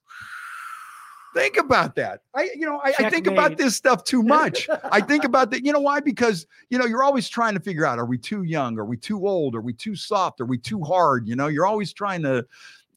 [1.34, 2.20] think about that.
[2.34, 4.68] I you know i, I think about this stuff too much.
[4.84, 6.00] I think about that you know why?
[6.00, 8.78] Because you know you're always trying to figure out are we too young?
[8.78, 9.54] Are we too old?
[9.54, 10.40] Are we too soft?
[10.40, 11.28] Are we too hard?
[11.28, 12.46] You know you're always trying to,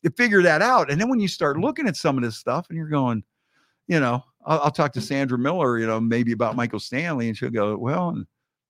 [0.06, 2.68] to figure that out and then when you start looking at some of this stuff
[2.70, 3.24] and you're going
[3.88, 5.04] you know I'll, I'll talk to mm.
[5.04, 8.16] sandra miller you know maybe about michael stanley and she'll go well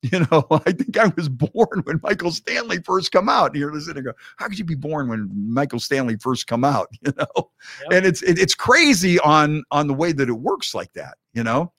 [0.12, 3.52] you know, I think I was born when Michael Stanley first come out.
[3.52, 6.64] And you're listening and go, how could you be born when Michael Stanley first come
[6.64, 6.90] out?
[7.06, 7.50] You know,
[7.84, 7.92] Yep.
[7.92, 11.18] and it's it, it's crazy on on the way that it works like that.
[11.34, 11.72] You know,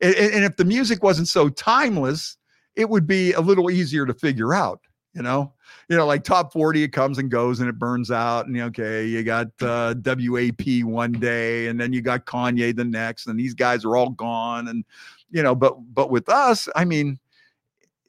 [0.00, 2.36] and and if the music wasn't so timeless,
[2.76, 4.80] it would be a little easier to figure out.
[5.14, 5.52] You know,
[5.88, 8.46] you know, like top 40, it comes and goes and it burns out.
[8.46, 13.26] And okay, you got uh, WAP one day, and then you got Kanye the next,
[13.26, 14.68] and these guys are all gone.
[14.68, 14.84] And
[15.30, 17.18] you know, but but with us, I mean,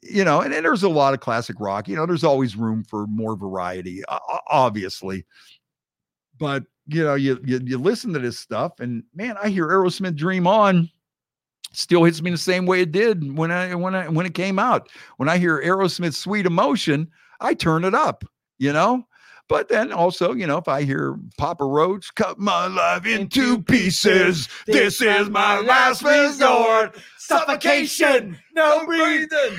[0.02, 1.88] you know, and, and there's a lot of classic rock.
[1.88, 4.02] You know, there's always room for more variety,
[4.48, 5.24] obviously.
[6.38, 10.16] But you know, you, you you listen to this stuff, and man, I hear Aerosmith
[10.16, 10.90] "Dream On."
[11.72, 14.58] Still hits me the same way it did when I when I when it came
[14.58, 14.90] out.
[15.16, 18.24] When I hear Aerosmith "Sweet Emotion," I turn it up.
[18.58, 19.06] You know.
[19.46, 24.48] But then also, you know, if I hear Papa Roach, cut my life into pieces.
[24.66, 26.96] This is my last resort.
[27.18, 28.38] Suffocation.
[28.54, 29.58] No breathing.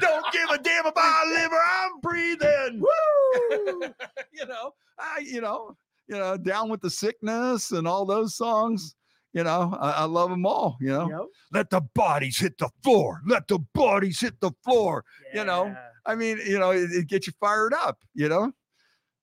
[0.00, 1.56] Don't give a damn about my liver.
[1.56, 2.80] I'm breathing.
[2.80, 3.82] Woo!
[4.32, 5.76] you know, I, you know,
[6.08, 8.96] you know, down with the sickness and all those songs.
[9.34, 10.76] You know, I, I love them all.
[10.80, 11.20] You know, Yep.
[11.52, 13.20] let the bodies hit the floor.
[13.26, 15.04] Let the bodies hit the floor.
[15.32, 15.76] You know, Yeah.
[16.06, 17.98] I mean, you know, it, it gets you fired up.
[18.14, 18.52] You know,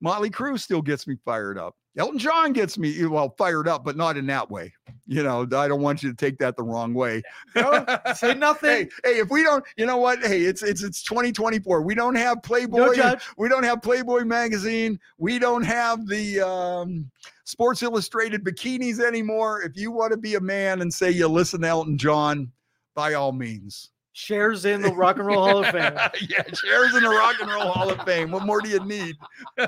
[0.01, 1.75] Motley Crue still gets me fired up.
[1.97, 4.71] Elton John gets me well fired up, but not in that way.
[5.05, 7.21] You know, I don't want you to take that the wrong way.
[7.55, 7.85] No,
[8.15, 8.69] say nothing.
[8.69, 10.19] hey, hey, if we don't, you know what?
[10.23, 11.81] Hey, it's it's it's 2024.
[11.81, 12.95] We don't have Playboy.
[12.95, 13.15] No.
[13.37, 14.99] We don't have Playboy magazine.
[15.17, 17.09] We don't have the um,
[17.43, 19.63] Sports Illustrated bikinis anymore.
[19.63, 22.51] If you want to be a man and say you listen to Elton John,
[22.93, 23.89] by all means.
[24.23, 25.93] Shares in the Rock and Roll Hall of Fame.
[26.29, 28.31] yeah, shares in the Rock and Roll Hall of Fame.
[28.31, 29.15] What more do you need?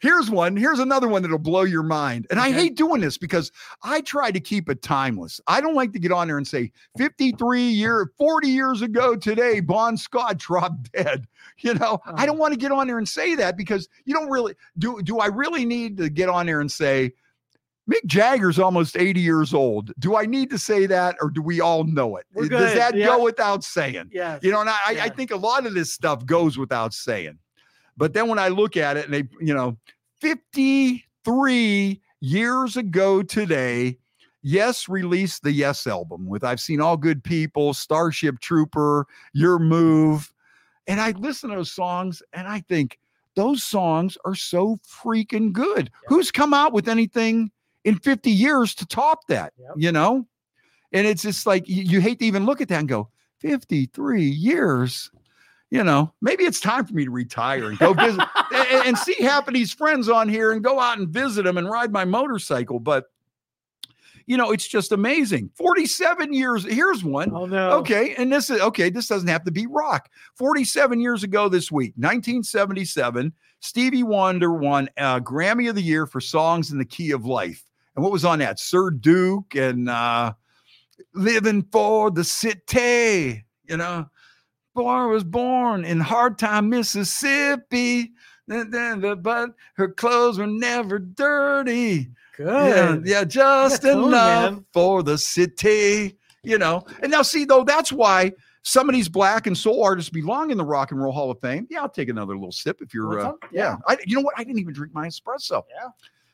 [0.00, 0.56] Here's one.
[0.56, 2.28] Here's another one that'll blow your mind.
[2.30, 3.50] And I hate doing this because
[3.82, 5.40] I try to keep it timeless.
[5.48, 9.58] I don't like to get on there and say 53 year, 40 years ago today,
[9.58, 11.26] Bon Scott dropped dead.
[11.60, 12.26] You know, I Oh.
[12.26, 15.02] don't want to get on there and say that because you don't really do.
[15.02, 17.14] Do I really need to get on there and say
[17.88, 19.92] Mick Jagger's almost 80 years old?
[19.98, 22.26] Do I need to say that or do we all know it?
[22.34, 23.06] Does that yeah.
[23.06, 24.10] go without saying?
[24.12, 24.38] Yeah.
[24.42, 27.38] You know, and I, I- I think a lot of this stuff goes without saying.
[27.96, 29.76] But then when I look at it and they, you know,
[30.20, 33.98] 53 years ago today,
[34.42, 40.32] Yes released the Yes album with I've Seen All Good People, Starship Trooper, Your Move.
[40.86, 42.98] And I listen to those songs and I think
[43.34, 45.90] those songs are so freaking good.
[46.06, 47.50] Who's come out with anything
[47.84, 49.52] in 50 years to top that?
[49.58, 49.72] Yep.
[49.76, 50.26] You know?
[50.92, 53.08] And it's just like you, hate to even look at that and go,
[53.40, 55.10] 53 years.
[55.70, 58.24] You know, maybe it's time for me to retire and go visit
[58.54, 61.58] and, and see half of these friends on here and go out and visit them
[61.58, 62.80] and ride my motorcycle.
[62.80, 63.04] But
[64.28, 65.50] you know, it's just amazing.
[65.54, 66.64] 47 years.
[66.64, 67.32] Here's one.
[67.34, 67.70] Oh no.
[67.78, 68.90] Okay, and this is okay.
[68.90, 70.10] This doesn't have to be rock.
[70.36, 76.20] 47 years ago this week, 1977, Stevie Wonder won a Grammy of the Year for
[76.20, 77.64] songs in the key of life.
[77.98, 78.60] And what was on that?
[78.60, 80.32] Sir Duke and uh
[81.14, 83.44] Living for the City.
[83.64, 84.06] You know,
[84.72, 88.12] boy was born in hard time, Mississippi.
[88.46, 92.10] But her clothes were never dirty.
[92.36, 93.04] Good.
[93.04, 94.64] yeah, just Good enough man.
[94.72, 96.86] for the city, you know.
[97.02, 98.30] And now, see, though, that's why
[98.62, 101.40] some of these black and soul artists belong in the Rock and Roll Hall of
[101.40, 101.66] Fame.
[101.68, 103.18] Yeah, I'll take another little sip if you're.
[103.18, 103.38] Uh, some?
[103.50, 104.34] yeah, I, you know what?
[104.38, 105.64] I didn't even drink my espresso.
[105.68, 105.88] Yeah.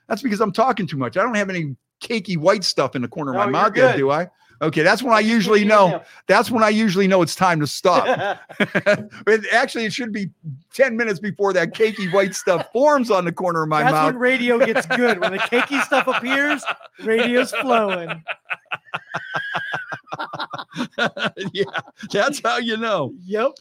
[0.08, 1.16] That's because I'm talking too much.
[1.16, 3.96] I don't have any cakey white stuff in the corner of No, my mouth, yet,
[3.96, 4.28] do I?
[4.62, 6.02] Okay, that's when I usually know.
[6.26, 8.38] That's when I usually know it's time to stop.
[9.24, 10.30] but actually, it should be
[10.72, 14.06] 10 minutes before that cakey white stuff forms on the corner of my That's mouth.
[14.12, 15.18] when radio gets good.
[15.20, 16.64] When the cakey stuff appears,
[17.02, 18.22] radio's flowing.
[21.52, 21.64] yeah,
[22.10, 23.12] that's how you know.
[23.24, 23.52] Yep.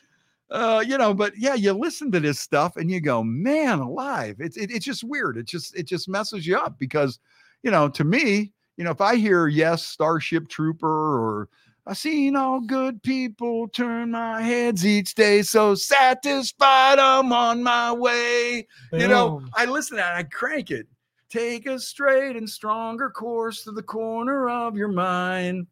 [0.54, 4.36] Uh, you know, but yeah, you listen to this stuff and you go, man, alive.
[4.38, 5.36] It's it, it's just weird.
[5.36, 7.20] It just it just messes you up because,
[7.64, 11.50] you know, to me, you know, if I hear yes, Starship Trooper or
[11.88, 17.92] I seen all good people turn my heads each day, so satisfied I'm on my
[17.92, 18.68] way.
[18.92, 20.88] You know, I listen to that, I crank it.
[21.30, 25.66] Take a straight and stronger course to the corner of your mind.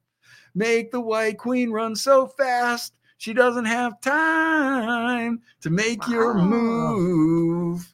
[0.55, 7.93] Make the white queen run so fast she doesn't have time to make your move.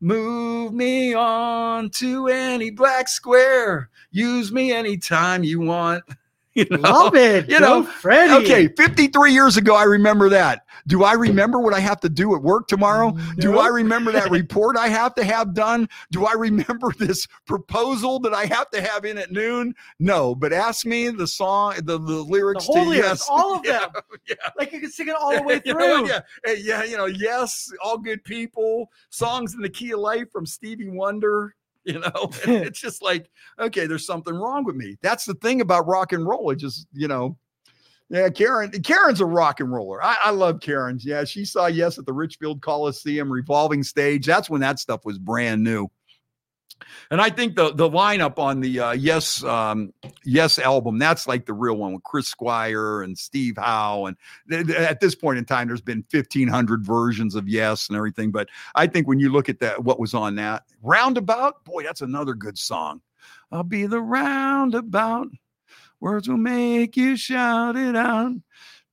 [0.00, 3.88] Move me on to any black square.
[4.10, 6.02] Use me anytime you want.
[6.56, 6.78] You know?
[6.78, 7.48] Love it.
[7.50, 8.32] You know, Freddie.
[8.44, 10.64] Okay, 53 years ago, I remember that.
[10.86, 13.10] Do I remember what I have to do at work tomorrow?
[13.10, 15.88] Mm, do I remember that report I have to have done?
[16.12, 19.74] Do I remember this proposal that I have to have in at noon?
[19.98, 23.26] No, but ask me the song, the, the The lyrics whole to lyrics, yes.
[23.28, 23.90] all of them.
[24.28, 24.34] yeah.
[24.56, 26.06] Like you can sing it all the way You through.
[26.06, 30.30] know yeah, yeah, you know, yes, all good people, songs in the key of life
[30.30, 31.56] from Stevie Wonder.
[31.92, 34.96] You know, it's just like, okay, there's something wrong with me.
[35.02, 36.50] That's the thing about rock and roll.
[36.50, 37.36] It just, you know,
[38.08, 38.70] yeah, Karen.
[38.70, 40.02] Karen's a rock and roller.
[40.02, 41.04] I, I love Karen's.
[41.04, 44.24] Yeah, she saw yes at the Richfield Coliseum revolving stage.
[44.24, 45.88] That's when that stuff was brand new.
[47.10, 49.92] And I think the the lineup on the uh, Yes um,
[50.24, 54.16] Yes album that's like the real one with Chris Squire and Steve Howe and
[54.50, 58.30] th- th- at this point in time there's been 1500 versions of Yes and everything
[58.30, 61.64] but I think when you look at that what was on that Roundabout?
[61.64, 63.00] Boy that's another good song.
[63.52, 65.28] I'll be the roundabout
[66.00, 68.32] words will make you shout it out.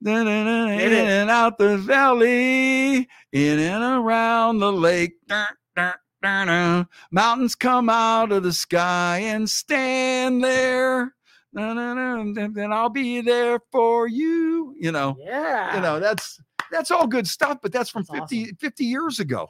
[0.04, 5.14] In and out the valley in and around the lake.
[5.28, 5.94] Dun, dun.
[6.24, 11.14] Mountains come out of the sky and stand there.
[11.54, 14.74] And then I'll be there for you.
[14.80, 15.76] You know, Yeah.
[15.76, 16.40] you know, that's
[16.72, 19.50] that's all good stuff, but that's from That's 50, 50 years ago.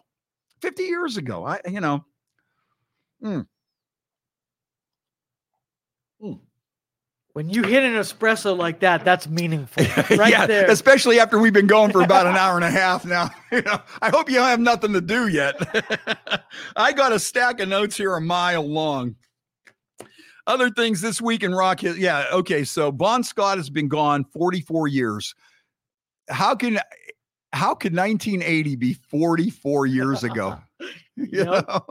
[0.61, 1.45] 50 years ago.
[1.45, 2.03] I you know.
[3.23, 3.45] mm.
[6.23, 6.39] Mm.
[7.34, 9.86] When you hit an espresso like that, that's meaningful,
[10.18, 10.70] right yeah, there.
[10.70, 13.30] especially after we've been going for about an hour and a half now.
[13.52, 15.56] You know, I hope you have nothing to do yet.
[16.78, 19.18] I got a stack of notes here a mile long.
[20.48, 22.64] Other things this week in rock, hi- yeah, okay.
[22.64, 25.36] So Bon Scott has been gone 44 years.
[26.30, 26.80] How can
[27.52, 30.58] how could 1980 be 44 years ago?
[31.18, 31.86] You know?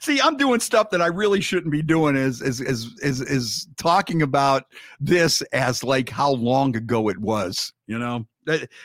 [0.00, 3.68] See, I'm doing stuff that I really shouldn't be doing is is is is is
[3.76, 4.66] talking about
[5.00, 8.26] this as like how long ago it was, you know?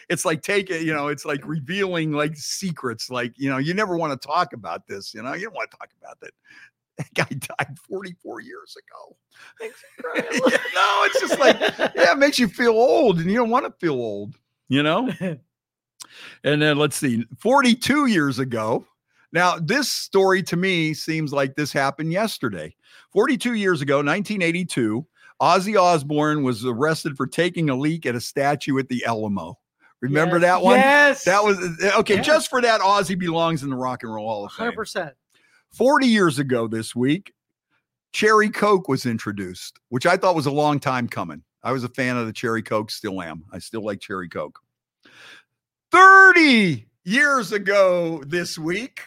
[0.09, 3.09] It's like taking, you know, it's like revealing like secrets.
[3.09, 5.69] Like, you know, you never want to talk about this, you know, you don't want
[5.69, 6.31] to talk about that.
[6.97, 9.15] That guy died 44 years ago.
[10.15, 11.59] Yeah, no, it's just like,
[11.95, 14.35] yeah, it makes you feel old and you don't want to feel old,
[14.67, 15.09] you know?
[16.43, 18.85] And then let's see, 42 years ago.
[19.31, 22.75] Now, this story to me seems like this happened yesterday.
[23.13, 25.05] 42 years ago, 1982,
[25.41, 29.57] Ozzy Osbourne was arrested for taking a leak at a statue at the Alamo.
[30.01, 30.75] Remember Yes, that one?
[30.77, 31.23] Yes.
[31.25, 32.15] That was uh, okay.
[32.15, 32.21] Yeah.
[32.21, 34.71] Just for that, Ozzy belongs in the Rock and Roll Hall of Fame.
[34.71, 35.11] 100%.
[35.71, 37.33] 40 years ago this week,
[38.11, 41.43] Cherry Coke was introduced, which I thought was a long time coming.
[41.61, 43.43] I was a fan of the Cherry Coke, still am.
[43.51, 44.59] I still like Cherry Coke.
[45.91, 49.01] 30 years ago this week,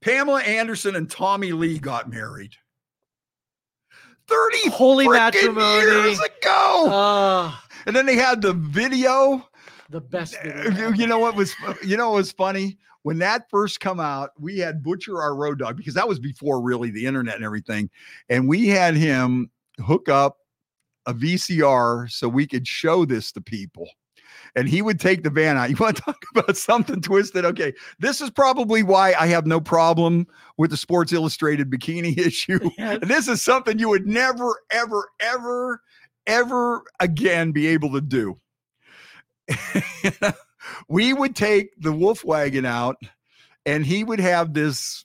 [0.00, 2.52] Pamela Anderson and Tommy Lee got married.
[4.28, 5.80] 30 Holy matrimony.
[5.80, 6.86] years ago.
[6.90, 9.48] Ah, and then they had the video
[9.90, 10.88] the best uh, video.
[10.90, 14.30] you- you know what was you know what was funny when that first come out
[14.38, 17.88] we had butcher our road dog because that was before really the internet and everything
[18.28, 19.50] and we had him
[19.80, 20.36] hook up
[21.06, 23.88] a vcr so we could show this to people
[24.56, 25.70] and he would take the van out.
[25.70, 27.44] You want to talk about something twisted?
[27.44, 30.26] Okay this is probably why i have no problem
[30.56, 32.58] with the sports illustrated bikini issue.
[32.78, 32.98] Yes.
[33.02, 35.82] this is something you would never ever ever
[36.26, 38.38] ever again be able to do.
[40.88, 42.96] We would take the wolf wagon out
[43.66, 45.04] and he would have this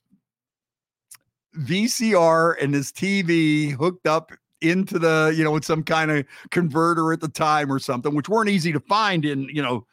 [1.57, 4.31] VCR and this TV hooked up
[4.63, 8.29] into the, you know, with some kind of converter at the time or something, which
[8.29, 9.85] weren't easy to find in, you know,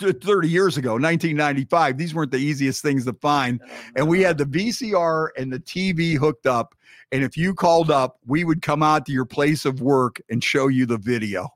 [0.00, 1.98] 30 years ago, 1995.
[1.98, 3.60] These weren't the easiest things to find.
[3.94, 6.74] And we had the VCR and the TV hooked up.
[7.12, 10.42] And if you called up, we would come out to your place of work and
[10.42, 11.50] show you the video.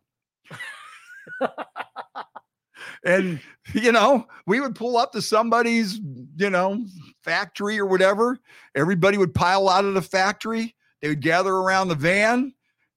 [3.05, 3.41] and
[3.73, 6.01] you know we would pull up to somebody's
[6.37, 6.85] you know
[7.23, 8.39] factory or whatever
[8.75, 12.53] everybody would pile out of the factory they would gather around the van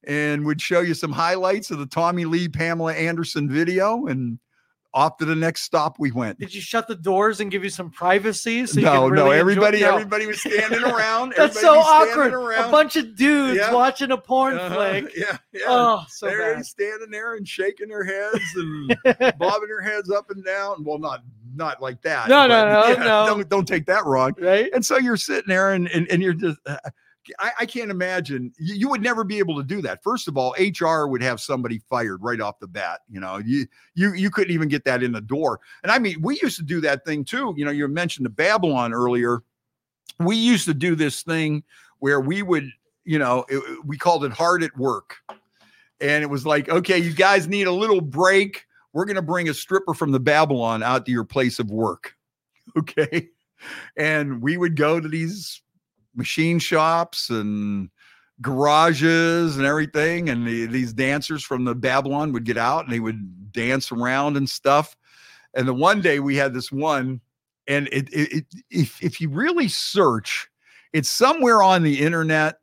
[0.07, 4.39] and would show you some highlights of the tommy lee pamela anderson video and
[4.95, 7.69] off to the next stop we went Did you shut the doors and give you
[7.69, 8.65] some privacy?
[8.65, 9.93] So you no no really enjoy- everybody No.
[9.93, 12.33] everybody was standing around That's everybody so awkward.
[12.33, 12.69] around.
[12.69, 13.71] A bunch of dudes Yeah.
[13.71, 15.11] watching a porn Uh-huh, flick.
[15.15, 16.65] yeah yeah Oh, so they're bad.
[16.65, 18.97] standing there and shaking their heads and
[19.37, 20.83] bobbing their heads up and down.
[20.83, 21.21] Well, not
[21.53, 22.27] not like that.
[22.27, 23.25] No, no, no, no.
[23.27, 24.33] Don't don't take that wrong.
[24.39, 24.71] right?
[24.73, 26.57] And so you're sitting there and and, and you're just.
[26.65, 26.77] Uh,
[27.39, 30.03] I, I can't imagine you, you would never be able to do that.
[30.03, 33.01] First of all, HR would have somebody fired right off the bat.
[33.09, 35.59] You know, you you you couldn't even get that in the door.
[35.83, 37.53] And I mean, we used to do that thing too.
[37.57, 39.43] You know, you mentioned the Babylon earlier.
[40.19, 41.63] We used to do this thing
[41.99, 42.69] where we would,
[43.05, 45.17] you know, it, we called it hard at work.
[46.01, 48.65] And it was like, okay, you guys need a little break.
[48.93, 52.15] We're going to bring a stripper from the Babylon out to your place of work.
[52.77, 53.29] Okay.
[53.97, 55.63] And we would go to these
[56.19, 57.89] machine shops and
[58.41, 60.29] garages and everything.
[60.29, 64.37] And the, these dancers from the Babylon would get out and they would dance around
[64.37, 64.95] and stuff.
[65.55, 67.21] And the one day we had this one,
[67.67, 70.47] and it, it, it if, if you really search,
[70.93, 72.59] it's somewhere on the internet.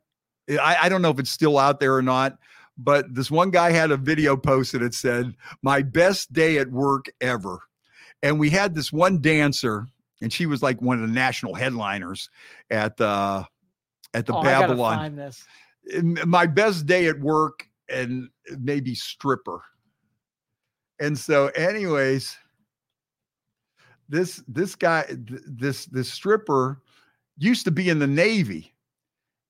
[0.49, 2.37] I, I don't know if it's still out there or not,
[2.77, 4.81] but this one guy had a video posted.
[4.81, 7.59] It said, My best day at work ever.
[8.23, 9.87] And we had this one dancer,
[10.21, 12.29] and she was like one of the national headliners
[12.69, 13.43] at uh
[14.13, 15.15] at the oh, Babylon.
[15.15, 15.45] this.
[16.25, 18.29] My best day at work and
[18.59, 19.61] maybe stripper.
[20.99, 22.35] And so, anyways,
[24.09, 26.81] this this guy, this this stripper
[27.37, 28.73] used to be in the Navy,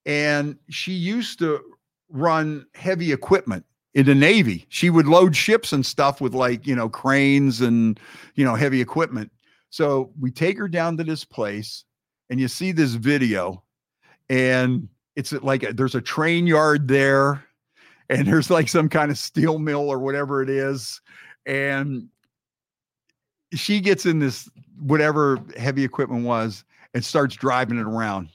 [0.06, 1.62] and she used to
[2.10, 4.66] run heavy equipment in the Navy.
[4.70, 8.00] She would load ships and stuff with like, you know, cranes and,
[8.36, 9.32] you know, heavy equipment.
[9.70, 11.84] So we take her down to this place
[12.30, 13.64] and you see this video
[14.30, 17.44] and it's like a- there's a train yard there
[18.10, 21.02] and there's like some kind of steel mill or whatever it is.
[21.46, 22.10] And
[23.54, 24.50] she gets in this
[24.80, 26.64] whatever heavy equipment was
[26.94, 28.30] and starts driving it around.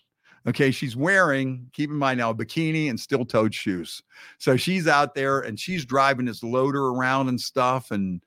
[0.48, 4.02] Okay, she's wearing, keep in mind now, a bikini and steel toed shoes.
[4.38, 7.92] So she's out there and she's driving this loader around and stuff.
[7.92, 8.20] And,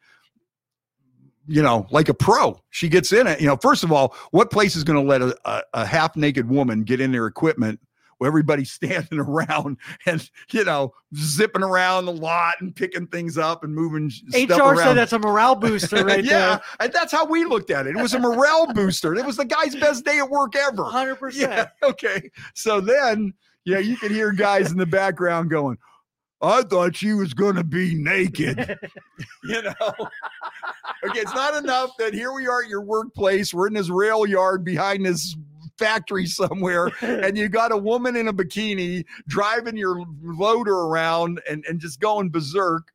[1.48, 3.40] you know, like a pro, she gets in it.
[3.40, 6.16] You know, first of all, what place is going to let a, a, a half
[6.16, 7.80] naked woman get in their equipment
[8.18, 13.64] where everybody's standing around and, you know, zipping around the lot and picking things up
[13.64, 17.46] and moving stuff HR said that's a morale booster right yeah, and that's how we
[17.46, 17.96] looked at it.
[17.96, 19.16] It was a morale booster.
[19.16, 20.90] It was the guy's best day at work ever.
[20.92, 21.16] there.
[21.16, 21.34] 100%.
[21.36, 21.68] Yeah.
[21.84, 22.32] Okay.
[22.56, 25.78] So then, yeah, you could hear guys in the background going,
[26.42, 28.78] I thought she was going to be naked.
[29.44, 29.74] you know?
[31.04, 31.20] okay.
[31.20, 33.54] It's not enough that here we are at your workplace.
[33.54, 35.36] We're in this rail yard behind this
[35.78, 41.66] factory somewhere, and you got a woman in a bikini driving your loader around and,
[41.68, 42.92] and just going berserk.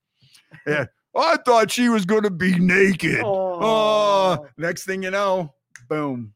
[0.66, 0.86] Yeah.
[1.16, 3.20] I thought she was going to be naked.
[3.24, 5.52] Oh, Oh, next thing you know,
[5.88, 6.32] boom,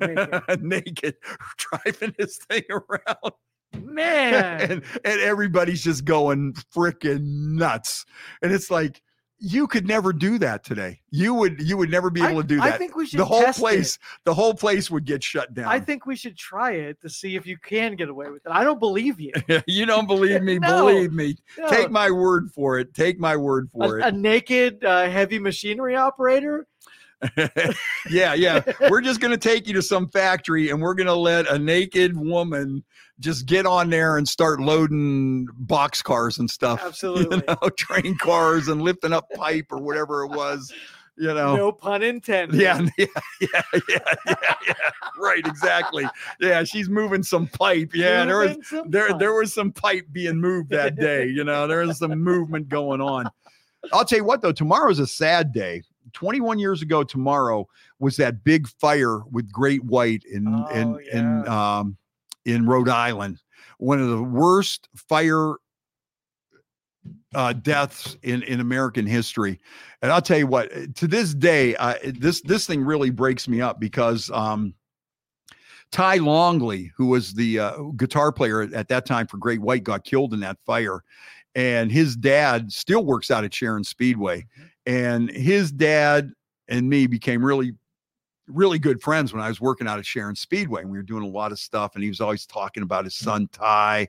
[0.00, 0.42] naked.
[0.62, 1.16] naked,
[1.56, 3.32] driving this thing around,
[3.72, 4.60] man.
[4.70, 7.22] and and everybody's just going freaking
[7.54, 8.04] nuts.
[8.42, 9.02] And it's like
[9.42, 11.00] you could never do that today.
[11.10, 12.74] You would you would never be able I, to do that.
[12.74, 13.62] I think we should The whole test it.
[13.62, 15.66] place, the whole place would get shut down.
[15.66, 18.52] I think we should try it to see if you can get away with it.
[18.52, 19.32] I don't believe you.
[19.66, 20.58] you don't believe me.
[20.70, 20.84] No.
[20.84, 21.36] Believe me.
[21.56, 21.70] No.
[21.70, 22.92] Take my word for it.
[22.92, 26.66] Take my word for a, a naked uh, heavy machinery operator.
[28.10, 28.62] yeah, yeah.
[28.88, 31.58] We're just going to take you to some factory and we're going to let a
[31.58, 32.84] naked woman
[33.18, 36.82] just get on there and start loading box cars and stuff.
[36.82, 37.36] Absolutely.
[37.36, 40.72] You know, train cars and lifting up pipe or whatever it was.
[41.18, 41.54] You know.
[41.54, 42.58] No pun intended.
[42.58, 43.06] Yeah, yeah,
[43.42, 44.74] yeah, yeah, yeah, yeah.
[45.18, 46.06] Right, exactly.
[46.40, 47.90] Yeah, she's moving some pipe.
[47.94, 48.56] Yeah, there was
[48.86, 49.18] there fun.
[49.18, 51.26] there was some pipe being moved that day.
[51.26, 53.28] You know, there was some movement going on.
[53.92, 55.82] I'll tell you what though, tomorrow's a sad day.
[56.12, 57.66] 21 years ago tomorrow
[57.98, 61.96] was that big fire with great white in in Oh, in um
[62.44, 63.40] in Rhode Island.
[63.78, 65.56] One of the worst fire
[67.34, 69.60] uh, deaths in in American history.
[70.02, 73.60] And I'll tell you what, to this day, I, this this thing really breaks me
[73.60, 74.74] up because um,
[75.92, 79.84] Ty Longley, who was the uh, guitar player at, at that time for Great White,
[79.84, 81.02] got killed in that fire,
[81.54, 84.46] and his dad still works out at Sharon Speedway,
[84.86, 86.32] and his dad
[86.68, 87.72] and me became really
[88.52, 90.82] really good friends when I was working out at Sharon Speedway.
[90.82, 93.14] And we were doing a lot of stuff, and he was always talking about his
[93.14, 94.08] son Ty,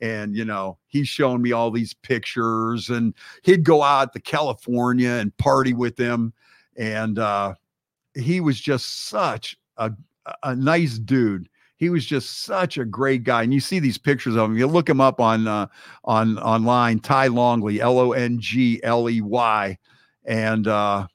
[0.00, 5.10] and you know he's showing me all these pictures, and he'd go out to California
[5.10, 6.32] and party with them,
[6.76, 7.54] and uh,
[8.14, 9.92] he was just such a
[10.42, 11.48] a nice dude.
[11.76, 14.56] He was just such a great guy, and you see these pictures of him.
[14.56, 15.66] You look him up on uh,
[16.04, 17.00] on online.
[17.00, 19.78] Ty Longley, L O N G L E Y,
[20.24, 21.06] and uh,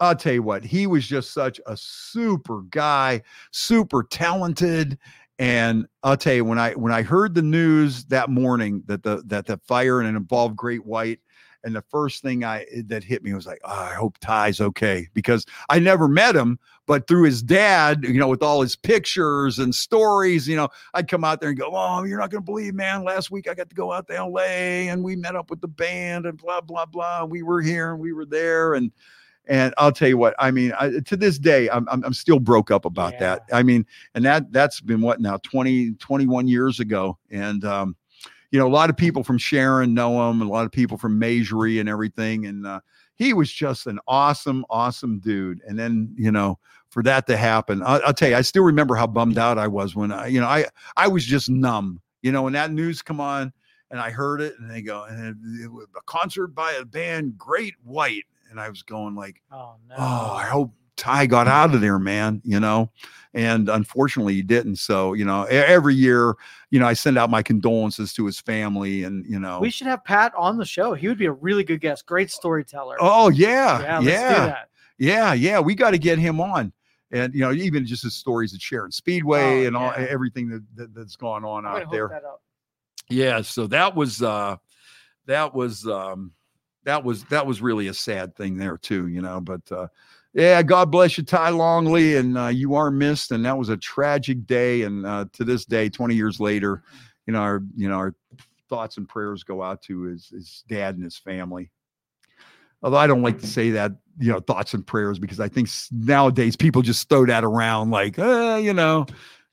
[0.00, 3.22] I'll tell you what, he was just such a super guy,
[3.52, 4.98] super talented.
[5.38, 9.22] And I'll tell you, when I when I heard the news that morning that the
[9.26, 11.20] that the fire and it involved Great White,
[11.64, 15.08] and the first thing I that hit me was like, oh, I hope Ty's okay
[15.14, 19.58] because I never met him, but through his dad, you know, with all his pictures
[19.58, 22.74] and stories, you know, I'd come out there and go, Oh, you're not gonna believe,
[22.74, 23.04] man.
[23.04, 25.68] Last week I got to go out to LA and we met up with the
[25.68, 27.24] band and blah blah blah.
[27.24, 28.92] We were here and we were there and
[29.46, 32.38] and I'll tell you what, I mean, I, to this day, I'm, I'm, I'm still
[32.38, 33.42] broke up about that.
[33.52, 33.84] I mean,
[34.14, 37.18] and that, that's been what now 20, 21 years ago.
[37.30, 37.94] And, um,
[38.54, 41.20] you know, a lot of people from Sharon know him, a lot of people from
[41.20, 42.46] Masury and everything.
[42.46, 42.78] And, uh,
[43.16, 45.60] he was just an awesome, awesome dude.
[45.66, 48.94] And then, you know, for that to happen, I'll, I'll tell you, I still remember
[48.94, 50.66] how bummed out I was when I, you know, I,
[50.96, 53.52] I was just numb, you know, when that news come on
[53.90, 56.84] and I heard it and they go, and it, it was a concert by a
[56.84, 58.22] band, Great White.
[58.52, 59.96] And I was going like, Oh no.
[59.98, 62.90] oh, I hope Ty got out of there, man, you know,
[63.34, 64.76] and unfortunately he didn't.
[64.76, 66.34] So, you know, every year,
[66.70, 69.86] you know, I send out my condolences to his family and, you know, We should
[69.88, 70.94] have Pat on the show.
[70.94, 72.06] He would be a really good guest.
[72.06, 72.96] Great storyteller.
[73.00, 73.82] oh, yeah, yeah.
[73.82, 74.68] yeah, Let's do yeah, that.
[74.98, 75.60] yeah, yeah.
[75.60, 76.72] We got to get him on.
[77.10, 80.06] And, you know, even just his stories at Sharon Speedway Oh, and all yeah.
[80.08, 82.20] everything that, that, that's gone on I'm out there.
[83.10, 84.56] yeah so that was uh
[85.26, 86.32] that was um
[86.84, 89.86] that was that was really a sad thing there too you know but uh
[90.34, 93.76] yeah god bless you ty longley and uh, you are missed and that was a
[93.76, 96.82] tragic day and uh to this day 20 years later
[97.26, 98.14] you know our you know our
[98.68, 101.70] thoughts and prayers go out to his his dad and his family.
[102.82, 105.68] Although i don't like to say that you know thoughts and prayers because i think
[105.90, 109.06] nowadays people just throw that around like uh, you know?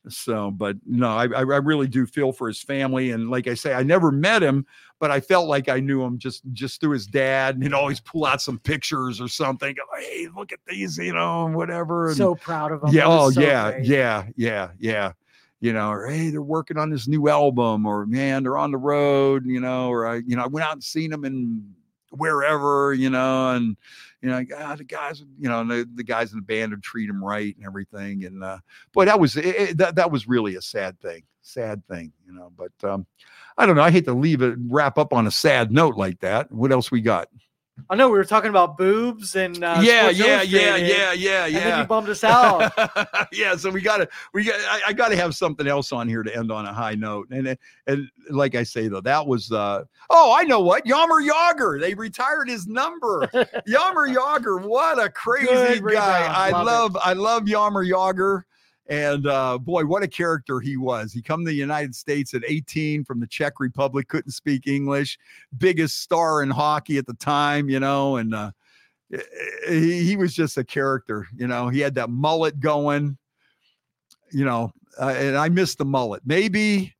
[0.09, 3.53] So, but no, I, I I really do feel for his family, and like I
[3.53, 4.65] say, I never met him,
[5.01, 7.99] but I felt like I knew him just just through his dad, and he'd always
[7.99, 9.75] pull out some pictures or something.
[9.75, 12.07] Go, hey, look at these, you know, and whatever.
[12.07, 12.93] And, So proud of him.
[12.93, 13.85] yeah, oh so yeah, great.
[13.85, 15.11] yeah, yeah, yeah,
[15.59, 18.77] you know, or hey, they're working on this new album, or man, they're on the
[18.77, 21.73] road, you know, or I, you know, I went out and seen them in
[22.11, 23.75] wherever, you know, and
[24.21, 27.09] you know, ah, the guys, you know, the, the guys in the band would treat
[27.09, 28.23] him right and everything.
[28.25, 28.59] And uh,
[28.93, 32.33] boy, that was it, it- that that was really a sad thing, sad thing, you
[32.33, 32.51] know.
[32.55, 33.05] But um,
[33.57, 33.81] I don't know.
[33.81, 36.51] I hate to leave it wrap up on a sad note like that.
[36.51, 37.29] What else we got?
[37.89, 41.55] I know we were talking about boobs and uh, yeah, yeah, yeah, yeah, yeah, And
[41.55, 41.81] then yeah.
[41.81, 42.71] you bummed us out.
[43.31, 46.07] yeah, so we got to we got I, I got to have something else on
[46.07, 47.29] here to end on a high note.
[47.31, 50.85] And and like I say though, that was uh oh, I know what.
[50.85, 51.79] Jaromir Jagr.
[51.79, 53.27] They retired his number.
[53.67, 55.79] Jaromir Jagr, what a crazy Good guy.
[55.79, 56.35] rebound.
[56.35, 58.43] I Love love I love Jaromir Jagr.
[58.87, 61.13] And uh, boy, what a character he was.
[61.13, 65.17] He come to the United States at 18 from the Czech Republic, couldn't speak English,
[65.57, 68.51] biggest star in hockey at the time, you know, and uh,
[69.67, 71.69] he, he was just a character, you know.
[71.69, 73.17] He had that mullet going,
[74.31, 76.23] you know, uh, and I miss the mullet.
[76.25, 76.93] Maybe,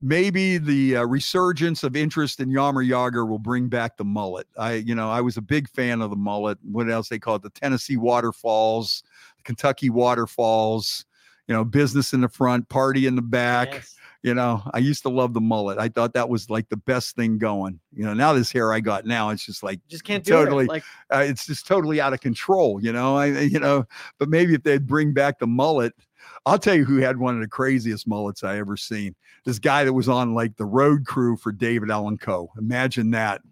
[0.00, 4.46] maybe the uh, resurgence of interest in Jaromir Jagr will bring back the mullet.
[4.58, 6.58] I, you know, I was a big fan of the mullet.
[6.62, 7.42] What else they call it?
[7.42, 9.02] The Tennessee waterfalls,
[9.36, 11.04] the Kentucky waterfalls.
[11.48, 13.72] You know, business in the front, party in the back.
[13.72, 13.94] Yes.
[14.22, 15.78] You know, I used to love the mullet.
[15.78, 17.78] I thought that was like the best thing going.
[17.92, 20.64] You know, now this hair I got now, it's just like Just can't do Totally.
[20.64, 20.68] it.
[20.68, 23.16] Like uh, it's just totally out of control, you know.
[23.16, 23.84] I, you know,
[24.18, 25.92] but maybe if they'd bring back the mullet,
[26.46, 29.14] I'll tell you who had one of the craziest mullets I ever seen.
[29.44, 32.50] This guy that was on like the road crew for David Allan Coe.
[32.58, 33.42] Imagine that.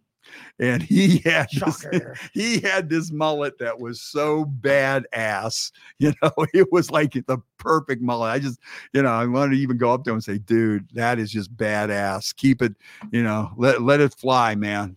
[0.59, 1.85] And he had this,
[2.33, 5.73] he had this mullet that was so badass.
[5.99, 8.31] You know, it was like the perfect mullet.
[8.33, 8.59] I just,
[8.93, 11.31] you know, I wanted to even go up to him and say, dude, that is
[11.31, 12.35] just badass.
[12.35, 12.75] Keep it,
[13.13, 14.97] you know, let let it fly, man.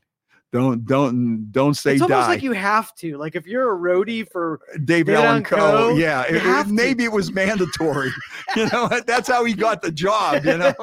[0.51, 2.27] Don't don't don't say it's almost die.
[2.27, 3.17] like you have to.
[3.17, 6.35] Like if you're a roadie for uh, David, David Allan Allan Coe Coe, Yeah, it-
[6.45, 8.09] it- maybe it was mandatory.
[8.55, 10.45] you know, that's how he got the job.
[10.45, 10.73] You know,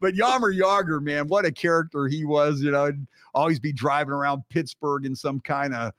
[0.00, 2.60] but Jaromir Jagr, man, what a character he was.
[2.60, 5.92] You know, and always be driving around Pittsburgh in some kind of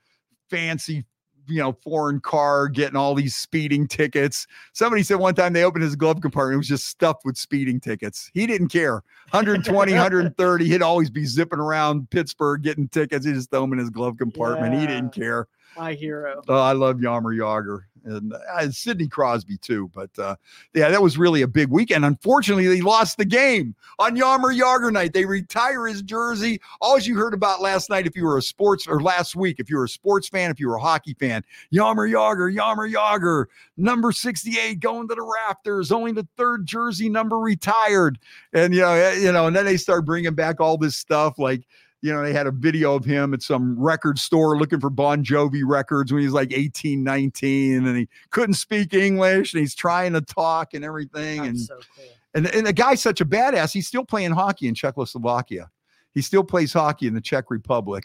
[0.48, 1.04] fancy.
[1.48, 4.46] You know, foreign car getting all these speeding tickets.
[4.72, 7.80] Somebody said one time they opened his glove compartment, it was just stuffed with speeding
[7.80, 8.30] tickets.
[8.34, 9.02] He didn't care.
[9.30, 10.68] 120, 130.
[10.68, 13.26] He'd always be zipping around Pittsburgh getting tickets.
[13.26, 14.74] He just throw them in his glove compartment.
[14.74, 15.48] He didn't care.
[15.76, 16.42] My hero.
[16.48, 19.90] Oh, I love Jaromir Jagr and uh, Sidney Crosby too.
[19.94, 20.36] But uh,
[20.74, 22.04] yeah, that was really a big weekend.
[22.04, 25.12] Unfortunately, they lost the game on Jaromir Jagr night.
[25.12, 26.60] They retire his jersey.
[26.80, 29.70] All you heard about last night, if you were a sports or last week, if
[29.70, 31.42] you were a sports fan, if you were a hockey fan,
[31.72, 37.38] Jaromir Jagr, Jaromir Jagr, number 68 going to the Raptors, only the third jersey number
[37.38, 38.18] retired.
[38.52, 41.38] And you know, eh, you know, and then they start bringing back all this stuff
[41.38, 41.66] like
[42.02, 45.22] you know, they had a video of him at some record store looking for Bon
[45.22, 49.74] Jovi records when he was like 18, 19, and he couldn't speak English and he's
[49.74, 51.40] trying to talk and everything.
[51.40, 52.04] And, so cool.
[52.34, 53.72] and, and the guy's such a badass.
[53.72, 55.70] He's still playing hockey in Czechoslovakia.
[56.12, 58.04] He still plays hockey in the Czech Republic.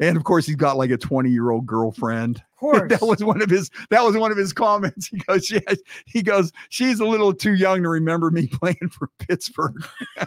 [0.00, 2.36] And of course, he's got like a 20 year old girlfriend.
[2.38, 2.90] Of course.
[2.90, 5.08] that was one of his that was one of his comments.
[5.08, 5.60] He goes, yeah,
[6.06, 9.84] he goes, she's a little too young to remember me playing for Pittsburgh.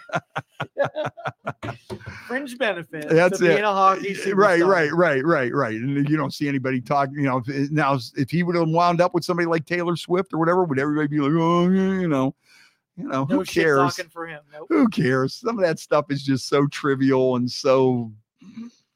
[2.27, 3.09] fringe benefit.
[3.09, 3.63] That's it.
[3.63, 5.75] a hockey Uh, right, right, right, right, right.
[5.75, 7.15] And you don't see anybody talking.
[7.15, 10.33] You know, if, now if he would have wound up with somebody like Taylor Swift
[10.33, 12.35] or whatever, would everybody be like, oh, you know,
[12.97, 13.95] you know, No who cares?
[13.95, 14.41] talking for him.
[14.51, 14.67] Nope.
[14.69, 15.35] Who cares?
[15.35, 18.11] Some of that stuff is just so trivial and so,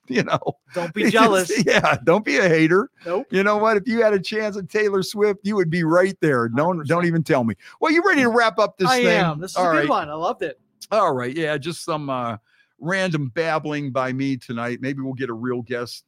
[0.10, 0.40] you know,
[0.74, 1.52] Don't be jealous.
[1.66, 2.90] yeah, don't be a hater.
[3.06, 3.28] Nope.
[3.32, 3.78] You know what?
[3.78, 6.48] If you had a chance at Taylor Swift, you would be right there.
[6.50, 7.56] Don't don't even tell me.
[7.80, 9.08] Well, you ready to wrap up this I thing?
[9.08, 9.40] am.
[9.40, 9.90] This is All a good right.
[9.90, 10.10] one.
[10.10, 10.60] I loved it.
[10.92, 11.36] All right.
[11.36, 12.38] Yeah, just some uh
[12.80, 14.80] random babbling by me tonight.
[14.82, 16.04] Maybe we'll get a real guest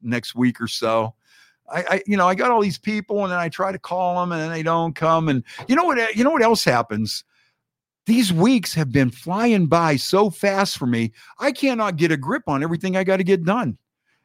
[0.00, 1.14] next week or so.
[1.70, 4.20] I, I you know, I got all these people and then I try to call
[4.20, 5.28] them and then they don't come.
[5.28, 7.24] And you know what uh, you know what else happens?
[8.06, 11.12] These weeks have been flying by so fast for me.
[11.38, 13.78] I cannot get a grip on everything I got to get done.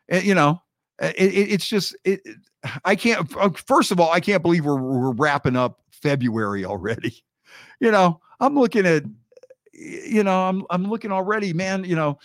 [0.10, 0.62] And you know,
[1.02, 2.22] uh, it, it- it's just it-
[2.84, 7.24] I can't uh, first of all, I can't believe we're we're wrapping up February already.
[7.82, 9.04] You know, I'm looking at
[9.74, 11.86] you know, I'm I'm looking already, man.
[11.86, 12.20] You know,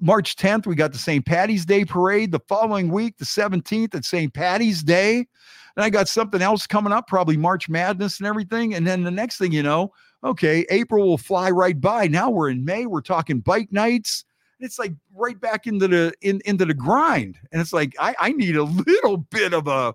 [0.00, 1.24] March 10th, we got the St.
[1.24, 2.32] Patty's Day parade.
[2.32, 4.32] The following week, the 17th, at St.
[4.34, 5.18] Patty's Day.
[5.18, 8.74] And I got something else coming up, probably March Madness and everything.
[8.74, 9.92] And then the next thing you know,
[10.24, 12.06] okay, April will fly right by.
[12.08, 12.86] Now we're in May.
[12.86, 14.24] We're talking bike nights.
[14.60, 17.38] It's like right back into the in into the grind.
[17.52, 19.94] And it's like I, I need a little bit of a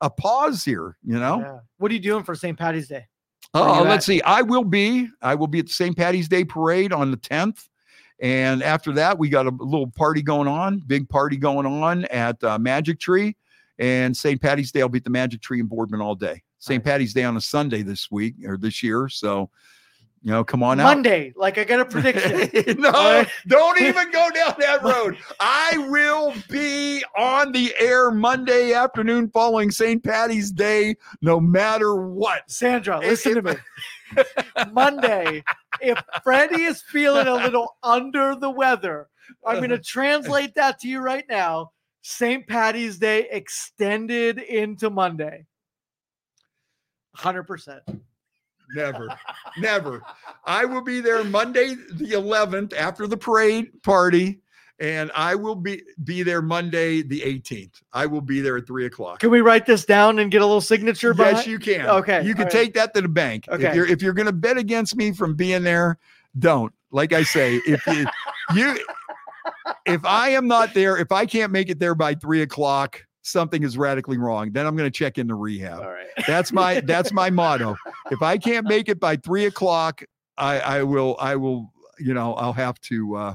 [0.00, 1.40] a pause here, you know.
[1.40, 1.58] Yeah.
[1.78, 2.58] What are you doing for St.
[2.58, 3.06] Patty's Day?
[3.54, 4.04] Oh, let's at?
[4.04, 4.22] see.
[4.22, 5.08] I will be.
[5.22, 5.96] I will be at the St.
[5.96, 7.68] Patty's Day parade on the 10th.
[8.20, 12.42] And after that, we got a little party going on, big party going on at
[12.44, 13.36] uh, Magic Tree.
[13.78, 14.40] And St.
[14.40, 16.42] Patty's Day, I'll be at the Magic Tree in Boardman all day.
[16.62, 16.82] St.
[16.84, 19.08] Patty's Day on a Sunday this week or this year.
[19.08, 19.50] So,
[20.22, 20.84] you know, come on out.
[20.84, 22.80] Monday, like I got a prediction.
[22.80, 25.18] no, don't even go down that road.
[25.40, 30.04] I will be on the air Monday afternoon following St.
[30.04, 32.48] Patty's Day, no matter what.
[32.48, 33.54] Sandra, If- listen to me.
[34.72, 35.42] Monday,
[35.80, 39.08] if Freddie is feeling a little under the weather,
[39.44, 41.72] I'm going to translate that to you right now.
[42.02, 42.46] St.
[42.46, 45.46] Patty's Day extended into Monday.
[47.16, 47.80] 100%.
[48.74, 49.08] Never,
[49.58, 50.02] never.
[50.46, 54.40] I will be there Monday, the 11th, after the parade party,
[54.78, 57.82] and I will be be there Monday, the 18th.
[57.92, 59.20] I will be there at three o'clock.
[59.20, 61.14] Can we write this down and get a little signature?
[61.16, 61.86] Yes, behind- you can.
[61.86, 62.52] Okay, you can all right.
[62.52, 63.46] take that to the bank.
[63.48, 63.68] Okay.
[63.68, 65.98] If you're if you're gonna bet against me from being there,
[66.38, 66.72] don't.
[66.90, 68.06] Like I say, if you,
[68.54, 68.78] you
[69.86, 73.62] if I am not there, if I can't make it there by three o'clock, something
[73.62, 74.52] is radically wrong.
[74.52, 75.80] Then I'm gonna check into rehab.
[75.80, 76.06] All right.
[76.26, 77.76] That's my that's my motto.
[78.10, 80.02] If I can't make it by three o'clock,
[80.36, 83.16] I I will I will you know I'll have to.
[83.16, 83.34] uh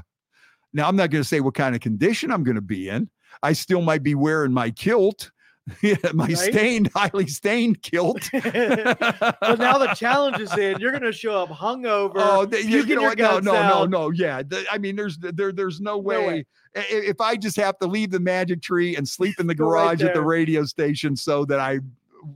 [0.72, 3.08] Now I'm not going to say what kind of condition I'm going to be in.
[3.42, 5.30] I still might be wearing my kilt,
[5.82, 6.36] yeah, my Right.
[6.36, 8.28] stained, highly stained kilt.
[8.32, 10.78] but now the challenge is in.
[10.80, 12.12] You're going to show up hungover.
[12.16, 13.18] Oh, you, you know what?
[13.18, 13.90] No, no, no, out.
[13.90, 14.10] no.
[14.10, 16.46] Yeah, th- I mean, there's there, there's no way.
[16.78, 16.84] Way.
[16.90, 19.54] I- i- If I just have to leave the magic tree and sleep in the
[19.56, 21.80] Go right garage at the radio station so that I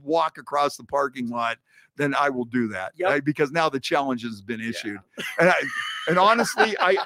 [0.03, 1.57] walk across the parking lot,
[1.95, 2.93] then I will do that.
[2.95, 3.09] Yep.
[3.09, 3.23] right?
[3.25, 4.97] Because now the challenge has been issued,
[5.39, 5.55] and I,
[6.07, 6.97] and honestly, I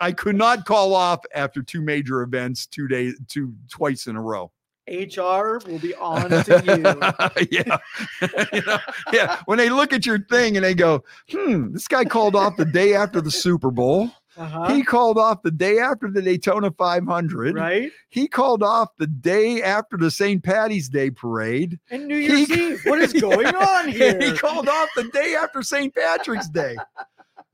[0.00, 4.22] I could not call off after two major events, two days, two twice in a
[4.22, 4.50] row.
[4.88, 7.48] HR will be on to you.
[7.52, 7.78] yeah.
[8.52, 8.78] You know,
[9.12, 9.40] yeah.
[9.44, 12.64] When they look at your thing and they go, hmm, this guy called off the
[12.64, 14.10] day after the Super Bowl.
[14.36, 14.74] Uh-huh.
[14.74, 17.54] He called off the day after the Daytona 500.
[17.54, 17.90] right?
[18.08, 20.42] He called off the day after the St.
[20.42, 21.78] Patty's Day parade.
[21.90, 22.80] And New Year's He- Eve.
[22.86, 24.18] What is going on here?
[24.20, 25.94] he called off the day after St.
[25.94, 26.76] Patrick's Day.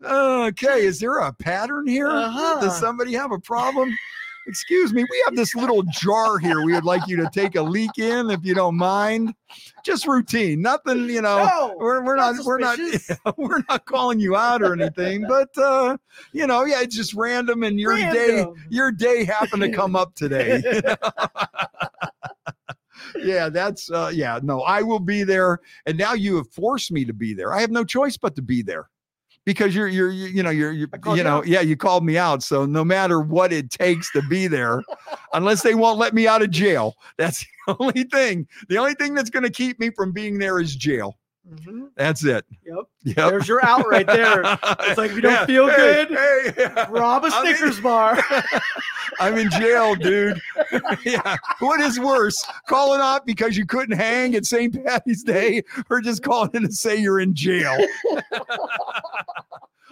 [0.04, 2.06] Okay, is there a pattern here?
[2.06, 2.60] Uh-huh.
[2.60, 3.92] Does somebody have a problem?
[4.48, 6.64] Excuse me, we have this little jar here.
[6.64, 9.34] We would like you to take a leak in if you don't mind.
[9.84, 11.44] Just routine, nothing, you know.
[11.44, 12.78] No, we're, we're not we're not
[13.36, 15.98] we're not calling you out or anything, but uh,
[16.32, 20.14] you know, yeah, it's just random and your day your day happened to come up
[20.14, 20.62] today.
[20.64, 20.96] you know?
[23.16, 25.60] yeah, that's uh yeah, no, I will be there.
[25.84, 27.52] And now you have forced me to be there.
[27.52, 28.88] I have no choice but to be there.
[29.48, 31.46] Because you're you're you you know you're, you're I called you you know out.
[31.46, 34.82] yeah you called me out so no matter what it takes to be there
[35.32, 39.14] unless they won't let me out of jail that's the only thing the only thing
[39.14, 41.16] that's going to keep me from being there is jail
[41.50, 41.88] Mhm.
[41.96, 42.76] that's it Yep.
[43.04, 44.42] yep There's your out right there.
[44.44, 45.76] It's like if you don't Yeah, feel hey,
[46.06, 46.86] good, hey, yeah.
[46.90, 48.22] rob a I mean- Snickers bar.
[49.20, 50.38] I'm in jail, dude.
[51.04, 51.36] yeah.
[51.60, 54.84] What is worse, calling off because you couldn't hang at St.
[54.84, 57.76] Patty's Day or just calling in to say you're in jail?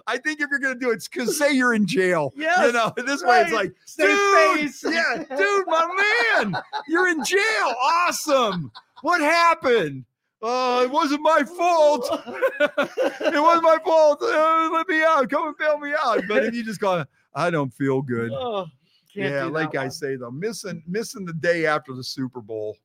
[0.07, 2.33] I think if you're going to do it, it's because say you're in jail.
[2.37, 4.85] Yes, You know, this way it's like, dude, face.
[4.87, 6.57] yeah, dude, my man,
[6.87, 7.75] you're in jail.
[7.83, 8.71] Awesome.
[9.03, 10.05] What happened?
[10.47, 12.09] Uh, it wasn't my fault.
[12.61, 14.23] it wasn't my fault.
[14.23, 15.29] Uh, let me out.
[15.29, 16.23] Come and bail me out.
[16.29, 17.05] But if you just go,
[17.35, 18.67] I don't feel good Oh,
[19.15, 22.77] yeah, like that I say though, missing missing the day after the Super Bowl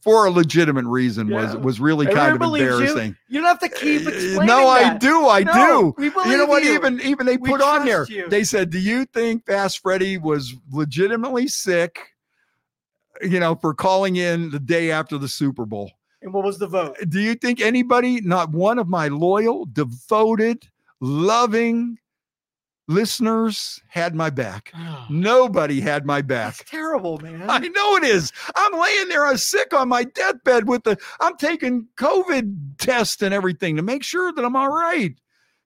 [0.00, 1.60] for a legitimate reason was Yeah.
[1.60, 2.72] was really Everyone kind of believes you.
[2.86, 3.16] embarrassing.
[3.28, 4.46] You don't have to keep Uh, explaining.
[4.46, 5.00] no, I that.
[5.00, 5.94] do, I No, do.
[5.98, 6.64] We You know what?
[6.64, 6.72] you.
[6.74, 8.06] Even even they We put on there.
[8.08, 8.28] you.
[8.28, 11.98] They said, "Do you think Fast Freddie was legitimately sick?"
[13.20, 15.90] You know, for calling in the day after the Super Bowl.
[16.24, 16.96] And what was the vote?
[17.10, 20.66] Do you think anybody, not one of my loyal, devoted,
[21.00, 21.98] loving
[22.88, 24.72] listeners, had my back?
[24.96, 25.06] Ah.
[25.10, 26.56] Nobody had my back.
[26.56, 27.44] That's terrible, man.
[27.48, 28.32] I know it is.
[28.56, 33.34] I'm laying there, I'm sick on my deathbed with the, I'm taking COVID test and
[33.34, 35.14] everything to make sure that I'm all right.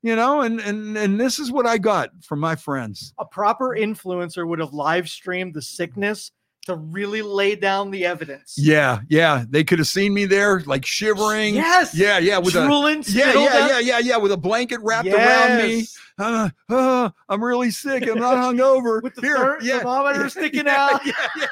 [0.03, 3.13] You know, and and and this is what I got from my friends.
[3.19, 6.31] a proper influencer would have live streamed the sickness
[6.69, 8.55] to really lay down the evidence.
[8.57, 9.45] Yeah, yeah.
[9.49, 11.55] They could have seen me there, like shivering.
[11.55, 11.95] Yes.
[11.95, 12.39] Yeah, yeah.
[12.39, 14.17] With a Drooling, yeah, yeah, yeah, yeah, yeah.
[14.19, 15.77] With a blanket wrapped around me.
[15.79, 15.99] Yes.
[16.19, 18.07] Uh, uh, I'm really sick.
[18.07, 19.03] I'm not hungover.
[19.03, 21.07] With the Here, ther- yeah, thermometer sticking yeah, out.
[21.07, 21.47] Yeah, yeah.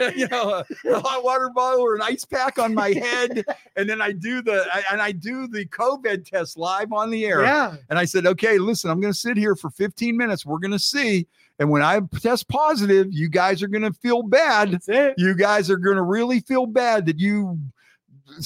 [0.16, 3.44] you know, a, a hot water bottle or an ice pack on my head,
[3.76, 7.26] and then I do the I, and I do the COVID test live on the
[7.26, 7.42] air.
[7.42, 7.76] Yeah.
[7.90, 10.46] And I said, okay, listen, I'm going to sit here for 15 minutes.
[10.46, 11.26] We're going to see,
[11.60, 14.72] and when I test positive, you guys are going to feel bad.
[14.72, 15.14] That's it.
[15.18, 17.60] You guys are going to really feel bad that you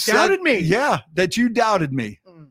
[0.06, 0.58] Doubted me.
[0.58, 2.48] Yeah, that you doubted me Mm.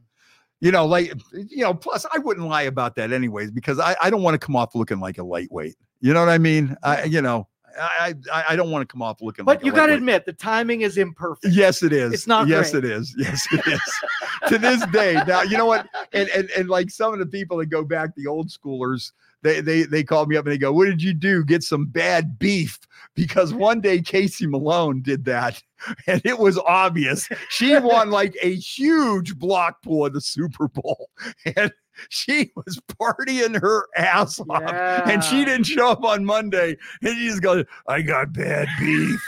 [0.61, 4.09] you know, like, you know, plus I wouldn't lie about that anyways, because I, I
[4.09, 5.75] don't want to come off looking like a lightweight.
[5.99, 6.75] You know what I mean?
[6.83, 9.45] I, you know, I I, I don't want to come off looking.
[9.45, 11.53] But like a you got to admit, the timing is imperfect.
[11.55, 12.13] Yes, it is.
[12.13, 12.85] It's not Yes, great.
[12.85, 13.15] it is.
[13.17, 13.81] Yes, it is.
[14.49, 15.87] to this day, now you know what?
[16.13, 19.11] And, and and like some of the people that go back, the old schoolers,
[19.43, 21.43] they they they call me up and they go, "What did you do?
[21.43, 22.79] Get some bad beef?"
[23.15, 25.61] Because one day Casey Malone did that,
[26.07, 27.29] and it was obvious.
[27.49, 31.09] She won like a huge block pool at the Super Bowl,
[31.57, 31.71] and
[32.09, 34.63] she was partying her ass off.
[34.63, 39.21] And she didn't show up on Monday, and she just goes, "I got bad beef."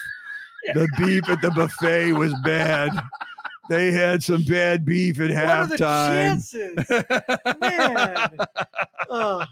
[0.74, 2.92] the beef at the buffet was bad.
[3.70, 6.52] They had some bad beef at What are the halftime.
[6.52, 7.60] chances?
[7.60, 8.30] Man.
[9.10, 9.48] Ugh,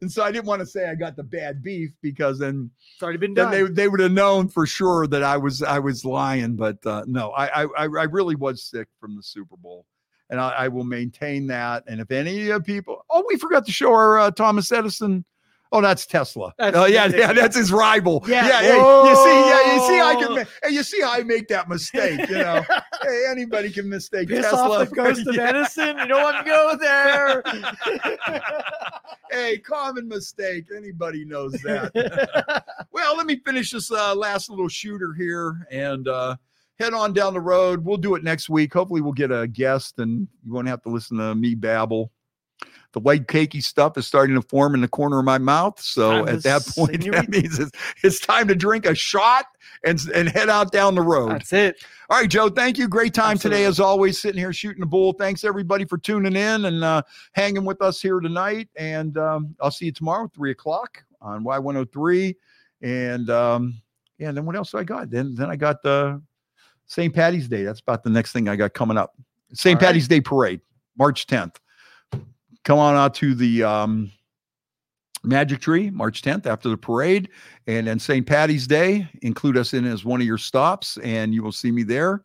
[0.00, 3.02] and so I didn't want to say I got the bad beef because then it's
[3.02, 3.50] already been done.
[3.50, 6.56] they they would have known for sure that I was I was lying.
[6.56, 9.86] But uh, no, I, I I really was sick from the Super Bowl,
[10.30, 11.84] and I, I will maintain that.
[11.86, 15.24] And if any uh, people, oh, we forgot to show our uh, Thomas Edison.
[15.72, 16.52] Oh, that's Tesla.
[16.58, 18.24] That's- oh yeah, that's yeah, that's his rival.
[18.28, 18.46] Yeah.
[18.46, 19.08] yeah, yeah.
[19.08, 21.68] You see, yeah, you see, I can, ma- hey, you see, how I make that
[21.68, 22.28] mistake.
[22.28, 22.64] You know,
[23.02, 24.82] hey, anybody can mistake Piss Tesla.
[24.82, 25.48] off the ghost of Yeah.
[25.48, 25.98] Edison.
[25.98, 27.42] You don't want to go there.
[29.30, 30.66] Hey, common mistake.
[30.74, 32.64] Anybody knows that.
[32.92, 36.36] well, let me finish this uh, last little shooter here and uh,
[36.78, 37.84] head on down the road.
[37.84, 38.72] We'll do it next week.
[38.72, 42.12] Hopefully, we'll get a guest and you won't have to listen to me babble.
[42.96, 45.78] The white cakey stuff is starting to form in the corner of my mouth.
[45.78, 47.70] So Time at that point, that means it's,
[48.02, 49.44] it's time to drink a shot
[49.84, 51.32] and, and head out down the road.
[51.32, 51.84] That's it.
[52.08, 52.48] All right, Joe.
[52.48, 52.88] Thank you.
[52.88, 55.12] Great time today, as always, sitting here shooting the bull.
[55.12, 57.02] Thanks everybody for tuning in and uh,
[57.32, 58.70] hanging with us here tonight.
[58.76, 62.34] And um, I'll see you tomorrow, three o'clock on Y103.
[62.80, 63.74] And um,
[64.16, 65.10] yeah, and then what else do I got?
[65.10, 66.22] Then then I got the
[66.86, 67.14] St.
[67.14, 67.62] Patty's Day.
[67.62, 69.14] That's about the next thing I got coming up.
[69.52, 69.76] St.
[69.76, 69.86] All right.
[69.86, 70.62] Patty's Day parade,
[70.96, 71.56] March 10th.
[72.66, 74.10] Come on out to the um,
[75.22, 77.28] Magic Tree, March 10th after the parade.
[77.68, 78.26] And then St.
[78.26, 81.84] Patty's Day, include us in as one of your stops, and you will see me
[81.84, 82.24] there.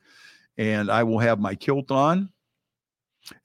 [0.58, 2.28] And I will have my kilt on.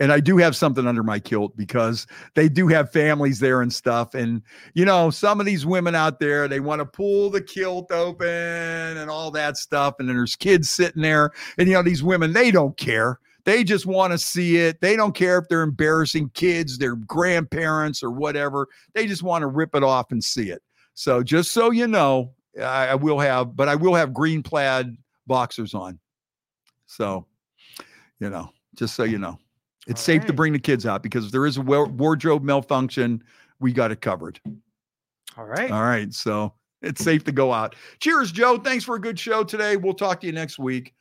[0.01, 3.71] And I do have something under my kilt because they do have families there and
[3.71, 4.15] stuff.
[4.15, 4.41] And,
[4.73, 8.27] you know, some of these women out there, they want to pull the kilt open
[8.27, 9.97] and all that stuff.
[9.99, 11.33] And then there's kids sitting there.
[11.59, 13.21] And, you know, these women, they don't care.
[13.47, 14.81] They just want to see it.
[14.81, 18.67] They don't care if they're embarrassing kids, their grandparents, or whatever.
[18.93, 20.63] They just want to rip it off and see it.
[20.95, 24.97] So just so you know, I, I will have, but I will have green plaid
[25.29, 26.01] boxers on.
[26.87, 27.25] So,
[28.19, 29.39] you know, just so you know,
[29.87, 33.23] it's All safe to bring the kids out because if there is a wardrobe malfunction,
[33.61, 34.41] we got it covered.
[35.39, 35.71] All right.
[35.71, 36.13] All right.
[36.13, 36.53] So
[36.83, 37.77] it's safe to go out.
[38.01, 38.59] Cheers, Joe.
[38.59, 39.77] Thanks for a good show today.
[39.77, 40.96] We'll talk to you next week.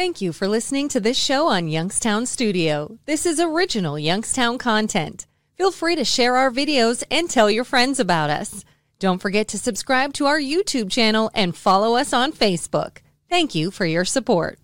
[0.00, 2.98] Thank you for listening to this show on Youngstown Studio.
[3.04, 5.26] This is original Youngstown content.
[5.58, 8.64] Feel free to share our videos and tell your friends about us.
[8.98, 13.00] Don't forget to subscribe to our YouTube channel and follow us on Facebook.
[13.28, 14.58] Thank you for your support.